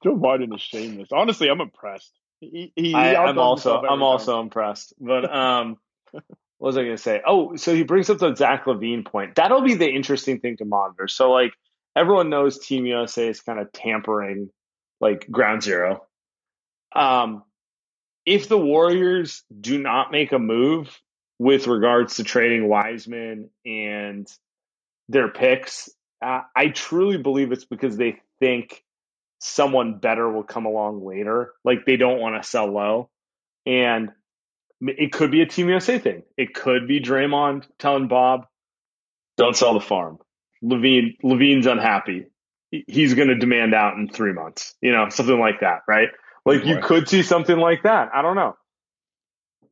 Joe 0.03 0.17
Vardon 0.17 0.55
is 0.55 0.63
shameless. 0.63 1.09
Honestly, 1.13 1.49
I'm 1.49 1.61
impressed. 1.61 2.13
He, 2.41 2.73
he, 2.77 2.95
I, 2.95 3.29
am 3.29 3.39
also 3.39 3.81
I'm 3.81 4.03
also 4.03 4.41
impressed. 4.41 4.95
But 5.01 5.33
um, 5.35 5.79
what 6.13 6.25
was 6.59 6.77
I 6.77 6.83
going 6.83 6.97
to 6.97 7.03
say? 7.03 7.23
Oh, 7.27 7.57
so 7.57 7.75
he 7.75 7.85
brings 7.85 8.11
up 8.11 8.19
the 8.19 8.35
Zach 8.35 8.65
LaVine 8.67 9.05
point. 9.05 9.35
That'll 9.35 9.63
be 9.63 9.75
the 9.75 9.89
interesting 9.89 10.41
thing 10.41 10.57
to 10.59 10.65
monitor. 10.65 11.09
So 11.09 11.31
like 11.31 11.53
everyone 11.97 12.31
knows 12.31 12.59
Team 12.59 12.87
USA 12.87 13.29
is 13.29 13.41
kind 13.41 13.59
of 13.59 13.73
tampering 13.73 14.51
like 15.01 15.31
ground 15.31 15.63
zero. 15.63 16.05
Um, 16.95 17.43
if 18.27 18.49
the 18.49 18.59
Warriors 18.59 19.43
do 19.61 19.79
not 19.79 20.13
make 20.13 20.33
a 20.33 20.39
move 20.39 20.99
with 21.39 21.67
regards 21.67 22.17
to 22.17 22.25
trading 22.25 22.69
Wiseman 22.69 23.51
and 23.67 24.29
their 25.09 25.29
picks. 25.29 25.91
Uh, 26.23 26.43
I 26.55 26.69
truly 26.69 27.19
believe 27.19 27.53
it's 27.53 27.65
because 27.65 27.97
they 27.97 28.21
think 28.41 28.83
someone 29.47 29.99
better 29.99 30.31
will 30.31 30.43
come 30.43 30.65
along 30.65 31.05
later. 31.05 31.53
Like 31.65 31.85
they 31.85 31.97
don't 31.97 32.19
want 32.19 32.43
to 32.43 32.49
sell 32.49 32.67
low. 32.67 33.11
And 33.67 34.11
it 34.81 35.13
could 35.13 35.31
be 35.31 35.43
a 35.43 35.47
Team 35.47 35.69
USA 35.69 35.99
thing. 35.99 36.23
It 36.39 36.55
could 36.55 36.89
be 36.89 36.99
Draymond 36.99 37.67
telling 37.79 38.09
Bob, 38.09 38.47
don't 39.37 39.55
sell 39.55 39.75
the 39.75 39.81
farm. 39.81 40.19
LaVine 40.63 41.19
LaVine's 41.23 41.67
unhappy. 41.67 42.27
He's 42.71 43.13
going 43.13 43.29
to 43.29 43.37
demand 43.37 43.75
out 43.75 43.99
in 43.99 44.09
three 44.09 44.33
months, 44.33 44.75
you 44.81 44.93
know, 44.93 45.11
something 45.11 45.39
like 45.39 45.61
that, 45.61 45.81
right? 45.87 46.09
Like 46.47 46.65
you 46.65 46.79
could 46.83 47.09
see 47.09 47.23
something 47.23 47.57
like 47.57 47.83
that. 47.83 48.11
I 48.15 48.23
don't 48.23 48.37
know. 48.37 48.57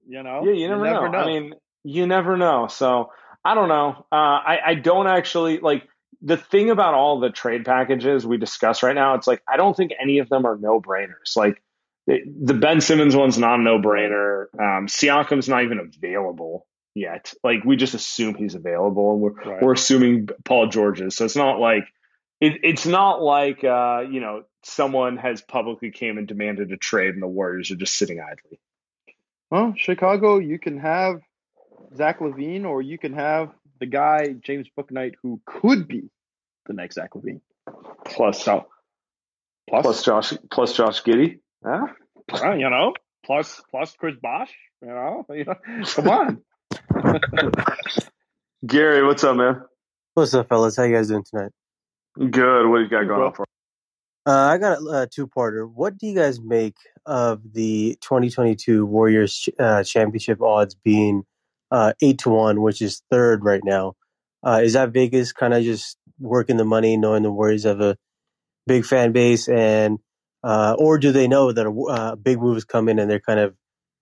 You 0.07 0.23
know, 0.23 0.43
yeah, 0.45 0.53
you 0.53 0.69
never, 0.69 0.85
you 0.85 0.93
never 0.93 1.09
know. 1.09 1.13
know. 1.13 1.19
I 1.19 1.27
mean, 1.27 1.55
you 1.83 2.07
never 2.07 2.37
know. 2.37 2.67
So 2.67 3.11
I 3.43 3.55
don't 3.55 3.69
know. 3.69 4.07
Uh, 4.13 4.15
I 4.15 4.59
I 4.67 4.75
don't 4.75 5.07
actually 5.07 5.61
like 5.61 5.85
the 6.23 6.37
thing 6.37 6.71
about 6.71 6.95
all 6.95 7.21
the 7.21 7.31
trade 7.31 7.65
packages 7.65 8.27
we 8.27 8.39
discuss 8.39 8.83
right 8.83 8.95
now. 8.95 9.15
It's 9.15 9.27
like 9.27 9.43
I 9.47 9.57
don't 9.57 9.77
think 9.77 9.93
any 10.01 10.19
of 10.19 10.29
them 10.29 10.47
are 10.47 10.57
no 10.57 10.81
brainers. 10.81 11.37
Like 11.37 11.63
the, 12.07 12.21
the 12.27 12.55
Ben 12.55 12.81
Simmons 12.81 13.17
one's 13.17 13.39
not 13.39 13.59
a 13.59 13.63
no 13.63 13.79
brainer. 13.79 14.47
Um, 14.55 14.87
Siakam's 14.87 15.49
not 15.49 15.65
even 15.65 15.79
available 15.81 16.67
yet. 16.95 17.33
Like 17.43 17.65
we 17.65 17.77
just 17.77 17.95
assume 17.95 18.35
he's 18.35 18.55
available, 18.55 19.13
and 19.13 19.21
we're 19.21 19.33
right. 19.33 19.63
we're 19.63 19.73
assuming 19.73 20.29
Paul 20.45 20.69
George 20.69 21.01
is. 21.01 21.17
So 21.17 21.25
it's 21.25 21.37
not 21.37 21.59
like 21.59 21.85
it, 22.41 22.61
it's 22.63 22.87
not 22.87 23.23
like 23.23 23.65
uh, 23.65 24.05
you 24.09 24.21
know 24.21 24.45
someone 24.65 25.17
has 25.17 25.43
publicly 25.43 25.91
came 25.91 26.19
and 26.19 26.27
demanded 26.27 26.71
a 26.73 26.77
trade, 26.77 27.15
and 27.15 27.23
the 27.23 27.29
Warriors 27.29 27.71
are 27.71 27.77
just 27.77 27.97
sitting 27.97 28.21
idly. 28.21 28.61
Well, 29.51 29.75
Chicago, 29.77 30.39
you 30.39 30.59
can 30.59 30.79
have 30.79 31.21
Zach 31.97 32.21
LaVine, 32.21 32.65
or 32.65 32.81
you 32.81 32.97
can 32.97 33.13
have 33.15 33.51
the 33.83 33.87
guy 33.87 34.29
James 34.41 34.69
Bouknight 34.79 35.15
who 35.25 35.41
could 35.45 35.89
be 35.89 36.09
the 36.67 36.73
next 36.73 36.95
Zach 36.95 37.11
LaVine. 37.15 37.41
Plus, 38.05 38.45
plus, 38.45 38.63
plus 39.69 40.05
Josh, 40.05 40.33
plus 40.53 40.77
Josh 40.77 41.03
Giddey. 41.03 41.41
Huh? 41.65 41.89
Well, 42.33 42.57
you 42.57 42.71
know, 42.71 42.95
plus 43.27 43.61
plus 43.73 43.97
Chris 43.97 44.15
Bosh. 44.23 44.53
You 44.83 44.89
know, 44.89 45.27
you 45.31 45.45
know 45.45 45.57
come 45.85 46.09
on. 46.09 46.43
Gary, 48.65 49.05
what's 49.05 49.25
up, 49.25 49.37
man? 49.37 49.63
What's 50.15 50.33
up, 50.33 50.49
fellas? 50.49 50.77
How 50.77 50.85
you 50.85 50.95
guys 50.95 51.09
doing 51.09 51.25
tonight? 51.29 51.51
Good. 52.17 52.69
What 52.69 52.77
do 52.77 52.83
you 52.85 52.89
got 52.89 53.09
going 53.09 53.21
on 53.21 53.33
for? 53.33 53.45
Uh, 54.25 54.31
I 54.31 54.59
got 54.59 54.79
a, 54.79 55.03
a 55.03 55.09
two-parter. 55.09 55.69
What 55.69 55.99
do 55.99 56.07
you 56.07 56.15
guys 56.15 56.41
make 56.41 56.77
of 57.05 57.41
the 57.53 57.99
2022 58.01 58.87
Warriors 58.87 59.49
uh, 59.59 59.83
championship 59.83 60.41
odds 60.41 60.77
being 60.77 61.25
uh, 61.73 61.95
eight 62.03 62.19
to 62.19 62.31
one, 62.31 62.61
which 62.61 62.83
is 62.83 63.03
third 63.11 63.45
right 63.45 63.63
now? 63.65 63.95
Uh, 64.47 64.61
is 64.63 64.75
that 64.75 64.93
Vegas 64.93 65.33
kind 65.33 65.55
of 65.55 65.65
just 65.65 65.97
working 66.21 66.59
the 66.59 66.65
money, 66.65 66.97
knowing 66.97 67.23
the 67.23 67.33
Warriors 67.33 67.65
of 67.65 67.81
a 67.81 67.97
big 68.67 68.85
fan 68.85 69.13
base, 69.13 69.49
and 69.49 69.99
uh, 70.45 70.77
or 70.79 70.99
do 70.99 71.13
they 71.13 71.27
know 71.27 71.51
that 71.51 71.67
a 71.67 71.71
uh, 71.71 72.15
big 72.17 72.39
move 72.39 72.59
is 72.59 72.65
coming 72.65 72.99
and 72.99 73.11
they're 73.11 73.21
kind 73.21 73.41
of 73.41 73.55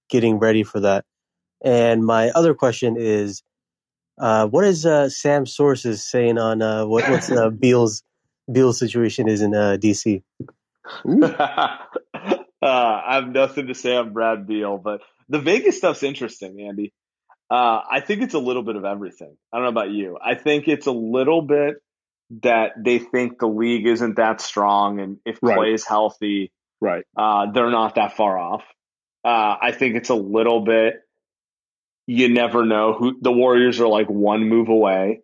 getting 0.09 0.39
ready 0.39 0.65
for 0.65 0.81
that? 0.81 1.05
And 1.63 2.05
my 2.05 2.31
other 2.31 2.55
question 2.55 2.97
is, 2.99 3.43
uh, 4.19 4.49
what 4.49 4.65
is 4.65 4.85
uh, 4.85 5.09
Sam 5.09 5.47
Sources 5.47 6.05
saying 6.05 6.39
on 6.39 6.63
uh, 6.63 6.87
what, 6.87 7.09
what's 7.09 7.31
uh, 7.31 7.51
Beal's 7.61 8.03
Beal's 8.51 8.79
situation 8.79 9.29
is 9.29 9.43
in 9.43 9.55
uh, 9.55 9.77
DC? 9.81 10.23
Uh, 12.63 13.01
I 13.07 13.15
have 13.15 13.29
nothing 13.29 13.69
to 13.69 13.75
say 13.75 13.97
on 13.97 14.13
Brad 14.13 14.47
Beal, 14.47 14.77
but 14.77 15.01
the 15.31 15.39
Vegas 15.39 15.79
stuff's 15.79 16.03
interesting, 16.03 16.61
Andy. 16.61 16.93
Uh, 17.51 17.81
I 17.91 18.01
think 18.01 18.23
it's 18.23 18.35
a 18.35 18.39
little 18.39 18.63
bit 18.63 18.77
of 18.77 18.85
everything. 18.85 19.37
I 19.53 19.57
don't 19.57 19.65
know 19.65 19.71
about 19.71 19.91
you. 19.91 20.19
I 20.23 20.37
think 20.37 20.69
it's 20.69 20.87
a 20.87 20.93
little 20.93 21.43
bit 21.43 21.77
that 22.43 22.73
they 22.79 22.99
think 22.99 23.41
the 23.41 23.49
league 23.49 23.87
isn't 23.87 24.17
that 24.17 24.41
strong, 24.41 25.01
and 25.01 25.19
if 25.25 25.39
right. 25.43 25.59
Klay 25.59 25.75
is 25.75 25.85
healthy, 25.85 26.53
right, 26.81 27.05
uh, 27.17 27.51
they're 27.53 27.71
not 27.71 27.97
that 27.97 28.17
far 28.17 28.39
off. 28.39 28.63
Uh, 29.25 29.57
I 29.61 29.73
think 29.73 29.97
it's 29.97 30.11
a 30.11 30.15
little 30.15 30.65
bit. 30.65 30.95
You 32.07 32.29
never 32.29 32.65
know 32.65 32.95
who 32.95 33.19
the 33.21 33.33
Warriors 33.33 33.81
are 33.81 33.89
like 33.89 34.09
one 34.09 34.49
move 34.49 34.69
away. 34.69 35.23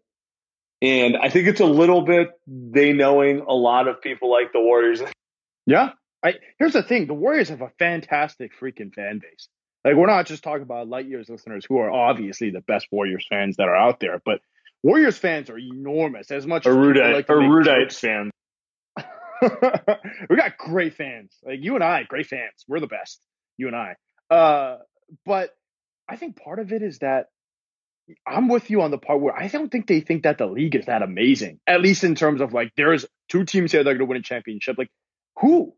And 0.83 1.17
I 1.17 1.31
think 1.31 1.49
it's 1.49 1.61
a 1.61 1.67
little 1.67 2.03
bit 2.03 2.29
they 2.47 2.93
knowing 2.93 3.41
a 3.41 3.55
lot 3.55 3.89
of 3.89 4.03
people 4.03 4.31
like 4.31 4.53
the 4.53 4.61
Warriors. 4.61 5.01
Yeah. 5.65 5.91
I 6.23 6.35
here's 6.59 6.75
the 6.75 6.83
thing, 6.83 7.07
the 7.07 7.15
Warriors 7.15 7.49
have 7.49 7.63
a 7.63 7.71
fantastic 7.79 8.53
freaking 8.61 8.93
fan 8.93 9.21
base. 9.21 9.49
Like 9.87 9.95
we're 9.95 10.07
not 10.07 10.27
just 10.27 10.43
talking 10.43 10.63
about 10.63 10.89
light 10.89 11.07
years 11.07 11.29
listeners 11.29 11.65
who 11.65 11.79
are 11.79 11.93
obviously 11.93 12.51
the 12.51 12.61
best 12.61 12.89
Warriors 12.91 13.25
fans 13.31 13.57
that 13.59 13.69
are 13.69 13.77
out 13.77 14.01
there, 14.01 14.21
but 14.25 14.41
Warriors 14.83 15.17
fans 15.17 15.49
are 15.49 15.59
enormous. 15.59 16.33
As 16.33 16.45
much 16.45 16.67
Erudite, 16.67 17.15
like 17.15 17.31
Erudite 17.31 17.93
fans. 17.93 18.33
we 20.29 20.37
got 20.37 20.59
great 20.59 20.95
fans. 20.95 21.33
Like 21.45 21.61
you 21.63 21.77
and 21.77 21.85
I, 21.85 22.03
great 22.03 22.27
fans. 22.27 22.65
We're 22.67 22.81
the 22.81 22.89
best. 22.89 23.21
You 23.59 23.69
and 23.69 23.77
I. 23.77 23.95
Uh, 24.29 24.79
but 25.25 25.51
I 26.09 26.17
think 26.17 26.35
part 26.35 26.59
of 26.59 26.73
it 26.73 26.83
is 26.83 26.99
that 26.99 27.27
I'm 28.27 28.49
with 28.49 28.71
you 28.71 28.83
on 28.83 28.91
the 28.91 28.99
part 28.99 29.21
where 29.21 29.39
I 29.39 29.47
don't 29.47 29.71
think 29.71 29.87
they 29.87 30.01
think 30.01 30.25
that 30.25 30.39
the 30.39 30.47
league 30.47 30.75
is 30.75 30.87
that 30.87 31.03
amazing. 31.03 31.61
At 31.65 31.81
least 31.81 32.03
in 32.03 32.17
terms 32.17 32.41
of 32.41 32.53
like, 32.53 32.73
there's 32.77 33.07
two 33.29 33.45
teams 33.45 33.71
here 33.71 33.85
that 33.85 33.91
are 33.91 33.95
going 33.95 34.07
to 34.09 34.11
win 34.11 34.19
a 34.19 34.23
championship. 34.23 34.79
Like, 34.79 34.91
who? 35.41 35.75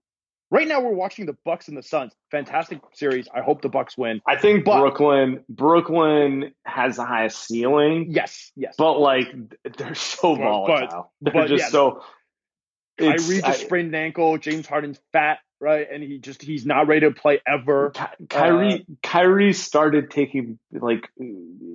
Right 0.51 0.67
now, 0.67 0.81
we're 0.81 0.93
watching 0.93 1.27
the 1.27 1.37
Bucks 1.45 1.69
and 1.69 1.77
the 1.77 1.83
Suns. 1.83 2.13
Fantastic 2.31 2.81
series. 2.95 3.29
I 3.33 3.43
hope 3.43 3.61
the 3.61 3.69
Bucks 3.69 3.99
win. 3.99 4.23
I 4.27 4.37
think 4.37 4.65
but, 4.65 4.81
Brooklyn, 4.81 5.45
Brooklyn 5.49 6.55
has 6.65 6.97
the 6.97 7.05
highest 7.05 7.47
ceiling. 7.47 8.07
Yes, 8.11 8.51
yes. 8.57 8.75
But 8.79 8.99
like, 8.99 9.27
they're 9.77 9.95
so 9.95 10.35
volatile. 10.37 11.13
But, 11.21 11.33
they're 11.33 11.43
but, 11.43 11.49
just 11.49 11.65
yeah, 11.65 11.69
so. 11.69 12.03
Kyrie 12.99 13.41
just 13.43 13.61
sprained 13.61 13.89
an 13.89 13.95
ankle. 13.95 14.39
James 14.39 14.67
Harden's 14.67 14.99
fat, 15.13 15.39
right? 15.61 15.87
And 15.91 16.03
he 16.03 16.19
just 16.19 16.43
he's 16.43 16.67
not 16.67 16.89
ready 16.89 17.03
to 17.03 17.13
play 17.13 17.41
ever. 17.47 17.91
Ky- 17.91 18.27
Kyrie, 18.29 18.75
uh, 18.75 18.95
Kyrie 19.03 19.53
started 19.53 20.11
taking 20.11 20.59
like 20.73 21.09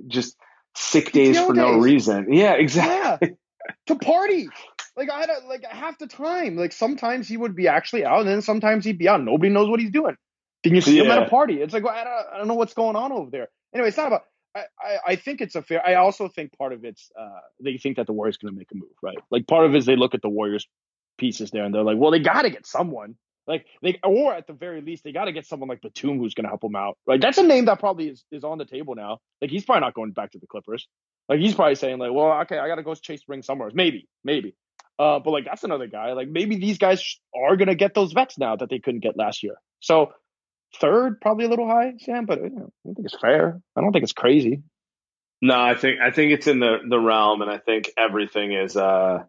just 0.06 0.36
sick 0.74 1.12
days 1.12 1.38
for 1.38 1.54
days. 1.54 1.56
no 1.56 1.78
reason. 1.78 2.32
Yeah, 2.32 2.54
exactly. 2.54 3.28
Yeah. 3.30 3.34
to 3.86 3.96
party. 3.96 4.48
Like 4.96 5.10
I 5.10 5.20
had 5.20 5.30
a, 5.30 5.46
like 5.48 5.64
half 5.64 5.98
the 5.98 6.06
time. 6.06 6.56
Like 6.56 6.72
sometimes 6.72 7.28
he 7.28 7.36
would 7.36 7.56
be 7.56 7.68
actually 7.68 8.04
out, 8.04 8.20
and 8.20 8.28
then 8.28 8.42
sometimes 8.42 8.84
he'd 8.84 8.98
be 8.98 9.08
out. 9.08 9.22
Nobody 9.22 9.52
knows 9.52 9.68
what 9.68 9.80
he's 9.80 9.90
doing. 9.90 10.16
Then 10.62 10.74
you 10.74 10.80
see 10.80 10.96
yeah. 10.96 11.04
him 11.04 11.10
at 11.10 11.22
a 11.24 11.28
party. 11.28 11.60
It's 11.60 11.74
like 11.74 11.84
well, 11.84 11.94
I 11.94 12.04
don't, 12.04 12.26
I 12.34 12.38
don't 12.38 12.48
know 12.48 12.54
what's 12.54 12.74
going 12.74 12.96
on 12.96 13.12
over 13.12 13.30
there. 13.30 13.48
Anyway, 13.74 13.88
it's 13.88 13.96
not 13.96 14.08
about. 14.08 14.22
I, 14.54 14.64
I, 14.80 14.98
I 15.08 15.16
think 15.16 15.40
it's 15.40 15.56
a 15.56 15.62
fair. 15.62 15.84
I 15.84 15.94
also 15.94 16.28
think 16.28 16.56
part 16.56 16.72
of 16.72 16.84
it's 16.84 17.10
uh, 17.18 17.40
they 17.60 17.76
think 17.76 17.96
that 17.96 18.06
the 18.06 18.12
Warriors 18.12 18.36
going 18.36 18.54
to 18.54 18.58
make 18.58 18.70
a 18.70 18.76
move, 18.76 18.94
right? 19.02 19.18
Like 19.30 19.46
part 19.48 19.66
of 19.66 19.74
it 19.74 19.78
is 19.78 19.86
they 19.86 19.96
look 19.96 20.14
at 20.14 20.22
the 20.22 20.28
Warriors 20.28 20.66
pieces 21.18 21.50
there 21.50 21.64
and 21.64 21.74
they're 21.74 21.82
like, 21.82 21.98
well, 21.98 22.10
they 22.10 22.20
got 22.20 22.42
to 22.42 22.50
get 22.50 22.66
someone. 22.66 23.16
Like 23.46 23.66
they, 23.82 23.98
or 24.02 24.32
at 24.32 24.46
the 24.46 24.52
very 24.52 24.80
least, 24.80 25.04
they 25.04 25.12
got 25.12 25.26
to 25.26 25.32
get 25.32 25.46
someone 25.46 25.68
like 25.68 25.82
Batum 25.82 26.18
who's 26.18 26.34
going 26.34 26.44
to 26.44 26.48
help 26.48 26.62
them 26.62 26.76
out. 26.76 26.96
Right? 27.06 27.20
That's 27.20 27.36
a 27.36 27.42
name 27.42 27.66
that 27.66 27.78
probably 27.78 28.08
is, 28.08 28.24
is 28.30 28.44
on 28.44 28.58
the 28.58 28.64
table 28.64 28.94
now. 28.94 29.18
Like 29.40 29.50
he's 29.50 29.64
probably 29.64 29.80
not 29.80 29.94
going 29.94 30.12
back 30.12 30.32
to 30.32 30.38
the 30.38 30.46
Clippers. 30.46 30.88
Like 31.28 31.40
he's 31.40 31.54
probably 31.54 31.74
saying 31.74 31.98
like, 31.98 32.12
well, 32.12 32.32
okay, 32.42 32.58
I 32.58 32.68
got 32.68 32.76
to 32.76 32.82
go 32.82 32.94
chase 32.94 33.22
ring 33.28 33.42
somewhere. 33.42 33.70
Maybe, 33.74 34.08
maybe. 34.22 34.54
Uh, 34.98 35.18
but 35.18 35.30
like 35.30 35.44
that's 35.44 35.64
another 35.64 35.86
guy. 35.86 36.12
Like 36.12 36.28
maybe 36.28 36.56
these 36.56 36.78
guys 36.78 37.18
are 37.34 37.56
gonna 37.56 37.74
get 37.74 37.94
those 37.94 38.12
vets 38.12 38.38
now 38.38 38.56
that 38.56 38.70
they 38.70 38.78
couldn't 38.78 39.00
get 39.00 39.16
last 39.16 39.42
year. 39.42 39.56
So 39.80 40.12
third, 40.80 41.20
probably 41.20 41.46
a 41.46 41.48
little 41.48 41.66
high, 41.66 41.94
Sam, 41.98 42.26
but 42.26 42.38
you 42.42 42.50
know, 42.50 42.70
I 42.84 42.86
don't 42.86 42.94
think 42.94 43.06
it's 43.06 43.20
fair. 43.20 43.60
I 43.76 43.80
don't 43.80 43.92
think 43.92 44.04
it's 44.04 44.12
crazy. 44.12 44.62
No, 45.42 45.60
I 45.60 45.74
think 45.74 46.00
I 46.00 46.10
think 46.10 46.32
it's 46.32 46.46
in 46.46 46.60
the 46.60 46.78
the 46.88 46.98
realm, 46.98 47.42
and 47.42 47.50
I 47.50 47.58
think 47.58 47.90
everything 47.98 48.52
is, 48.52 48.76
uh, 48.76 49.24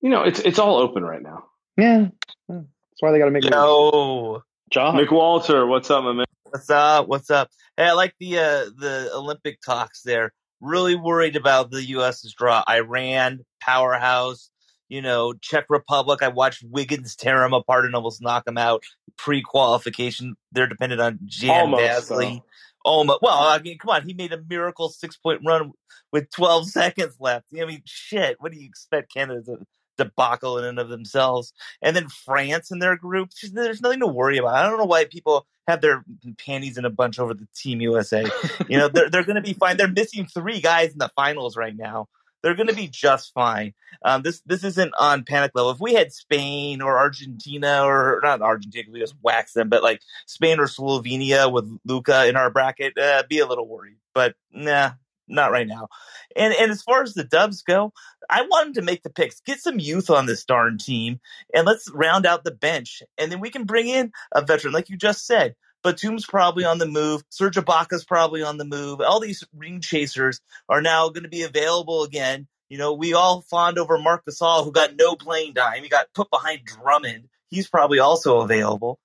you 0.00 0.10
know, 0.10 0.22
it's 0.22 0.40
it's 0.40 0.58
all 0.58 0.76
open 0.78 1.04
right 1.04 1.22
now. 1.22 1.44
Yeah, 1.76 2.06
that's 2.48 2.64
why 3.00 3.12
they 3.12 3.18
got 3.18 3.26
to 3.26 3.30
make. 3.30 3.44
No, 3.44 4.42
John 4.72 4.96
McWalter, 4.96 5.68
what's 5.68 5.90
up, 5.90 6.02
my 6.02 6.12
man? 6.12 6.26
What's 6.44 6.70
up? 6.70 7.08
What's 7.08 7.30
up? 7.30 7.50
Hey, 7.76 7.84
I 7.84 7.92
like 7.92 8.14
the 8.18 8.38
uh 8.38 8.64
the 8.76 9.10
Olympic 9.14 9.60
talks 9.60 10.02
there 10.02 10.32
really 10.60 10.94
worried 10.94 11.36
about 11.36 11.70
the 11.70 11.82
U.S.'s 11.84 12.34
draw. 12.34 12.62
Iran, 12.68 13.44
powerhouse, 13.60 14.50
you 14.88 15.02
know, 15.02 15.34
Czech 15.34 15.66
Republic. 15.68 16.22
I 16.22 16.28
watched 16.28 16.62
Wiggins 16.64 17.16
tear 17.16 17.44
him 17.44 17.52
apart 17.52 17.84
and 17.84 17.94
almost 17.94 18.22
knock 18.22 18.46
him 18.46 18.58
out 18.58 18.82
pre 19.16 19.42
qualification. 19.42 20.36
They're 20.52 20.66
dependent 20.66 21.00
on 21.00 21.18
Jan 21.24 21.68
Bazley. 21.68 22.42
Almost. 22.84 23.20
Well, 23.20 23.34
I 23.34 23.58
mean, 23.58 23.78
come 23.78 23.90
on. 23.90 24.06
He 24.06 24.14
made 24.14 24.32
a 24.32 24.40
miracle 24.48 24.88
six 24.88 25.16
point 25.16 25.40
run 25.44 25.72
with 26.12 26.30
12 26.30 26.70
seconds 26.70 27.16
left. 27.18 27.46
I 27.60 27.64
mean, 27.64 27.82
shit. 27.84 28.36
What 28.38 28.52
do 28.52 28.58
you 28.58 28.66
expect 28.66 29.12
Canada 29.12 29.42
to 29.42 29.66
debacle 29.96 30.58
in 30.58 30.64
and 30.64 30.78
of 30.78 30.88
themselves. 30.88 31.52
And 31.82 31.94
then 31.94 32.08
France 32.08 32.70
in 32.70 32.78
their 32.78 32.96
group, 32.96 33.30
there's 33.52 33.80
nothing 33.80 34.00
to 34.00 34.06
worry 34.06 34.38
about. 34.38 34.54
I 34.54 34.68
don't 34.68 34.78
know 34.78 34.84
why 34.84 35.04
people 35.04 35.46
have 35.68 35.80
their 35.80 36.04
panties 36.44 36.78
in 36.78 36.84
a 36.84 36.90
bunch 36.90 37.18
over 37.18 37.34
the 37.34 37.48
Team 37.54 37.80
USA. 37.80 38.24
you 38.68 38.78
know, 38.78 38.88
they're, 38.88 39.10
they're 39.10 39.24
going 39.24 39.36
to 39.36 39.42
be 39.42 39.54
fine. 39.54 39.76
They're 39.76 39.88
missing 39.88 40.26
three 40.26 40.60
guys 40.60 40.92
in 40.92 40.98
the 40.98 41.10
finals 41.16 41.56
right 41.56 41.76
now. 41.76 42.08
They're 42.42 42.54
going 42.54 42.68
to 42.68 42.74
be 42.74 42.86
just 42.86 43.32
fine. 43.34 43.74
Um, 44.04 44.22
this 44.22 44.40
this 44.46 44.62
isn't 44.62 44.94
on 45.00 45.24
panic 45.24 45.50
level. 45.54 45.72
If 45.72 45.80
we 45.80 45.94
had 45.94 46.12
Spain 46.12 46.80
or 46.80 46.96
Argentina 46.96 47.82
or 47.84 48.20
not 48.22 48.40
Argentina, 48.40 48.88
we 48.92 49.00
just 49.00 49.16
wax 49.20 49.52
them, 49.52 49.68
but 49.68 49.82
like 49.82 50.00
Spain 50.26 50.60
or 50.60 50.66
Slovenia 50.66 51.50
with 51.50 51.68
Luka 51.84 52.28
in 52.28 52.36
our 52.36 52.50
bracket, 52.50 52.96
uh, 52.96 53.24
be 53.28 53.40
a 53.40 53.46
little 53.46 53.66
worried. 53.66 53.96
But 54.14 54.36
nah, 54.52 54.92
not 55.28 55.50
right 55.52 55.66
now. 55.66 55.88
And 56.34 56.54
and 56.54 56.70
as 56.70 56.82
far 56.82 57.02
as 57.02 57.14
the 57.14 57.24
Dubs 57.24 57.62
go, 57.62 57.92
I 58.30 58.42
want 58.42 58.66
them 58.66 58.74
to 58.74 58.82
make 58.82 59.02
the 59.02 59.10
picks, 59.10 59.40
get 59.40 59.60
some 59.60 59.78
youth 59.78 60.10
on 60.10 60.26
this 60.26 60.44
darn 60.44 60.78
team, 60.78 61.20
and 61.54 61.66
let's 61.66 61.90
round 61.92 62.26
out 62.26 62.44
the 62.44 62.50
bench, 62.50 63.02
and 63.18 63.30
then 63.30 63.40
we 63.40 63.50
can 63.50 63.64
bring 63.64 63.88
in 63.88 64.12
a 64.32 64.42
veteran, 64.42 64.72
like 64.72 64.88
you 64.88 64.96
just 64.96 65.26
said. 65.26 65.54
Batum's 65.82 66.26
probably 66.26 66.64
on 66.64 66.78
the 66.78 66.86
move. 66.86 67.22
Serge 67.30 67.54
Ibaka's 67.54 68.04
probably 68.04 68.42
on 68.42 68.58
the 68.58 68.64
move. 68.64 69.00
All 69.00 69.20
these 69.20 69.44
ring 69.54 69.80
chasers 69.80 70.40
are 70.68 70.82
now 70.82 71.08
going 71.10 71.22
to 71.22 71.28
be 71.28 71.42
available 71.42 72.02
again. 72.02 72.48
You 72.68 72.78
know, 72.78 72.94
we 72.94 73.14
all 73.14 73.42
fawned 73.42 73.78
over 73.78 73.96
Marc 73.96 74.24
Gasol, 74.26 74.64
who 74.64 74.72
got 74.72 74.96
no 74.96 75.14
playing 75.14 75.54
time. 75.54 75.84
He 75.84 75.88
got 75.88 76.12
put 76.12 76.28
behind 76.30 76.62
Drummond. 76.64 77.28
He's 77.50 77.68
probably 77.68 78.00
also 78.00 78.40
available. 78.40 78.98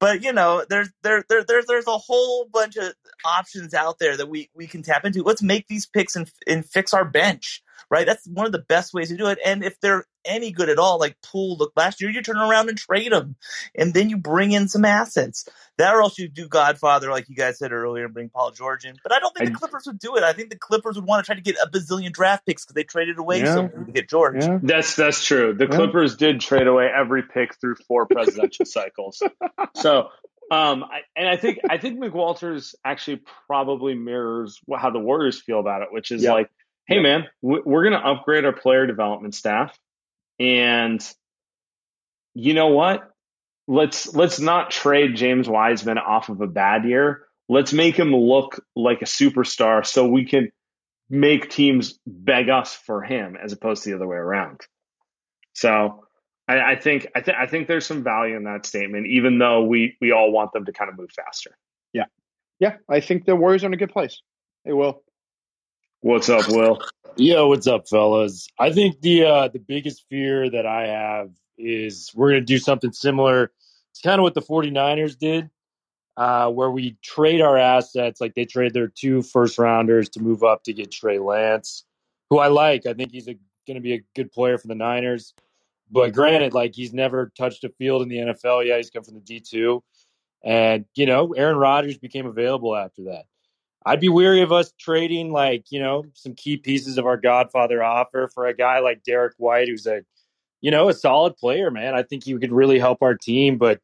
But 0.00 0.24
you 0.24 0.32
know, 0.32 0.64
there's 0.68 0.88
there, 1.02 1.24
there 1.28 1.44
there's 1.44 1.66
there's 1.66 1.86
a 1.86 1.98
whole 1.98 2.48
bunch 2.52 2.76
of 2.76 2.94
options 3.24 3.74
out 3.74 3.98
there 4.00 4.16
that 4.16 4.28
we 4.28 4.50
we 4.54 4.66
can 4.66 4.82
tap 4.82 5.04
into. 5.04 5.22
Let's 5.22 5.42
make 5.42 5.68
these 5.68 5.86
picks 5.86 6.16
and 6.16 6.30
and 6.46 6.66
fix 6.66 6.94
our 6.94 7.04
bench 7.04 7.62
right? 7.90 8.06
That's 8.06 8.26
one 8.26 8.46
of 8.46 8.52
the 8.52 8.64
best 8.68 8.94
ways 8.94 9.08
to 9.08 9.16
do 9.16 9.26
it. 9.26 9.38
And 9.44 9.64
if 9.64 9.78
they're 9.80 10.04
any 10.24 10.50
good 10.52 10.68
at 10.68 10.78
all, 10.78 10.98
like 10.98 11.16
Poole, 11.22 11.56
look, 11.56 11.72
last 11.76 12.00
year 12.00 12.10
you 12.10 12.22
turn 12.22 12.36
around 12.36 12.68
and 12.68 12.78
trade 12.78 13.12
them, 13.12 13.36
and 13.74 13.94
then 13.94 14.10
you 14.10 14.16
bring 14.16 14.52
in 14.52 14.68
some 14.68 14.84
assets. 14.84 15.48
That 15.78 15.94
or 15.94 16.02
else 16.02 16.18
you 16.18 16.28
do 16.28 16.46
Godfather, 16.46 17.10
like 17.10 17.28
you 17.28 17.36
guys 17.36 17.58
said 17.58 17.72
earlier, 17.72 18.04
and 18.04 18.14
bring 18.14 18.28
Paul 18.28 18.50
George 18.50 18.84
in. 18.84 18.96
But 19.02 19.12
I 19.12 19.18
don't 19.18 19.34
think 19.34 19.50
I, 19.50 19.52
the 19.52 19.58
Clippers 19.58 19.84
would 19.86 19.98
do 19.98 20.16
it. 20.16 20.22
I 20.22 20.32
think 20.32 20.50
the 20.50 20.58
Clippers 20.58 20.96
would 20.96 21.06
want 21.06 21.24
to 21.24 21.26
try 21.26 21.34
to 21.34 21.40
get 21.40 21.56
a 21.56 21.68
bazillion 21.70 22.12
draft 22.12 22.46
picks 22.46 22.64
because 22.64 22.74
they 22.74 22.84
traded 22.84 23.18
away 23.18 23.40
yeah, 23.40 23.54
to 23.54 23.86
get 23.92 24.08
George. 24.08 24.44
Yeah. 24.44 24.58
That's 24.62 24.96
that's 24.96 25.24
true. 25.24 25.54
The 25.54 25.64
yeah. 25.64 25.76
Clippers 25.76 26.16
did 26.16 26.40
trade 26.40 26.66
away 26.66 26.88
every 26.94 27.22
pick 27.22 27.58
through 27.60 27.76
four 27.88 28.06
presidential 28.06 28.66
cycles. 28.66 29.22
So 29.74 30.08
um, 30.50 30.84
I, 30.84 31.00
and 31.16 31.28
I 31.28 31.36
think 31.36 31.60
I 31.68 31.78
think 31.78 32.00
McWalters 32.00 32.74
actually 32.84 33.20
probably 33.46 33.94
mirrors 33.94 34.60
how 34.76 34.90
the 34.90 34.98
Warriors 34.98 35.40
feel 35.40 35.60
about 35.60 35.82
it, 35.82 35.88
which 35.92 36.10
is 36.10 36.24
like 36.24 36.50
hey 36.90 36.98
man, 36.98 37.28
we're 37.40 37.88
going 37.88 37.92
to 37.92 38.06
upgrade 38.06 38.44
our 38.44 38.52
player 38.52 38.86
development 38.86 39.34
staff, 39.34 39.78
and 40.40 41.06
you 42.34 42.54
know 42.54 42.68
what? 42.68 43.02
Let's 43.68 44.12
let's 44.14 44.40
not 44.40 44.70
trade 44.70 45.14
James 45.14 45.48
Wiseman 45.48 45.98
off 45.98 46.28
of 46.30 46.40
a 46.40 46.46
bad 46.46 46.84
year. 46.84 47.26
Let's 47.48 47.72
make 47.72 47.96
him 47.96 48.14
look 48.14 48.64
like 48.74 49.02
a 49.02 49.04
superstar, 49.04 49.86
so 49.86 50.08
we 50.08 50.24
can 50.24 50.50
make 51.08 51.50
teams 51.50 51.98
beg 52.06 52.48
us 52.48 52.74
for 52.74 53.02
him 53.02 53.36
as 53.36 53.52
opposed 53.52 53.82
to 53.82 53.90
the 53.90 53.96
other 53.96 54.06
way 54.06 54.16
around. 54.16 54.60
So 55.52 56.06
I, 56.48 56.72
I 56.72 56.76
think 56.76 57.08
I 57.14 57.20
think 57.20 57.36
I 57.36 57.46
think 57.46 57.68
there's 57.68 57.86
some 57.86 58.02
value 58.02 58.36
in 58.36 58.44
that 58.44 58.66
statement, 58.66 59.06
even 59.08 59.38
though 59.38 59.64
we 59.64 59.96
we 60.00 60.10
all 60.10 60.32
want 60.32 60.52
them 60.52 60.64
to 60.64 60.72
kind 60.72 60.90
of 60.90 60.96
move 60.96 61.10
faster. 61.14 61.56
Yeah, 61.92 62.06
yeah. 62.58 62.76
I 62.88 63.00
think 63.00 63.24
the 63.24 63.36
Warriors 63.36 63.62
are 63.62 63.68
in 63.68 63.74
a 63.74 63.76
good 63.76 63.92
place. 63.92 64.22
They 64.64 64.72
will. 64.72 65.02
What's 66.02 66.30
up, 66.30 66.48
Will? 66.48 66.80
Yo, 67.16 67.48
what's 67.48 67.66
up, 67.66 67.86
fellas? 67.86 68.48
I 68.58 68.72
think 68.72 69.02
the 69.02 69.24
uh, 69.24 69.48
the 69.48 69.58
biggest 69.58 70.06
fear 70.08 70.48
that 70.48 70.64
I 70.64 70.86
have 70.86 71.30
is 71.58 72.10
we're 72.14 72.30
going 72.30 72.40
to 72.40 72.46
do 72.46 72.56
something 72.56 72.92
similar. 72.92 73.52
It's 73.90 74.00
kind 74.00 74.18
of 74.18 74.22
what 74.22 74.32
the 74.32 74.40
49ers 74.40 75.18
did, 75.18 75.50
uh, 76.16 76.50
where 76.50 76.70
we 76.70 76.96
trade 77.02 77.42
our 77.42 77.58
assets. 77.58 78.18
Like 78.18 78.34
they 78.34 78.46
trade 78.46 78.72
their 78.72 78.88
two 78.88 79.20
first 79.20 79.58
rounders 79.58 80.08
to 80.10 80.22
move 80.22 80.42
up 80.42 80.64
to 80.64 80.72
get 80.72 80.90
Trey 80.90 81.18
Lance, 81.18 81.84
who 82.30 82.38
I 82.38 82.46
like. 82.46 82.86
I 82.86 82.94
think 82.94 83.12
he's 83.12 83.26
going 83.26 83.38
to 83.74 83.80
be 83.80 83.92
a 83.92 84.04
good 84.16 84.32
player 84.32 84.56
for 84.56 84.68
the 84.68 84.74
Niners. 84.74 85.34
But 85.90 86.14
granted, 86.14 86.54
like 86.54 86.74
he's 86.74 86.94
never 86.94 87.30
touched 87.36 87.62
a 87.64 87.68
field 87.68 88.00
in 88.00 88.08
the 88.08 88.16
NFL 88.16 88.64
yet. 88.64 88.78
He's 88.78 88.88
come 88.88 89.04
from 89.04 89.16
the 89.16 89.20
D2. 89.20 89.82
And, 90.42 90.86
you 90.94 91.04
know, 91.04 91.34
Aaron 91.34 91.58
Rodgers 91.58 91.98
became 91.98 92.24
available 92.24 92.74
after 92.74 93.04
that. 93.04 93.26
I'd 93.84 94.00
be 94.00 94.08
weary 94.08 94.42
of 94.42 94.52
us 94.52 94.72
trading 94.78 95.32
like, 95.32 95.66
you 95.70 95.80
know, 95.80 96.04
some 96.14 96.34
key 96.34 96.56
pieces 96.58 96.98
of 96.98 97.06
our 97.06 97.16
Godfather 97.16 97.82
offer 97.82 98.28
for 98.32 98.46
a 98.46 98.54
guy 98.54 98.80
like 98.80 99.02
Derrick 99.04 99.34
White, 99.38 99.68
who's 99.68 99.86
a, 99.86 100.02
you 100.60 100.70
know, 100.70 100.88
a 100.88 100.94
solid 100.94 101.36
player, 101.36 101.70
man. 101.70 101.94
I 101.94 102.02
think 102.02 102.24
he 102.24 102.36
could 102.38 102.52
really 102.52 102.78
help 102.78 103.02
our 103.02 103.14
team. 103.14 103.56
But 103.56 103.80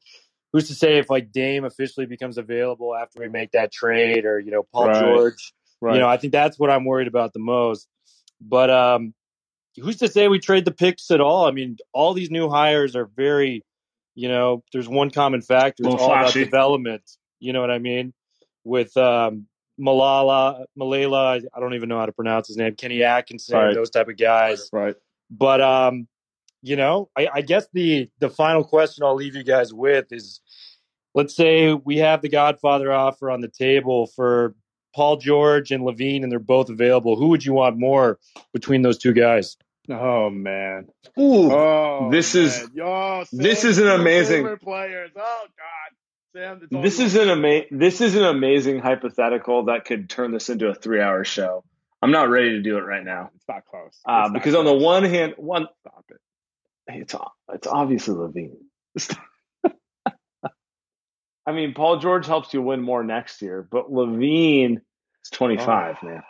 who's 0.53 0.69
to 0.69 0.75
say 0.75 0.99
if 0.99 1.09
like 1.09 1.33
Dame 1.33 1.65
officially 1.65 2.07
becomes 2.07 2.37
available 2.37 2.95
after 2.95 3.21
we 3.21 3.29
make 3.29 3.53
that 3.53 3.73
trade 3.73 4.27
or, 4.27 4.39
you 4.39 4.51
know, 4.51 4.65
Paul 4.73 4.89
right. 4.89 5.01
George. 5.01 5.55
Right. 5.81 5.95
You 5.95 6.01
know, 6.01 6.09
I 6.09 6.19
think 6.19 6.33
that's 6.33 6.59
what 6.59 6.71
I'm 6.71 6.85
worried 6.85 7.09
about 7.09 7.33
the 7.33 7.41
most. 7.41 7.89
But 8.41 8.71
um 8.71 9.15
who's 9.81 9.97
to 9.99 10.09
say 10.09 10.29
we 10.29 10.39
trade 10.39 10.65
the 10.65 10.73
picks 10.73 11.11
at 11.11 11.21
all? 11.21 11.47
I 11.47 11.51
mean, 11.51 11.77
all 11.93 12.15
these 12.15 12.31
new 12.31 12.49
hires 12.49 12.97
are 12.97 13.07
very, 13.17 13.65
you 14.15 14.29
know, 14.29 14.63
there's 14.73 14.89
one 14.89 15.11
common 15.11 15.43
factor. 15.43 15.85
It's 15.87 16.03
all 16.03 16.13
about 16.13 16.33
development. 16.33 17.03
You 17.41 17.53
know 17.53 17.61
what 17.61 17.71
I 17.71 17.79
mean? 17.79 18.15
With 18.65 18.97
um, 18.97 19.47
Malala, 19.81 20.65
Malala, 20.79 21.45
I 21.55 21.61
don't 21.61 21.75
even 21.75 21.89
know 21.89 21.99
how 21.99 22.07
to 22.07 22.13
pronounce 22.13 22.49
his 22.49 22.57
name. 22.57 22.75
Kenny 22.75 23.03
Atkinson, 23.03 23.57
right. 23.57 23.75
those 23.75 23.91
type 23.91 24.09
of 24.09 24.17
guys. 24.17 24.71
Right. 24.73 24.95
But 25.31 25.61
um, 25.61 26.09
you 26.63 26.77
know, 26.77 27.11
I, 27.17 27.29
I 27.35 27.41
guess 27.43 27.67
the 27.73 28.11
the 28.19 28.31
final 28.31 28.65
question 28.65 29.05
I'll 29.05 29.15
leave 29.15 29.37
you 29.37 29.45
guys 29.45 29.73
with 29.73 30.13
is, 30.13 30.41
let's 31.15 31.35
say 31.35 31.73
we 31.73 31.99
have 31.99 32.23
the 32.23 32.29
Godfather 32.29 32.93
offer 32.93 33.31
on 33.31 33.41
the 33.41 33.49
table 33.49 34.07
for 34.07 34.55
Paul 34.95 35.19
George 35.19 35.73
and 35.73 35.85
LaVine, 35.85 36.23
and 36.23 36.33
they're 36.33 36.39
both 36.39 36.71
available. 36.71 37.17
Who 37.17 37.29
would 37.29 37.45
you 37.45 37.53
want 37.53 37.79
more 37.79 38.19
between 38.53 38.83
those 38.83 38.99
two 38.99 39.13
guys? 39.13 39.57
Oh 39.89 40.31
man. 40.31 40.89
Ooh. 41.19 41.53
Oh, 41.53 42.09
this 42.11 42.35
man. 42.35 42.45
is 42.45 42.71
Yo, 42.75 43.25
Sam, 43.25 43.39
this 43.39 43.65
is 43.65 43.79
an 43.79 43.89
amazing 43.89 44.57
players. 44.57 45.11
Oh 45.17 45.47
God. 45.57 45.86
Sam, 46.37 46.69
this 46.71 47.01
is 47.01 47.17
an 47.17 47.31
ama- 47.31 47.65
this 47.71 48.03
is 48.03 48.15
an 48.15 48.25
amazing 48.25 48.79
hypothetical 48.81 49.65
that 49.67 49.87
could 49.87 50.11
turn 50.11 50.33
this 50.33 50.51
into 50.51 50.69
a 50.69 50.75
three 50.75 51.01
hour 51.01 51.25
show. 51.25 51.65
I'm 52.03 52.11
not 52.11 52.29
ready 52.29 52.51
to 52.51 52.61
do 52.63 52.77
it 52.77 52.83
right 52.83 53.03
now. 53.03 53.31
It's 53.35 53.49
not 53.49 53.65
close. 53.65 53.87
It's 53.87 54.03
uh, 54.07 54.13
not 54.13 54.33
because 54.35 54.53
close. 54.53 54.59
on 54.59 54.65
the 54.67 54.85
one 54.85 55.05
hand, 55.05 55.33
one 55.39 55.67
stop 55.81 56.05
it. 56.11 56.19
It's 56.89 57.15
it's 57.55 57.67
obviously 57.67 58.15
LaVine. 58.17 58.57
I 61.47 61.53
mean, 61.53 61.73
Paul 61.73 62.01
George 62.01 62.27
helps 62.27 62.53
you 62.53 62.61
win 62.61 62.83
more 62.83 63.03
next 63.03 63.41
year, 63.41 63.67
but 63.71 63.91
LaVine 63.91 64.77
is 64.77 65.31
25, 65.33 65.97
Oh. 66.03 66.07
man. 66.07 66.23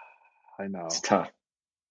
I 0.61 0.67
know. 0.69 0.87
It's 0.87 1.01
tough. 1.01 1.31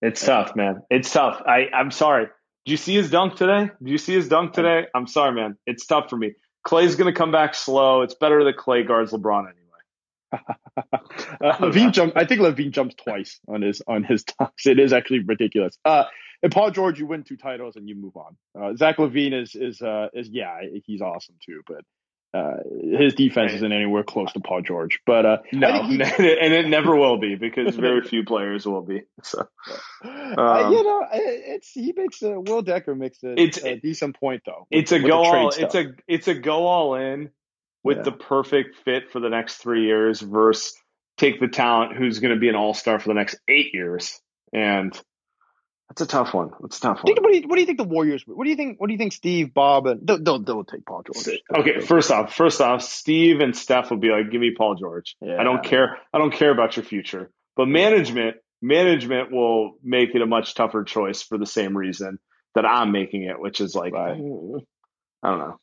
It's 0.01 0.23
tough, 0.23 0.55
man. 0.55 0.83
It's 0.89 1.11
tough. 1.11 1.41
I, 1.45 1.67
I'm 1.73 1.91
sorry. 1.91 2.27
Did 2.65 2.71
you 2.71 2.77
see 2.77 2.95
his 2.95 3.09
dunk 3.09 3.35
today? 3.35 3.71
Did 3.83 3.89
you 3.91 3.97
see 3.97 4.13
his 4.13 4.29
dunk 4.29 4.53
today? 4.53 4.85
I'm 4.95 5.07
sorry, 5.07 5.33
man. 5.33 5.57
It's 5.65 5.85
tough 5.85 6.09
for 6.09 6.15
me. 6.17 6.33
Klay's 6.65 6.95
going 6.95 7.13
to 7.13 7.17
come 7.17 7.31
back 7.31 7.53
slow. 7.53 8.01
It's 8.01 8.15
better 8.15 8.43
that 8.43 8.57
Klay 8.57 8.87
guards 8.87 9.11
LeBron 9.11 9.41
anyway. 9.41 10.45
uh, 10.93 11.57
LaVine 11.59 11.91
jumped. 11.91 12.17
I 12.17 12.25
think 12.25 12.41
LaVine 12.41 12.71
jumps 12.71 12.95
twice 12.95 13.39
on 13.47 13.61
his 13.61 13.81
on 13.87 14.03
his 14.03 14.23
dunks. 14.23 14.65
It 14.65 14.79
is 14.79 14.91
actually 14.91 15.19
ridiculous. 15.19 15.77
Uh, 15.85 16.05
and 16.41 16.51
Paul 16.51 16.71
George, 16.71 16.99
you 16.99 17.05
win 17.05 17.23
two 17.23 17.37
titles 17.37 17.75
and 17.75 17.87
you 17.87 17.95
move 17.95 18.17
on. 18.17 18.35
Uh, 18.59 18.75
Zach 18.75 18.97
LaVine 18.97 19.33
is 19.33 19.55
is 19.55 19.81
uh, 19.81 20.07
is 20.13 20.29
yeah, 20.29 20.59
he's 20.85 21.01
awesome 21.01 21.35
too, 21.45 21.61
but 21.67 21.81
uh, 22.35 22.57
his 22.97 23.13
defense 23.13 23.53
isn't 23.53 23.71
anywhere 23.71 24.03
close 24.03 24.33
to 24.33 24.39
Paul 24.39 24.61
George. 24.61 24.99
But 25.05 25.25
uh, 25.25 25.37
No, 25.53 25.87
think 25.87 26.01
and 26.19 26.53
it 26.53 26.67
never 26.67 26.95
will 26.95 27.17
be 27.17 27.35
because 27.35 27.75
very 27.75 28.01
few 28.07 28.25
players 28.25 28.65
will 28.65 28.81
be. 28.81 29.03
So, 29.23 29.47
he, 30.03 30.09
uh, 30.09 30.41
um, 30.65 30.73
you 30.73 30.83
know, 30.83 31.07
it's 31.11 31.71
he 31.71 31.93
makes 31.95 32.21
a 32.21 32.39
Will 32.39 32.61
Decker 32.61 32.95
makes 32.95 33.23
a, 33.23 33.31
It's- 33.39 33.63
a 33.63 33.77
decent 33.79 34.19
point 34.19 34.43
though. 34.45 34.67
with- 34.69 34.79
it's 34.81 34.91
a 34.91 34.99
go 34.99 35.23
all. 35.23 35.51
stuff. 35.51 35.63
It's 35.65 35.75
a 35.75 35.85
it's 36.07 36.27
a 36.27 36.33
go 36.35 36.67
all 36.67 36.95
in 36.95 37.29
with 37.83 37.97
Yeah. 37.97 38.03
the 38.03 38.11
perfect 38.13 38.77
fit 38.83 39.11
for 39.11 39.19
the 39.19 39.29
next 39.29 39.57
three 39.57 39.85
years 39.85 40.19
versus 40.21 40.73
take 41.17 41.39
the 41.39 41.47
talent 41.47 41.95
who's 41.95 42.19
going 42.19 42.33
to 42.33 42.39
be 42.39 42.49
an 42.49 42.55
all 42.55 42.73
star 42.73 42.99
for 42.99 43.07
the 43.09 43.13
next 43.13 43.37
eight 43.47 43.73
years, 43.73 44.19
and 44.51 44.99
that's 45.89 46.01
a 46.01 46.07
tough 46.07 46.33
one. 46.33 46.49
It's 46.63 46.77
a 46.79 46.81
tough 46.81 46.97
one. 46.97 47.05
Think, 47.05 47.21
what, 47.21 47.31
do 47.31 47.37
you, 47.37 47.47
what 47.47 47.55
do 47.55 47.61
you 47.61 47.65
think 47.67 47.77
the 47.77 47.83
Warriors? 47.83 48.23
What 48.25 48.43
do 48.43 48.49
you 48.49 48.55
think? 48.55 48.81
What 48.81 48.87
do 48.87 48.93
you 48.93 48.97
think? 48.97 49.13
Steve, 49.13 49.53
Bob, 49.53 49.85
and 49.85 50.05
they'll 50.05 50.21
they'll, 50.21 50.39
they'll 50.39 50.63
take 50.63 50.85
Paul 50.85 51.03
George. 51.03 51.39
Okay, 51.55 51.79
first 51.79 52.11
off, 52.11 52.33
first 52.33 52.59
off, 52.59 52.81
Steve 52.81 53.39
and 53.39 53.55
Steph 53.55 53.91
will 53.91 53.97
be 53.97 54.09
like, 54.09 54.31
"Give 54.31 54.41
me 54.41 54.53
Paul 54.57 54.75
George. 54.75 55.15
Yeah. 55.21 55.37
I 55.39 55.43
don't 55.43 55.63
care. 55.63 55.97
I 56.11 56.17
don't 56.17 56.33
care 56.33 56.51
about 56.51 56.75
your 56.75 56.85
future." 56.85 57.29
But 57.55 57.67
management, 57.67 58.37
management 58.61 59.31
will 59.31 59.77
make 59.83 60.15
it 60.15 60.21
a 60.21 60.25
much 60.25 60.55
tougher 60.55 60.83
choice 60.83 61.21
for 61.21 61.37
the 61.37 61.45
same 61.45 61.77
reason 61.77 62.19
that 62.55 62.65
I'm 62.65 62.91
making 62.91 63.23
it, 63.23 63.39
which 63.39 63.61
is 63.61 63.75
like, 63.75 63.93
Right. 63.93 64.11
I 65.23 65.29
don't 65.29 65.39
know. 65.39 65.59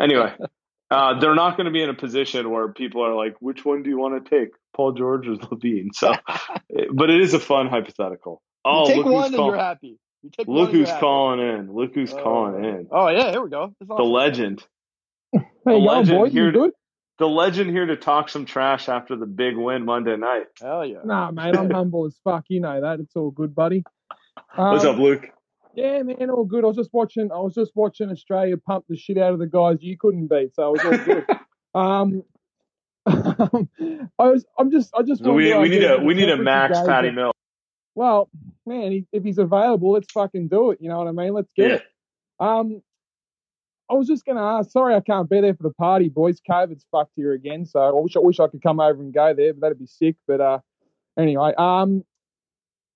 anyway, 0.00 0.34
uh, 0.90 1.20
they're 1.20 1.34
not 1.34 1.56
going 1.56 1.66
to 1.66 1.72
be 1.72 1.82
in 1.82 1.90
a 1.90 1.94
position 1.94 2.50
where 2.50 2.72
people 2.72 3.04
are 3.04 3.14
like, 3.14 3.36
"Which 3.40 3.64
one 3.64 3.82
do 3.82 3.90
you 3.90 3.98
want 3.98 4.24
to 4.24 4.30
take, 4.30 4.48
Paul 4.74 4.92
George 4.92 5.28
or 5.28 5.36
LaVine?" 5.36 5.88
So, 5.92 6.12
but 6.92 7.10
it 7.10 7.20
is 7.20 7.34
a 7.34 7.40
fun 7.40 7.68
hypothetical. 7.68 8.42
Oh, 8.64 8.88
you 8.88 8.94
take 8.94 8.96
look 9.04 9.06
one 9.06 9.14
who's 9.22 9.26
and 9.26 9.36
call- 9.36 9.46
you're 9.48 9.56
happy. 9.58 9.98
You 10.22 10.30
take 10.36 10.46
Look 10.48 10.68
and 10.70 10.78
you're 10.78 10.86
happy. 10.86 11.00
calling 11.00 11.40
in. 11.40 11.72
Look 11.74 11.94
who's 11.94 12.12
calling 12.12 12.64
in. 12.64 12.88
Oh 12.92 13.08
yeah, 13.08 13.30
here 13.30 13.42
we 13.42 13.50
go. 13.50 13.74
It's 13.80 13.88
The 13.88 13.94
legend. 14.04 14.64
How 15.34 15.40
The 15.66 15.72
legend 15.72 16.18
boys? 16.18 16.32
here 16.32 16.44
You 16.46 16.50
to- 16.52 16.58
good? 16.58 16.70
The 17.18 17.28
legend 17.28 17.70
here 17.70 17.86
to 17.86 17.96
talk 17.96 18.28
some 18.28 18.46
trash 18.46 18.88
after 18.88 19.16
the 19.16 19.26
big 19.26 19.56
win 19.56 19.84
Monday 19.84 20.16
night. 20.16 20.46
Hell 20.60 20.84
yeah. 20.84 20.98
Nah, 21.04 21.30
mate, 21.30 21.56
I'm 21.56 21.70
humble 21.70 22.06
as 22.06 22.16
fuck. 22.24 22.44
You 22.48 22.60
know 22.60 22.80
that. 22.80 23.00
It's 23.00 23.14
all 23.16 23.30
good, 23.30 23.54
buddy. 23.54 23.84
What's 24.56 24.84
Um, 24.84 24.94
up, 24.94 24.98
Luke? 25.00 25.28
Yeah, 25.74 26.02
man, 26.02 26.30
all 26.30 26.44
good. 26.44 26.64
I 26.64 26.68
was 26.68 26.76
just 26.76 26.90
watching. 26.92 27.30
I 27.32 27.38
was 27.38 27.54
just 27.54 27.72
watching 27.74 28.10
Australia 28.10 28.56
pump 28.56 28.86
the 28.88 28.96
shit 28.96 29.18
out 29.18 29.32
of 29.34 29.38
the 29.38 29.46
guys 29.46 29.78
you 29.80 29.96
couldn't 29.98 30.26
beat, 30.28 30.54
so 30.54 30.74
it 30.74 30.82
was 30.84 30.98
all 30.98 31.04
good. 31.04 31.26
um, 31.74 32.22
I 33.06 34.24
was. 34.28 34.44
I'm 34.58 34.70
just. 34.70 34.90
I 34.96 35.02
just. 35.02 35.22
So 35.24 35.32
we, 35.32 35.56
we 35.56 35.68
need 35.68 35.84
a 35.84 35.98
we 35.98 36.14
need 36.14 36.28
a 36.30 36.36
max 36.36 36.78
gauge 36.78 36.86
Patty 36.86 37.10
Mill. 37.10 37.32
Well, 37.94 38.30
man, 38.66 38.92
he, 38.92 39.06
if 39.12 39.22
he's 39.22 39.38
available, 39.38 39.92
let's 39.92 40.10
fucking 40.12 40.48
do 40.48 40.70
it. 40.70 40.78
You 40.80 40.88
know 40.88 40.98
what 40.98 41.08
I 41.08 41.12
mean? 41.12 41.34
Let's 41.34 41.50
get 41.56 41.68
Yeah. 41.70 41.76
it. 41.76 41.82
Um, 42.40 42.82
I 43.90 43.94
was 43.94 44.06
just 44.08 44.24
gonna 44.24 44.42
ask. 44.42 44.70
Sorry, 44.70 44.94
I 44.94 45.00
can't 45.00 45.28
be 45.28 45.40
there 45.40 45.54
for 45.54 45.64
the 45.64 45.74
party, 45.74 46.08
boys. 46.08 46.40
COVID's 46.48 46.86
fucked 46.90 47.12
here 47.14 47.32
again, 47.32 47.66
so 47.66 47.80
I 47.80 48.00
wish 48.00 48.16
I 48.16 48.20
wish 48.20 48.40
I 48.40 48.48
could 48.48 48.62
come 48.62 48.80
over 48.80 49.02
and 49.02 49.12
go 49.12 49.34
there, 49.34 49.52
but 49.52 49.60
that'd 49.60 49.78
be 49.78 49.86
sick. 49.86 50.16
But 50.26 50.40
uh, 50.40 50.60
anyway, 51.18 51.52
um, 51.58 52.02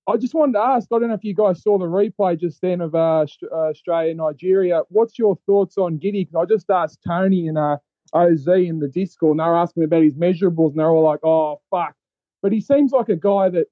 I 0.08 0.16
just 0.16 0.32
wanted 0.32 0.52
to 0.54 0.60
ask. 0.60 0.88
I 0.92 0.98
don't 0.98 1.08
know 1.08 1.14
if 1.14 1.24
you 1.24 1.34
guys 1.34 1.62
saw 1.62 1.76
the 1.76 1.84
replay 1.84 2.38
just 2.40 2.62
then 2.62 2.80
of 2.80 2.94
uh, 2.94 3.26
uh, 3.52 3.54
Australia 3.54 4.14
Nigeria. 4.14 4.82
What's 4.88 5.18
your 5.18 5.36
thoughts 5.44 5.76
on 5.76 5.98
Giddey? 5.98 6.30
'Cause 6.32 6.42
I 6.42 6.46
just 6.46 6.70
asked 6.70 7.00
Tony 7.06 7.46
and 7.48 7.58
uh, 7.58 7.76
Oz 8.14 8.46
in 8.48 8.78
the 8.78 8.88
Discord, 8.88 9.32
and 9.32 9.40
they 9.40 9.44
were 9.44 9.56
asking 9.56 9.82
me 9.82 9.84
about 9.84 10.02
his 10.02 10.14
measurables, 10.14 10.70
and 10.70 10.78
they 10.80 10.84
were 10.84 10.92
all 10.92 11.02
like, 11.04 11.20
"Oh 11.24 11.60
fuck." 11.70 11.94
But 12.40 12.52
he 12.52 12.60
seems 12.62 12.92
like 12.92 13.10
a 13.10 13.16
guy 13.16 13.50
that, 13.50 13.66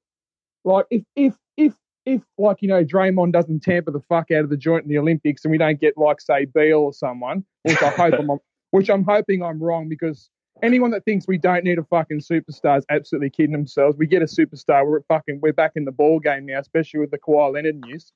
like, 0.65 0.87
if 0.91 1.03
if 1.15 1.35
if 1.57 1.75
if 2.07 2.23
like 2.39 2.59
you 2.61 2.69
know 2.69 2.85
Draymond 2.85 3.33
doesn't 3.33 3.61
tamper 3.61 3.91
the 3.91 4.01
fuck 4.01 4.31
out 4.31 4.45
of 4.45 4.51
the 4.51 4.57
joint 4.57 4.85
in 4.85 4.91
the 4.91 4.99
Olympics, 4.99 5.45
and 5.45 5.53
we 5.53 5.59
don't 5.59 5.81
get 5.81 5.97
like 5.97 6.21
say 6.21 6.47
Beal 6.47 6.79
or 6.79 6.93
someone, 6.93 7.45
which 7.63 7.83
I 7.83 7.91
hope 7.91 8.15
I'm, 8.19 8.29
which 8.71 8.91
I'm 8.91 9.05
hoping 9.05 9.43
I'm 9.43 9.63
wrong 9.63 9.89
because 9.89 10.29
anyone 10.63 10.91
that 10.93 11.05
thinks 11.05 11.27
we 11.27 11.39
don't 11.39 11.65
need 11.65 11.79
a 11.79 11.85
fucking 11.85 12.21
superstar 12.21 12.79
is 12.79 12.87
absolutely 12.91 13.31
kidding 13.31 13.53
themselves. 13.53 13.97
We 13.99 14.07
get 14.07 14.23
a 14.23 14.27
superstar, 14.27 14.87
we're 14.87 15.03
fucking 15.03 15.41
we're 15.43 15.53
back 15.53 15.73
in 15.77 15.85
the 15.85 15.93
ball 15.93 16.21
game 16.21 16.47
now, 16.47 16.61
especially 16.61 17.01
with 17.01 17.11
the 17.11 17.19
Kawhi 17.19 17.55
Leonard 17.55 17.81
news. 17.87 18.13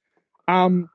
Um, 0.46 0.88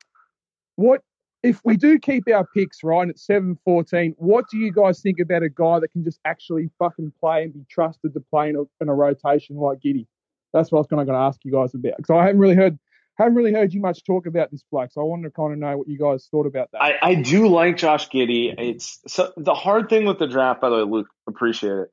what 0.76 1.02
if 1.44 1.60
we 1.66 1.76
do 1.76 2.00
keep 2.00 2.24
our 2.34 2.48
picks 2.56 2.84
right 2.84 3.08
at 3.08 3.20
seven 3.20 3.58
fourteen? 3.66 4.16
What 4.18 4.46
do 4.50 4.58
you 4.58 4.72
guys 4.72 5.02
think 5.02 5.20
about 5.20 5.44
a 5.44 5.50
guy 5.50 5.80
that 5.80 5.90
can 5.90 6.04
just 6.04 6.20
actually 6.26 6.70
fucking 6.80 7.14
play 7.20 7.44
and 7.44 7.54
be 7.54 7.66
trusted 7.70 8.14
to 8.14 8.20
play 8.20 8.50
in 8.50 8.56
a, 8.56 8.64
in 8.82 8.90
a 8.90 8.94
rotation 8.94 9.58
like 9.58 9.80
Giddey? 9.80 10.08
That's 10.54 10.72
what 10.72 10.80
I 10.80 10.82
was 10.82 10.88
kind 10.88 11.02
of 11.02 11.08
going 11.08 11.18
to 11.18 11.26
ask 11.26 11.40
you 11.44 11.52
guys 11.52 11.74
about 11.74 11.98
because 11.98 12.12
I 12.12 12.26
haven't 12.26 12.40
really 12.40 12.56
heard 12.56 12.78
haven't 13.18 13.36
really 13.36 13.54
heard 13.54 13.74
you 13.74 13.80
much 13.80 14.04
talk 14.04 14.26
about 14.26 14.52
this 14.52 14.64
bloke, 14.72 14.92
so 14.92 15.02
I 15.02 15.04
wanted 15.04 15.24
to 15.24 15.32
kind 15.32 15.54
of 15.54 15.60
know 15.60 15.78
what 15.78 15.88
you 15.88 15.98
guys 15.98 16.28
thought 16.32 16.48
about 16.48 16.72
that. 16.72 16.82
I, 16.82 16.94
I 17.02 17.16
do 17.16 17.48
like 17.48 17.78
Josh 17.78 18.10
Giddey. 18.10 18.54
It's 18.58 19.00
so 19.08 19.32
the 19.38 19.54
hard 19.54 19.90
thing 19.90 20.06
with 20.06 20.20
the 20.20 20.28
draft, 20.28 20.62
by 20.62 20.70
the 20.70 20.78
way, 20.78 20.82
Luke, 20.84 21.08
appreciate 21.28 21.74
it. 21.74 21.90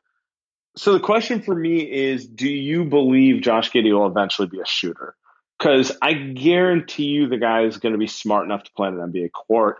So 0.76 0.92
the 0.92 1.00
question 1.00 1.42
for 1.42 1.54
me 1.54 1.80
is, 1.80 2.26
do 2.26 2.48
you 2.48 2.84
believe 2.84 3.42
Josh 3.42 3.70
Giddey 3.70 3.92
will 3.92 4.06
eventually 4.06 4.48
be 4.48 4.60
a 4.60 4.66
shooter? 4.66 5.14
Because 5.58 5.92
I 6.00 6.14
guarantee 6.14 7.04
you 7.04 7.28
the 7.28 7.36
guy 7.36 7.64
is 7.64 7.76
going 7.78 7.92
to 7.92 7.98
be 7.98 8.06
smart 8.06 8.44
enough 8.46 8.62
to 8.62 8.70
play 8.74 8.88
an 8.88 8.94
NBA 8.94 9.30
court. 9.32 9.76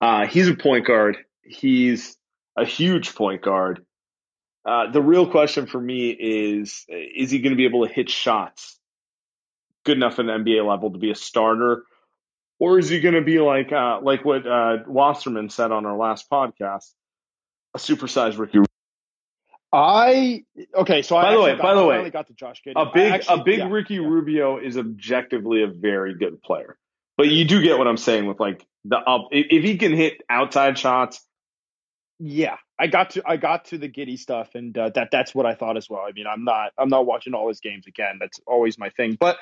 Uh, 0.00 0.26
he's 0.26 0.48
a 0.48 0.54
point 0.54 0.86
guard. 0.86 1.18
He's 1.42 2.16
a 2.56 2.64
huge 2.64 3.14
point 3.14 3.42
guard. 3.42 3.84
Uh, 4.64 4.90
the 4.90 5.00
real 5.02 5.30
question 5.30 5.66
for 5.66 5.80
me 5.80 6.10
is, 6.10 6.84
is 6.88 7.30
he 7.30 7.38
going 7.40 7.52
to 7.52 7.56
be 7.56 7.64
able 7.64 7.86
to 7.86 7.92
hit 7.92 8.10
shots 8.10 8.78
good 9.84 9.96
enough 9.96 10.18
at 10.18 10.26
an 10.26 10.44
NBA 10.44 10.66
level 10.66 10.90
to 10.92 10.98
be 10.98 11.10
a 11.10 11.14
starter? 11.14 11.84
or 12.60 12.78
is 12.78 12.88
he 12.88 13.00
going 13.00 13.14
to 13.14 13.22
be 13.22 13.40
like 13.40 13.72
uh, 13.72 13.98
like 14.02 14.24
what 14.24 14.46
uh, 14.46 14.78
Wasserman 14.86 15.48
said 15.48 15.72
on 15.72 15.86
our 15.86 15.96
last 15.96 16.30
podcast, 16.30 16.92
a 17.74 17.78
supersized 17.78 18.38
Ricky? 18.38 18.58
I 19.72 20.44
okay. 20.74 21.02
So 21.02 21.16
by 21.16 21.28
I 21.28 21.34
the 21.34 21.40
way, 21.40 21.56
got, 21.56 21.62
by 21.62 21.74
the 21.74 21.80
I 21.80 22.02
way, 22.02 22.10
got 22.10 22.26
to 22.28 22.34
Josh 22.34 22.62
Giddey. 22.64 22.74
a 22.76 22.92
big 22.92 23.12
actually, 23.12 23.40
a 23.40 23.44
big 23.44 23.58
yeah, 23.58 23.68
Ricky 23.68 23.94
yeah. 23.94 24.00
Rubio 24.00 24.58
is 24.58 24.76
objectively 24.76 25.62
a 25.62 25.68
very 25.68 26.14
good 26.14 26.42
player, 26.42 26.76
but 27.16 27.28
you 27.28 27.44
do 27.44 27.62
get 27.62 27.78
what 27.78 27.88
I'm 27.88 27.96
saying 27.96 28.26
with 28.26 28.38
like 28.38 28.66
the 28.84 28.98
up. 28.98 29.28
If 29.32 29.64
he 29.64 29.78
can 29.78 29.92
hit 29.94 30.22
outside 30.28 30.78
shots, 30.78 31.24
Yeah, 32.18 32.56
I 32.80 32.86
got 32.86 33.10
to 33.10 33.22
I 33.26 33.36
got 33.36 33.66
to 33.66 33.78
the 33.78 33.88
Giddey 33.88 34.18
stuff, 34.18 34.54
and 34.54 34.76
uh, 34.76 34.90
that 34.94 35.10
that's 35.12 35.34
what 35.34 35.44
I 35.44 35.54
thought 35.54 35.76
as 35.76 35.88
well. 35.90 36.00
I 36.00 36.12
mean, 36.12 36.24
I'm 36.26 36.44
not 36.44 36.72
I'm 36.78 36.88
not 36.88 37.04
watching 37.04 37.34
all 37.34 37.48
his 37.48 37.60
games 37.60 37.86
again. 37.86 38.16
That's 38.18 38.40
always 38.46 38.78
my 38.78 38.88
thing. 38.88 39.18
But 39.20 39.36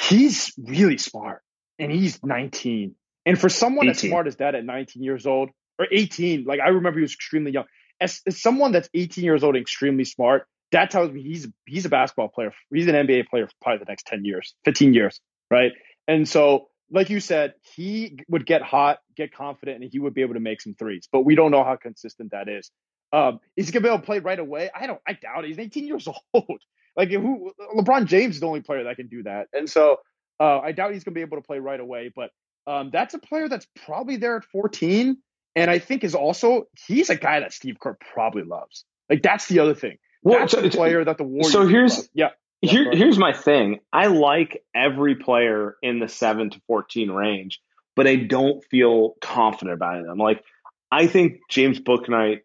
he's 0.00 0.52
really 0.58 0.98
smart, 0.98 1.42
and 1.78 1.92
he's 1.92 2.22
19. 2.24 2.96
And 3.24 3.40
for 3.40 3.48
someone 3.48 3.88
as 3.88 4.00
smart 4.00 4.26
as 4.26 4.36
that 4.36 4.56
at 4.56 4.64
19 4.64 5.00
years 5.00 5.26
old 5.26 5.50
or 5.78 5.86
18, 5.90 6.44
like 6.44 6.58
I 6.58 6.70
remember 6.70 6.98
he 6.98 7.02
was 7.02 7.14
extremely 7.14 7.52
young. 7.52 7.66
As, 8.00 8.20
as 8.26 8.42
someone 8.42 8.72
that's 8.72 8.88
18 8.94 9.22
years 9.22 9.44
old 9.44 9.54
and 9.54 9.62
extremely 9.62 10.04
smart, 10.04 10.48
that 10.72 10.90
tells 10.90 11.12
me 11.12 11.22
he's 11.22 11.46
he's 11.66 11.84
a 11.84 11.88
basketball 11.88 12.28
player. 12.28 12.52
He's 12.74 12.88
an 12.88 12.94
NBA 12.96 13.28
player 13.28 13.46
for 13.46 13.52
probably 13.62 13.78
the 13.84 13.90
next 13.90 14.06
10 14.08 14.24
years, 14.24 14.56
15 14.64 14.92
years, 14.92 15.20
right? 15.52 15.70
And 16.08 16.28
so, 16.28 16.66
like 16.92 17.10
you 17.10 17.18
said, 17.20 17.54
he 17.74 18.18
would 18.28 18.46
get 18.46 18.62
hot, 18.62 18.98
get 19.16 19.34
confident, 19.34 19.82
and 19.82 19.90
he 19.92 19.98
would 19.98 20.14
be 20.14 20.22
able 20.22 20.34
to 20.34 20.40
make 20.40 20.60
some 20.60 20.74
threes. 20.74 21.08
But 21.10 21.22
we 21.22 21.34
don't 21.34 21.50
know 21.50 21.64
how 21.64 21.76
consistent 21.76 22.30
that 22.32 22.48
is. 22.48 22.70
Um, 23.12 23.40
is 23.56 23.66
he 23.66 23.72
gonna 23.72 23.82
be 23.82 23.88
able 23.88 23.98
to 24.00 24.04
play 24.06 24.18
right 24.20 24.38
away? 24.38 24.70
I 24.74 24.86
don't. 24.86 25.00
I 25.06 25.14
doubt 25.14 25.44
it. 25.44 25.48
He's 25.48 25.58
18 25.58 25.86
years 25.86 26.06
old. 26.34 26.60
Like 26.96 27.10
who? 27.10 27.52
LeBron 27.76 28.06
James 28.06 28.34
is 28.36 28.40
the 28.40 28.46
only 28.46 28.60
player 28.60 28.84
that 28.84 28.96
can 28.96 29.08
do 29.08 29.22
that, 29.24 29.48
and 29.52 29.68
so 29.68 29.96
uh, 30.40 30.60
I 30.60 30.72
doubt 30.72 30.92
he's 30.92 31.04
gonna 31.04 31.14
be 31.14 31.20
able 31.22 31.38
to 31.38 31.42
play 31.42 31.58
right 31.58 31.80
away. 31.80 32.12
But 32.14 32.30
um, 32.66 32.90
that's 32.92 33.14
a 33.14 33.18
player 33.18 33.48
that's 33.48 33.66
probably 33.84 34.16
there 34.16 34.36
at 34.36 34.44
14, 34.44 35.16
and 35.56 35.70
I 35.70 35.78
think 35.78 36.04
is 36.04 36.14
also 36.14 36.64
he's 36.86 37.10
a 37.10 37.16
guy 37.16 37.40
that 37.40 37.52
Steve 37.52 37.76
Kerr 37.80 37.96
probably 38.14 38.42
loves. 38.44 38.84
Like 39.10 39.22
that's 39.22 39.46
the 39.48 39.58
other 39.60 39.74
thing. 39.74 39.96
Well, 40.22 40.38
that's 40.40 40.52
so- 40.52 40.60
the 40.60 40.70
player 40.70 41.04
that 41.04 41.18
the 41.18 41.24
Warriors. 41.24 41.52
so 41.52 41.66
here's- 41.66 41.96
love. 41.98 42.06
yeah. 42.14 42.28
Here, 42.62 42.92
here's 42.92 43.18
my 43.18 43.32
thing. 43.32 43.80
I 43.92 44.06
like 44.06 44.62
every 44.72 45.16
player 45.16 45.76
in 45.82 45.98
the 45.98 46.08
seven 46.08 46.50
to 46.50 46.60
fourteen 46.68 47.10
range, 47.10 47.60
but 47.96 48.06
I 48.06 48.16
don't 48.16 48.64
feel 48.70 49.14
confident 49.20 49.74
about 49.74 50.04
them. 50.04 50.18
Like 50.18 50.44
I 50.90 51.08
think 51.08 51.40
James 51.50 51.80
Bouknight 51.80 52.42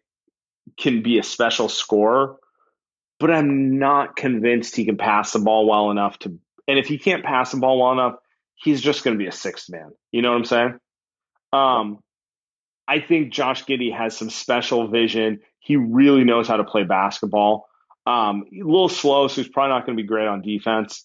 can 0.76 1.02
be 1.02 1.18
a 1.18 1.22
special 1.22 1.68
scorer, 1.68 2.36
but 3.20 3.30
I'm 3.30 3.78
not 3.78 4.16
convinced 4.16 4.74
he 4.74 4.84
can 4.84 4.96
pass 4.96 5.32
the 5.32 5.38
ball 5.38 5.68
well 5.68 5.92
enough 5.92 6.18
to. 6.20 6.36
And 6.66 6.78
if 6.78 6.88
he 6.88 6.98
can't 6.98 7.24
pass 7.24 7.52
the 7.52 7.58
ball 7.58 7.80
well 7.80 7.92
enough, 7.92 8.16
he's 8.56 8.80
just 8.80 9.04
going 9.04 9.16
to 9.16 9.22
be 9.22 9.28
a 9.28 9.32
sixth 9.32 9.70
man. 9.70 9.92
You 10.10 10.22
know 10.22 10.32
what 10.32 10.38
I'm 10.38 10.44
saying? 10.44 10.78
Um, 11.52 11.98
I 12.88 13.00
think 13.00 13.32
Josh 13.32 13.64
Giddey 13.64 13.96
has 13.96 14.16
some 14.16 14.30
special 14.30 14.88
vision. 14.88 15.40
He 15.60 15.76
really 15.76 16.24
knows 16.24 16.48
how 16.48 16.56
to 16.56 16.64
play 16.64 16.82
basketball. 16.82 17.67
Um, 18.08 18.44
a 18.52 18.64
little 18.64 18.88
slow, 18.88 19.28
so 19.28 19.42
he's 19.42 19.50
probably 19.50 19.70
not 19.74 19.84
going 19.86 19.96
to 19.96 20.02
be 20.02 20.06
great 20.06 20.26
on 20.26 20.40
defense. 20.42 21.04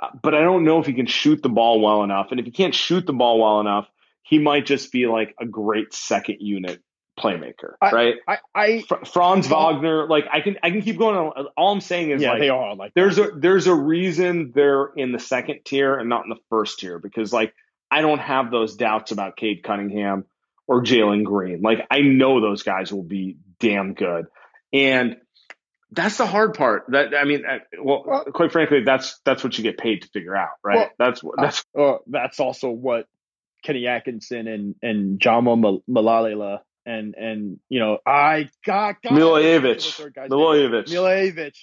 Uh, 0.00 0.08
But 0.22 0.34
I 0.34 0.42
don't 0.42 0.64
know 0.64 0.78
if 0.78 0.86
he 0.86 0.92
can 0.92 1.06
shoot 1.06 1.42
the 1.42 1.48
ball 1.48 1.80
well 1.80 2.02
enough. 2.04 2.28
And 2.30 2.38
if 2.40 2.46
he 2.46 2.52
can't 2.52 2.74
shoot 2.74 3.06
the 3.06 3.12
ball 3.12 3.40
well 3.40 3.60
enough, 3.60 3.88
he 4.22 4.38
might 4.38 4.66
just 4.66 4.92
be 4.92 5.06
like 5.06 5.34
a 5.40 5.46
great 5.46 5.94
second 5.94 6.36
unit 6.40 6.80
playmaker, 7.18 7.72
I- 7.80 7.90
right? 7.90 8.14
I 8.28 8.38
I 8.54 8.82
Fr- 8.82 9.04
Franz 9.04 9.48
Wagner, 9.48 10.06
like 10.06 10.26
I 10.30 10.40
can 10.40 10.56
I 10.62 10.70
can 10.70 10.82
keep 10.82 10.98
going. 10.98 11.16
on. 11.16 11.46
All 11.56 11.72
I'm 11.72 11.80
saying 11.80 12.10
is 12.10 12.22
yeah, 12.22 12.32
like 12.32 12.40
they 12.40 12.48
are 12.50 12.76
like 12.76 12.92
there's 12.94 13.18
a 13.18 13.30
there's 13.34 13.66
a 13.66 13.74
reason 13.74 14.52
they're 14.54 14.90
in 14.96 15.12
the 15.12 15.18
second 15.18 15.60
tier 15.64 15.96
and 15.96 16.08
not 16.08 16.24
in 16.24 16.28
the 16.30 16.38
first 16.50 16.78
tier 16.78 16.98
because 16.98 17.32
like 17.32 17.54
I 17.90 18.02
don't 18.02 18.20
have 18.20 18.50
those 18.52 18.76
doubts 18.76 19.10
about 19.12 19.36
Cade 19.36 19.62
Cunningham 19.64 20.26
or 20.68 20.82
Jalen 20.84 21.24
Green. 21.24 21.60
Like 21.62 21.86
I 21.90 22.00
know 22.02 22.40
those 22.40 22.62
guys 22.62 22.92
will 22.92 23.02
be 23.02 23.38
damn 23.58 23.94
good, 23.94 24.26
and 24.72 25.16
that's 25.90 26.18
the 26.18 26.26
hard 26.26 26.54
part. 26.54 26.84
That 26.88 27.14
I 27.14 27.24
mean, 27.24 27.44
uh, 27.48 27.58
well, 27.82 28.04
Well- 28.06 28.24
quite 28.24 28.52
frankly, 28.52 28.82
that's 28.84 29.20
that's 29.24 29.42
what 29.42 29.56
you 29.56 29.64
get 29.64 29.78
paid 29.78 30.02
to 30.02 30.08
figure 30.08 30.36
out, 30.36 30.50
right? 30.64 30.76
Well, 30.76 30.90
that's 30.98 31.22
what 31.22 31.36
that's 31.38 31.64
uh, 31.78 31.96
that's 32.06 32.40
also 32.40 32.70
what 32.70 33.06
Kenny 33.64 33.86
Atkinson 33.86 34.46
and 34.46 34.74
and 34.82 35.20
Jama 35.20 35.56
Mal- 35.56 35.82
Malalela 35.88 36.60
and 36.86 37.14
and 37.14 37.58
you 37.68 37.80
know 37.80 37.98
I 38.06 38.48
got 38.64 39.02
got 39.02 39.12
Milojevic. 39.12 40.10
Milojevic. 40.28 40.88
Milojevic. 40.88 41.54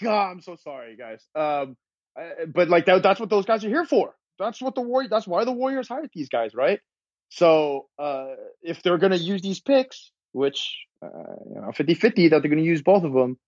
God, 0.00 0.30
I'm 0.30 0.40
so 0.40 0.56
sorry, 0.56 0.96
guys. 0.96 1.24
Um, 1.34 1.76
uh, 2.18 2.46
but 2.52 2.68
like 2.68 2.86
that, 2.86 3.02
that's 3.02 3.20
what 3.20 3.30
those 3.30 3.44
guys 3.46 3.64
are 3.64 3.68
here 3.68 3.84
for. 3.84 4.14
That's 4.38 4.60
what 4.60 4.74
the 4.74 4.80
Warriors. 4.80 5.10
That's 5.10 5.26
why 5.26 5.44
the 5.44 5.52
Warriors 5.52 5.88
hired 5.88 6.10
these 6.14 6.28
guys, 6.28 6.54
right? 6.54 6.80
So 7.28 7.86
uh, 7.98 8.34
if 8.62 8.82
they're 8.82 8.98
going 8.98 9.12
to 9.12 9.18
use 9.18 9.40
these 9.42 9.60
picks, 9.60 10.10
which 10.32 10.76
uh, 11.02 11.08
you 11.48 11.54
know, 11.60 11.70
50-50 11.72 12.30
that 12.30 12.40
they're 12.42 12.50
going 12.50 12.58
to 12.58 12.62
use 12.62 12.82
both 12.82 13.04
of 13.04 13.12
them, 13.12 13.38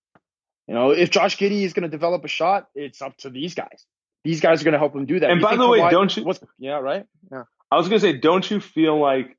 you 0.67 0.75
know, 0.75 0.91
if 0.91 1.11
Josh 1.11 1.37
Giddey 1.37 1.63
is 1.63 1.73
going 1.73 1.83
to 1.83 1.89
develop 1.89 2.25
a 2.25 2.29
shot, 2.29 2.69
it's 2.75 3.03
up 3.03 3.17
to 3.19 3.31
these 3.31 3.55
guys. 3.55 3.85
These 4.25 4.41
guys 4.41 4.63
are 4.63 4.65
going 4.65 4.73
to 4.73 4.79
help 4.79 4.95
him 4.95 5.05
do 5.05 5.21
that. 5.21 5.31
And 5.31 5.41
You 5.41 5.47
by 5.47 5.57
the 5.57 5.69
way, 5.69 5.81
Kawhi- 5.81 5.91
don't 5.91 6.17
you- 6.17 6.25
what's- 6.25 6.41
yeah, 6.59 6.79
right. 6.79 7.05
Yeah. 7.31 7.43
I 7.71 7.77
was 7.77 7.89
gonna 7.89 7.99
say, 8.01 8.13
don't 8.13 8.49
you 8.51 8.61
feel 8.61 8.99
like 9.01 9.37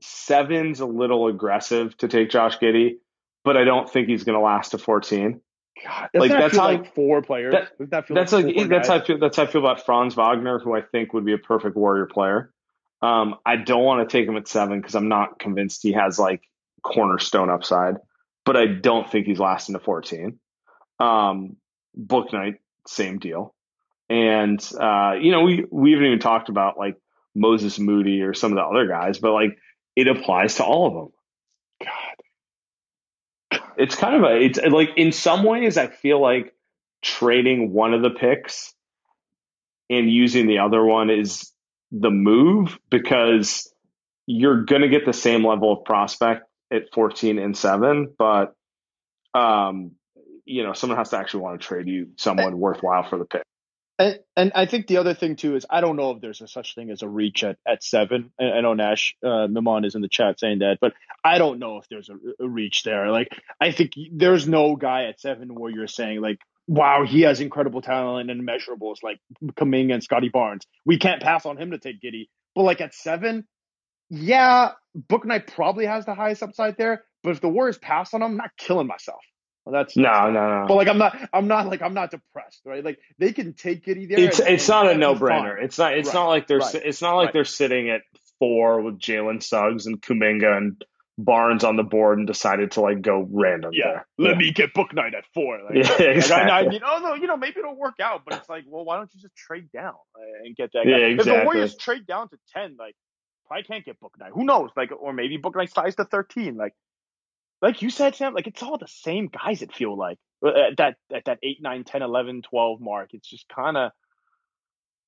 seven's 0.00 0.80
a 0.80 0.86
little 0.86 1.26
aggressive 1.28 1.96
to 1.98 2.08
take 2.08 2.30
Josh 2.30 2.58
Giddey, 2.58 2.96
but 3.44 3.56
I 3.56 3.64
don't 3.64 3.88
think 3.90 4.08
he's 4.08 4.24
gonna 4.24 4.40
last 4.40 4.70
to 4.70 4.78
fourteen. 4.78 5.40
God, 5.84 6.10
Like, 6.14 6.30
that's 6.30 6.56
how- 6.56 6.64
like 6.66 6.94
four 6.94 7.22
players. 7.22 7.52
that- 7.52 7.72
that 7.90 8.04
That's 8.08 8.32
like, 8.32 8.44
like 8.46 8.68
that's 8.68 8.88
how? 8.88 8.96
I 8.96 9.00
feel. 9.00 9.18
That's 9.18 9.36
how 9.36 9.44
I 9.44 9.46
feel 9.46 9.60
about 9.62 9.84
Franz 9.84 10.14
Wagner, 10.14 10.58
who 10.60 10.74
I 10.76 10.82
think 10.82 11.12
would 11.12 11.24
be 11.24 11.32
a 11.32 11.38
perfect 11.38 11.76
Warrior 11.76 12.06
player. 12.06 12.52
Um, 13.00 13.36
I 13.44 13.56
don't 13.56 13.82
want 13.82 14.08
to 14.08 14.12
take 14.16 14.28
him 14.28 14.36
at 14.36 14.46
seven 14.46 14.80
because 14.80 14.94
I'm 14.94 15.08
not 15.08 15.38
convinced 15.40 15.82
he 15.82 15.92
has 15.92 16.18
like 16.20 16.42
cornerstone 16.84 17.50
upside, 17.50 17.96
but 18.44 18.56
I 18.56 18.66
don't 18.66 19.10
think 19.10 19.26
he's 19.26 19.40
lasting 19.40 19.72
to 19.74 19.80
fourteen. 19.80 20.38
Um, 20.98 21.56
Bouknight, 21.98 22.58
same 22.86 23.18
deal, 23.18 23.54
and 24.08 24.60
uh, 24.78 25.14
you 25.20 25.30
know 25.30 25.42
we 25.42 25.64
we 25.70 25.92
haven't 25.92 26.06
even 26.06 26.18
talked 26.18 26.48
about 26.48 26.78
like 26.78 26.96
Moses 27.34 27.78
Moody 27.78 28.22
or 28.22 28.34
some 28.34 28.52
of 28.52 28.56
the 28.56 28.62
other 28.62 28.86
guys, 28.86 29.18
but 29.18 29.32
like 29.32 29.58
it 29.96 30.08
applies 30.08 30.56
to 30.56 30.64
all 30.64 30.86
of 30.86 30.94
them. 30.94 31.12
God, 33.50 33.60
it's 33.76 33.94
kind 33.94 34.16
of 34.16 34.22
a 34.22 34.40
it's 34.40 34.58
like 34.58 34.90
in 34.96 35.12
some 35.12 35.44
ways 35.44 35.76
I 35.76 35.88
feel 35.88 36.20
like 36.20 36.54
trading 37.02 37.72
one 37.72 37.94
of 37.94 38.02
the 38.02 38.10
picks 38.10 38.74
and 39.90 40.10
using 40.10 40.46
the 40.46 40.58
other 40.58 40.84
one 40.84 41.10
is 41.10 41.52
the 41.90 42.10
move 42.10 42.78
because 42.90 43.72
you're 44.26 44.64
going 44.64 44.82
to 44.82 44.88
get 44.88 45.04
the 45.04 45.12
same 45.12 45.44
level 45.44 45.72
of 45.72 45.84
prospect 45.84 46.44
at 46.72 46.92
14 46.94 47.38
and 47.38 47.56
7 47.56 48.14
but 48.16 48.54
um 49.34 49.92
you 50.44 50.62
know 50.62 50.72
someone 50.72 50.98
has 50.98 51.10
to 51.10 51.18
actually 51.18 51.40
want 51.40 51.60
to 51.60 51.66
trade 51.66 51.88
you 51.88 52.08
someone 52.16 52.58
worthwhile 52.58 53.08
for 53.08 53.18
the 53.18 53.24
pick 53.24 53.42
And, 53.98 54.18
and 54.36 54.52
I 54.54 54.66
think 54.66 54.86
the 54.86 54.96
other 54.96 55.14
thing 55.14 55.36
too 55.36 55.54
is 55.54 55.66
I 55.70 55.80
don't 55.80 55.96
know 55.96 56.10
if 56.12 56.20
there's 56.20 56.40
a 56.40 56.48
such 56.48 56.74
thing 56.74 56.90
as 56.90 57.02
a 57.02 57.08
reach 57.08 57.44
at, 57.44 57.58
at 57.66 57.84
seven. 57.84 58.32
I, 58.40 58.44
I 58.44 58.60
know 58.60 58.74
Nash 58.74 59.14
uh, 59.22 59.46
Mimon 59.46 59.84
is 59.84 59.94
in 59.94 60.02
the 60.02 60.08
chat 60.08 60.40
saying 60.40 60.60
that, 60.60 60.78
but 60.80 60.94
I 61.24 61.38
don't 61.38 61.58
know 61.58 61.76
if 61.76 61.88
there's 61.88 62.08
a, 62.08 62.44
a 62.44 62.48
reach 62.48 62.82
there. 62.82 63.10
Like 63.10 63.28
I 63.60 63.70
think 63.70 63.92
there's 64.12 64.48
no 64.48 64.76
guy 64.76 65.04
at 65.04 65.20
seven 65.20 65.54
where 65.54 65.70
you're 65.70 65.86
saying 65.86 66.20
like, 66.20 66.38
wow, 66.66 67.04
he 67.06 67.22
has 67.22 67.40
incredible 67.40 67.82
talent 67.82 68.30
and 68.30 68.48
measurables 68.48 68.96
like 69.02 69.20
Kuminga 69.44 69.94
and 69.94 70.02
Scottie 70.02 70.30
Barnes. 70.30 70.66
We 70.84 70.98
can't 70.98 71.22
pass 71.22 71.46
on 71.46 71.56
him 71.56 71.72
to 71.72 71.78
take 71.78 72.00
Giddey. 72.00 72.28
But 72.54 72.62
like 72.62 72.80
at 72.80 72.94
seven, 72.94 73.46
yeah, 74.10 74.72
Bouknight 74.96 75.46
probably 75.54 75.86
has 75.86 76.06
the 76.06 76.14
highest 76.14 76.42
upside 76.42 76.76
there. 76.76 77.04
But 77.22 77.30
if 77.30 77.40
the 77.40 77.48
Warriors 77.48 77.78
pass 77.78 78.12
on 78.14 78.22
him, 78.22 78.32
I'm 78.32 78.36
not 78.36 78.50
killing 78.58 78.86
myself. 78.86 79.22
Well, 79.64 79.72
that's 79.74 79.96
no 79.96 80.30
no 80.30 80.60
no. 80.60 80.64
but 80.66 80.74
like 80.74 80.88
I'm 80.88 80.98
not 80.98 81.16
I'm 81.32 81.46
not 81.48 81.66
like 81.68 81.82
I'm 81.82 81.94
not 81.94 82.10
depressed, 82.10 82.62
right? 82.64 82.84
Like 82.84 82.98
they 83.18 83.32
can 83.32 83.54
take 83.54 83.86
it 83.88 83.96
either. 83.96 84.16
it's 84.16 84.40
it's 84.40 84.68
not 84.68 84.90
a 84.90 84.96
no-brainer 84.96 85.62
it's 85.62 85.78
not 85.78 85.94
it's 85.96 86.08
Right, 86.08 86.14
not 86.14 86.28
like 86.28 86.46
they're 86.48 86.58
right, 86.58 86.74
it's 86.74 87.00
not 87.00 87.14
like 87.16 87.26
right. 87.26 87.32
they're 87.32 87.44
sitting 87.44 87.88
at 87.90 88.02
4 88.40 88.80
with 88.82 88.98
Jalen 88.98 89.40
Suggs 89.42 89.86
and 89.86 90.02
Kuminga 90.02 90.56
and 90.56 90.84
Barnes 91.18 91.62
on 91.62 91.76
the 91.76 91.82
board 91.84 92.18
and 92.18 92.26
decided 92.26 92.72
to 92.72 92.80
like 92.80 93.02
go 93.02 93.28
random 93.30 93.70
Yeah, 93.74 94.00
there. 94.18 94.28
let 94.30 94.38
me 94.38 94.50
get 94.50 94.72
Bouknight 94.74 95.14
at 95.14 95.24
four. 95.34 95.60
Like, 95.62 95.74
Yeah, 95.76 95.90
like, 95.92 96.00
I, 96.00 96.04
I 96.04 96.10
exactly. 96.14 96.68
mean, 96.70 96.80
oh 96.84 96.98
no, 97.00 97.14
you 97.14 97.26
know, 97.26 97.36
maybe 97.36 97.60
it'll 97.60 97.76
work 97.76 98.00
out, 98.02 98.22
but 98.24 98.38
it's 98.38 98.48
like, 98.48 98.64
well, 98.66 98.84
why 98.84 98.96
don't 98.96 99.10
you 99.14 99.20
just 99.20 99.36
trade 99.36 99.70
down 99.72 99.92
uh, 100.16 100.44
and 100.44 100.56
get 100.56 100.70
that? 100.72 100.86
Yeah, 100.86 100.98
guy? 100.98 101.06
If 101.18 101.24
the. 101.24 101.42
Warriors 101.44 101.76
trade 101.76 102.06
down 102.06 102.30
to 102.30 102.36
ten, 102.56 102.76
like, 102.78 102.96
probably 103.46 103.64
can't 103.64 103.84
get 103.84 104.00
Bouknight. 104.00 104.30
Who 104.32 104.44
knows? 104.44 104.70
Like, 104.74 104.90
or 104.98 105.12
maybe 105.12 105.36
Bouknight 105.38 105.72
size 105.72 105.94
to 105.96 106.04
thirteen. 106.06 106.56
Like, 106.56 106.72
like 107.62 107.80
you 107.80 107.88
said, 107.90 108.14
Sam. 108.16 108.34
Like, 108.34 108.46
it's 108.48 108.62
all 108.62 108.76
the 108.78 108.88
same 108.88 109.28
guys. 109.28 109.62
It 109.62 109.72
feel 109.74 109.96
like 109.96 110.18
Uh, 110.44 110.48
at 110.72 110.76
that 110.78 110.96
at 111.14 111.24
that 111.26 111.38
eight, 111.42 111.58
nine, 111.62 111.84
10, 111.84 112.02
11, 112.02 112.42
12 112.42 112.80
mark. 112.80 113.10
It's 113.14 113.28
just 113.28 113.48
kind 113.48 113.76
of. 113.76 113.92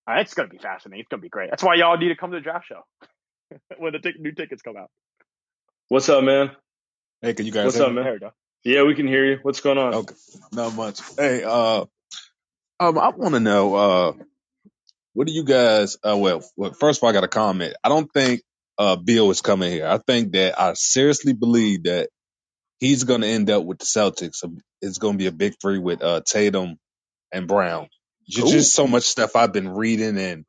Uh, 0.09 0.21
it's 0.21 0.35
gonna 0.35 0.49
be 0.49 0.59
fascinating. 0.59 1.01
It's 1.01 1.09
gonna 1.09 1.21
be 1.23 1.29
great. 1.29 1.51
That's 1.51 1.63
why 1.63 1.75
y'all 1.75 1.97
need 1.99 2.09
to 2.09 2.17
come 2.17 2.31
to 2.31 2.37
the 2.37 2.43
draft 2.43 2.67
show 2.69 2.83
when 3.79 3.93
the 3.93 3.99
tic- 3.99 4.21
new 4.21 4.33
tickets 4.33 4.63
come 4.63 4.77
out. 4.77 4.91
What's 5.89 6.09
up, 6.09 6.23
man? 6.25 6.53
Hey, 7.23 7.35
can 7.35 7.47
you 7.47 7.53
guys 7.53 7.65
What's 7.67 7.77
hear 7.77 7.85
up, 7.87 7.91
me? 7.91 7.97
man? 7.97 8.05
There 8.05 8.13
we 8.15 8.19
go. 8.21 8.31
Yeah, 8.65 8.83
we 8.85 8.95
can 8.95 9.07
hear 9.07 9.25
you. 9.25 9.39
What's 9.43 9.61
going 9.61 9.79
on? 9.79 9.95
Okay, 9.95 10.15
not 10.53 10.75
much. 10.75 11.01
Hey, 11.19 11.43
uh, 11.43 11.85
um, 12.81 12.99
I 12.99 13.09
want 13.11 13.35
to 13.35 13.41
know, 13.41 13.75
uh, 13.75 14.13
what 15.13 15.27
do 15.27 15.33
you 15.33 15.45
guys? 15.45 15.97
Uh, 16.03 16.17
well, 16.17 16.43
well, 16.57 16.73
first 16.73 16.99
of 16.99 17.05
all, 17.05 17.11
I 17.11 17.13
got 17.13 17.25
a 17.25 17.29
comment. 17.29 17.75
I 17.85 17.89
don't 17.89 18.11
think 18.13 18.43
uh, 18.79 18.97
Beal 18.97 19.31
is 19.31 19.41
coming 19.43 19.71
here. 19.71 19.87
I 19.87 19.99
think 19.99 20.33
that 20.33 20.59
I 20.61 20.73
seriously 20.75 21.33
believe 21.35 21.85
that 21.85 22.09
he's 22.81 23.05
going 23.05 23.23
to 23.23 23.27
end 23.27 23.51
up 23.51 23.65
with 23.65 23.79
the 23.79 23.85
Celtics. 23.85 24.45
It's 24.81 24.99
going 24.99 25.15
to 25.15 25.19
be 25.19 25.27
a 25.27 25.33
big 25.33 25.55
three 25.61 25.79
with 25.79 26.03
uh, 26.03 26.21
Tatum 26.27 26.79
and 27.33 27.47
Brown. 27.47 27.89
Just, 28.29 28.53
just, 28.53 28.75
so 28.75 28.87
much 28.87 29.05
stuff 29.05 29.37
I've 29.37 29.53
been 29.53 29.69
reading 29.69 30.17
and 30.17 30.45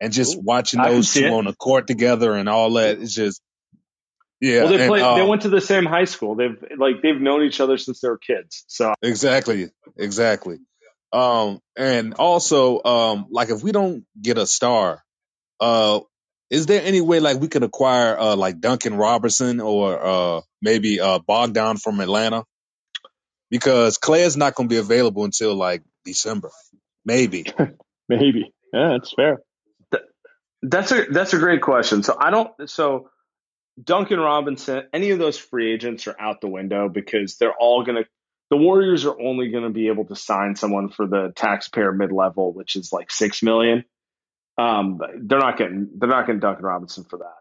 and 0.00 0.12
just 0.12 0.36
Ooh. 0.36 0.40
watching 0.42 0.80
those 0.82 1.12
two 1.12 1.26
on 1.26 1.44
the 1.44 1.52
court 1.52 1.86
together 1.86 2.34
and 2.34 2.48
all 2.48 2.72
that. 2.74 2.98
It's 2.98 3.14
just 3.14 3.42
yeah. 4.40 4.60
Well, 4.60 4.68
they 4.68 4.80
and, 4.80 4.88
played. 4.88 5.02
Um, 5.02 5.18
they 5.18 5.24
uh, 5.24 5.26
went 5.26 5.42
to 5.42 5.48
the 5.48 5.60
same 5.60 5.84
high 5.84 6.04
school. 6.04 6.36
They've 6.36 6.56
like 6.76 7.02
they've 7.02 7.20
known 7.20 7.42
each 7.42 7.60
other 7.60 7.76
since 7.76 8.00
they 8.00 8.08
were 8.08 8.18
kids. 8.18 8.64
So 8.68 8.94
exactly, 9.02 9.70
exactly. 9.96 10.58
Um, 11.12 11.60
and 11.76 12.14
also, 12.14 12.82
um, 12.82 13.26
like 13.30 13.50
if 13.50 13.62
we 13.62 13.72
don't 13.72 14.04
get 14.20 14.38
a 14.38 14.46
star, 14.46 15.02
uh, 15.60 16.00
is 16.50 16.66
there 16.66 16.82
any 16.82 17.00
way 17.00 17.20
like 17.20 17.40
we 17.40 17.48
could 17.48 17.62
acquire 17.62 18.18
uh 18.18 18.36
like 18.36 18.60
Duncan 18.60 18.94
Robertson 18.94 19.60
or 19.60 19.98
uh 20.02 20.40
maybe 20.62 21.00
uh 21.00 21.18
Bogdan 21.18 21.76
from 21.76 22.00
Atlanta? 22.00 22.44
Because 23.50 23.98
Klay 23.98 24.26
is 24.26 24.36
not 24.36 24.54
going 24.54 24.68
to 24.68 24.72
be 24.72 24.78
available 24.78 25.24
until 25.24 25.54
like 25.54 25.82
December, 26.04 26.50
maybe. 27.04 27.46
maybe. 28.08 28.52
Yeah, 28.72 28.90
that's 28.92 29.12
fair. 29.12 29.38
That's 30.60 30.92
a 30.92 31.06
that's 31.10 31.34
a 31.34 31.38
great 31.38 31.62
question. 31.62 32.02
So 32.02 32.16
I 32.18 32.30
don't. 32.30 32.50
So 32.68 33.10
Duncan 33.82 34.18
Robinson, 34.18 34.84
any 34.92 35.10
of 35.10 35.18
those 35.18 35.38
free 35.38 35.72
agents 35.72 36.06
are 36.08 36.16
out 36.18 36.40
the 36.40 36.48
window 36.48 36.88
because 36.88 37.36
they're 37.36 37.54
all 37.54 37.84
going 37.84 38.02
to. 38.02 38.08
The 38.50 38.56
Warriors 38.56 39.04
are 39.04 39.20
only 39.20 39.50
going 39.50 39.64
to 39.64 39.70
be 39.70 39.88
able 39.88 40.06
to 40.06 40.16
sign 40.16 40.56
someone 40.56 40.88
for 40.88 41.06
the 41.06 41.32
taxpayer 41.36 41.92
mid 41.92 42.12
level, 42.12 42.52
which 42.52 42.76
is 42.76 42.92
like 42.92 43.10
six 43.10 43.42
million. 43.42 43.84
Um, 44.58 45.00
they're 45.22 45.38
not 45.38 45.56
getting 45.56 45.88
they're 45.96 46.08
not 46.08 46.26
getting 46.26 46.40
Duncan 46.40 46.64
Robinson 46.64 47.04
for 47.04 47.18
that. 47.18 47.36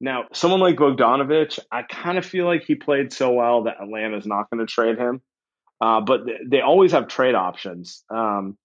Now, 0.00 0.24
someone 0.32 0.60
like 0.60 0.76
Bogdanovich, 0.76 1.60
I 1.70 1.82
kind 1.82 2.18
of 2.18 2.26
feel 2.26 2.46
like 2.46 2.64
he 2.64 2.74
played 2.74 3.12
so 3.12 3.32
well 3.32 3.64
that 3.64 3.76
Atlanta's 3.80 4.26
not 4.26 4.50
going 4.50 4.66
to 4.66 4.66
trade 4.66 4.98
him. 4.98 5.20
Uh, 5.80 6.00
but 6.00 6.20
they 6.46 6.60
always 6.60 6.92
have 6.92 7.08
trade 7.08 7.34
options. 7.34 8.04
Um, 8.08 8.56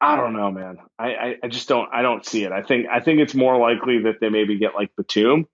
I 0.00 0.16
don't 0.16 0.34
know, 0.34 0.50
man. 0.50 0.78
I, 0.98 1.06
I, 1.14 1.34
I, 1.44 1.48
just 1.48 1.68
don't 1.68 1.88
I 1.92 2.02
don't 2.02 2.24
see 2.24 2.44
it. 2.44 2.52
I 2.52 2.62
think 2.62 2.86
I 2.92 3.00
think 3.00 3.20
it's 3.20 3.34
more 3.34 3.58
likely 3.58 4.02
that 4.02 4.20
they 4.20 4.28
maybe 4.28 4.58
get 4.58 4.74
like 4.74 4.90
Batum. 4.96 5.46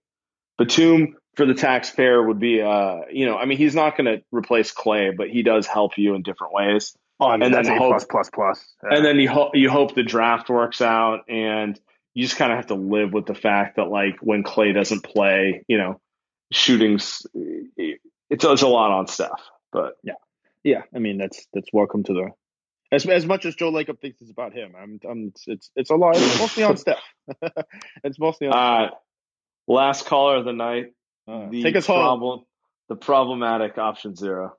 Batum 0.58 1.16
for 1.36 1.46
the 1.46 1.54
taxpayer 1.54 2.22
would 2.22 2.40
be 2.40 2.60
uh 2.60 3.00
you 3.10 3.26
know, 3.26 3.36
I 3.36 3.46
mean 3.46 3.58
he's 3.58 3.74
not 3.74 3.96
gonna 3.96 4.18
replace 4.32 4.74
Klay, 4.74 5.16
but 5.16 5.30
he 5.30 5.42
does 5.42 5.66
help 5.66 5.96
you 5.96 6.14
in 6.14 6.22
different 6.22 6.52
ways. 6.52 6.94
Mean, 7.30 7.42
and 7.42 7.54
then 7.54 7.76
hope, 7.76 7.90
plus 7.90 8.04
plus 8.04 8.30
plus. 8.30 8.74
Yeah. 8.82 8.96
And 8.96 9.04
then 9.04 9.20
you 9.20 9.28
hope 9.28 9.52
you 9.54 9.70
hope 9.70 9.94
the 9.94 10.02
draft 10.02 10.48
works 10.48 10.80
out 10.80 11.20
and 11.28 11.78
you 12.14 12.24
just 12.24 12.36
kind 12.36 12.52
of 12.52 12.56
have 12.56 12.66
to 12.66 12.74
live 12.74 13.12
with 13.12 13.26
the 13.26 13.34
fact 13.34 13.76
that 13.76 13.88
like 13.88 14.16
when 14.20 14.42
Klay 14.42 14.74
doesn't 14.74 15.02
play, 15.02 15.64
you 15.68 15.78
know, 15.78 16.00
shootings 16.50 17.26
it's, 17.34 18.44
it's 18.44 18.62
a 18.62 18.68
lot 18.68 18.90
on 18.90 19.06
Steph. 19.06 19.30
But 19.72 19.94
yeah. 20.02 20.14
Yeah, 20.64 20.82
I 20.94 20.98
mean 20.98 21.18
that's 21.18 21.46
that's 21.52 21.68
welcome 21.72 22.04
to 22.04 22.12
the 22.12 22.30
as 22.92 23.06
as 23.06 23.26
much 23.26 23.46
as 23.46 23.54
Joe 23.54 23.72
Lacob 23.72 24.00
thinks 24.00 24.20
it's 24.20 24.30
about 24.30 24.52
him. 24.52 24.74
I'm, 24.80 25.00
I'm 25.08 25.28
it's, 25.28 25.44
it's 25.48 25.70
it's 25.74 25.90
a 25.90 25.96
lot. 25.96 26.14
It's 26.14 26.38
mostly 26.38 26.62
on 26.62 26.76
Steph. 26.76 27.02
it's 28.04 28.18
mostly 28.18 28.48
on. 28.48 28.54
Uh, 28.54 28.90
last 29.66 30.06
caller 30.06 30.36
of 30.36 30.44
the 30.44 30.52
night. 30.52 30.92
Uh, 31.26 31.48
the 31.50 31.62
take 31.62 31.74
us 31.74 31.86
problem, 31.86 32.20
home. 32.20 32.44
The 32.88 32.96
problematic 32.96 33.78
option 33.78 34.14
zero. 34.14 34.56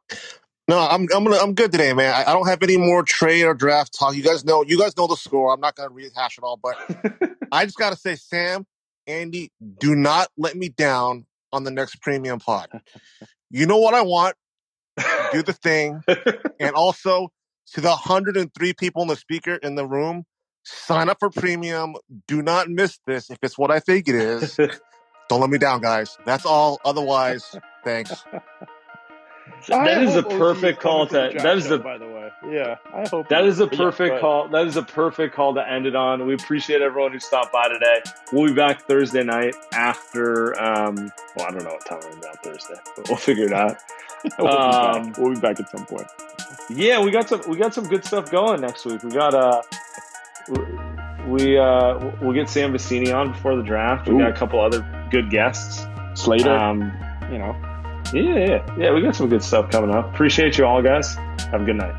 No, 0.68 0.80
I'm 0.80 1.08
I'm 1.14 1.26
gonna, 1.26 1.38
I'm 1.38 1.54
good 1.54 1.72
today, 1.72 1.94
man. 1.94 2.14
I, 2.14 2.32
I, 2.32 2.34
don't 2.34 2.48
have 2.48 2.64
any 2.64 2.78
more 2.78 3.04
trade 3.04 3.44
or 3.44 3.54
draft 3.54 3.98
talk. 3.98 4.16
You 4.16 4.24
guys 4.24 4.46
know 4.46 4.64
you 4.64 4.80
guys 4.80 4.96
know 4.96 5.08
the 5.08 5.18
score. 5.18 5.54
I'm 5.54 5.60
not 5.60 5.76
gonna 5.76 5.90
rehash 5.90 6.38
it 6.38 6.44
all, 6.44 6.58
but 6.58 6.78
I 7.52 7.66
just 7.66 7.78
gotta 7.78 7.98
say, 7.98 8.16
Sam, 8.16 8.66
Andy, 9.06 9.52
do 9.80 9.94
not 9.94 10.30
let 10.38 10.56
me 10.56 10.70
down 10.70 11.26
on 11.52 11.66
the 11.66 11.72
next 11.72 12.02
premium 12.02 12.40
pod. 12.40 12.70
You 13.50 13.66
know 13.66 13.78
what 13.78 13.94
I 13.94 14.04
want 14.04 14.36
do 15.32 15.44
the 15.44 15.54
thing. 15.54 16.02
and 16.60 16.76
also 16.76 17.30
to 17.74 17.82
the 17.82 17.90
103 17.90 18.74
people 18.74 19.02
in 19.02 19.08
the 19.08 19.16
speaker 19.16 19.56
in 19.56 19.76
the 19.76 19.86
room, 19.86 20.26
sign 20.64 21.10
up 21.10 21.18
for 21.20 21.30
premium. 21.30 21.96
Do 22.28 22.42
not 22.42 22.70
miss 22.70 23.00
this 23.06 23.30
if 23.30 23.38
it's 23.42 23.58
what 23.58 23.72
I 23.72 23.80
think 23.80 24.08
it 24.08 24.16
is. 24.16 24.58
Don't 25.30 25.42
let 25.42 25.50
me 25.50 25.58
down, 25.58 25.82
guys. 25.82 26.18
That's 26.26 26.46
all. 26.46 26.80
Otherwise, 26.86 27.56
thanks. 27.84 28.24
That 29.68 30.04
is 30.04 30.16
a 30.16 30.24
perfect 30.24 30.80
call 30.80 31.08
to. 31.08 31.32
That 31.36 31.58
is 31.58 31.70
a 31.70 31.78
by 31.78 31.98
the 31.98 32.08
way. 32.08 32.32
Yeah, 32.50 32.78
I 32.94 33.08
hope 33.08 33.30
that 33.30 33.46
is 33.46 33.60
a 33.60 33.68
perfect 33.68 34.16
yeah, 34.16 34.20
call. 34.20 34.48
That 34.50 34.68
is 34.68 34.78
a 34.78 34.84
perfect 34.84 35.36
call 35.36 35.54
to 35.56 35.68
end 35.68 35.86
it 35.86 35.96
on. 35.96 36.26
We 36.26 36.34
appreciate 36.34 36.82
everyone 36.82 37.12
who 37.12 37.20
stopped 37.20 37.52
by 37.54 37.68
today. 37.68 38.02
We'll 38.32 38.48
be 38.48 38.54
back 38.54 38.82
Thursday 38.84 39.24
night 39.24 39.56
after. 39.74 40.60
Um, 40.62 41.12
well, 41.36 41.48
I 41.48 41.52
don't 41.52 41.64
know 41.64 41.72
what 41.72 41.86
time 41.86 42.00
we're 42.04 42.30
on 42.30 42.36
Thursday, 42.44 42.76
but 42.96 43.08
we'll 43.08 43.18
figure 43.18 43.46
it 43.46 43.54
out. 43.54 43.78
we'll, 44.40 44.48
um, 44.48 45.12
be 45.12 45.22
we'll, 45.22 45.34
be 45.34 45.40
back 45.40 45.60
at 45.60 45.70
some 45.70 45.86
point. 45.86 46.08
Yeah, 46.70 47.02
we 47.02 47.12
got 47.12 47.30
some 47.30 47.42
we 47.48 47.58
got 47.58 47.74
some 47.74 47.88
good 47.88 48.06
stuff 48.06 48.32
going 48.32 48.62
next 48.62 48.86
week. 48.86 49.04
We 49.04 49.12
got 49.12 49.34
uh 49.34 49.62
we 51.28 51.58
uh 51.58 52.12
we'll 52.22 52.34
get 52.34 52.50
Sam 52.50 52.74
Vecenie 52.74 53.14
on 53.14 53.32
before 53.32 53.56
the 53.56 53.64
draft. 53.64 54.08
We 54.08 54.16
Ooh. 54.16 54.20
got 54.20 54.30
a 54.30 54.34
couple 54.34 54.60
other 54.62 54.86
good 55.12 55.30
guests. 55.30 55.86
Slater, 56.16 56.52
um, 56.52 56.92
you 57.32 57.40
know. 57.40 57.73
Yeah, 58.14 58.38
yeah, 58.38 58.76
yeah. 58.78 58.94
We 58.94 59.02
got 59.02 59.16
some 59.16 59.28
good 59.28 59.44
stuff 59.44 59.72
coming 59.72 59.90
up. 59.90 60.14
Appreciate 60.14 60.58
you 60.60 60.66
all, 60.66 60.84
guys. 60.84 61.16
Have 61.52 61.62
a 61.62 61.66
good 61.66 61.78
night. 61.78 61.96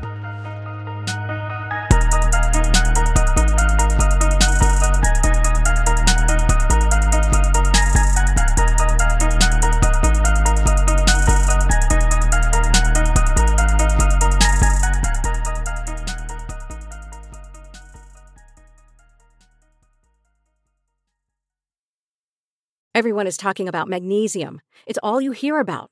Everyone 22.93 23.27
is 23.27 23.35
talking 23.35 23.67
about 23.67 23.89
magnesium. 23.89 24.61
It's 24.87 24.97
all 25.03 25.19
you 25.19 25.33
hear 25.33 25.59
about. 25.59 25.91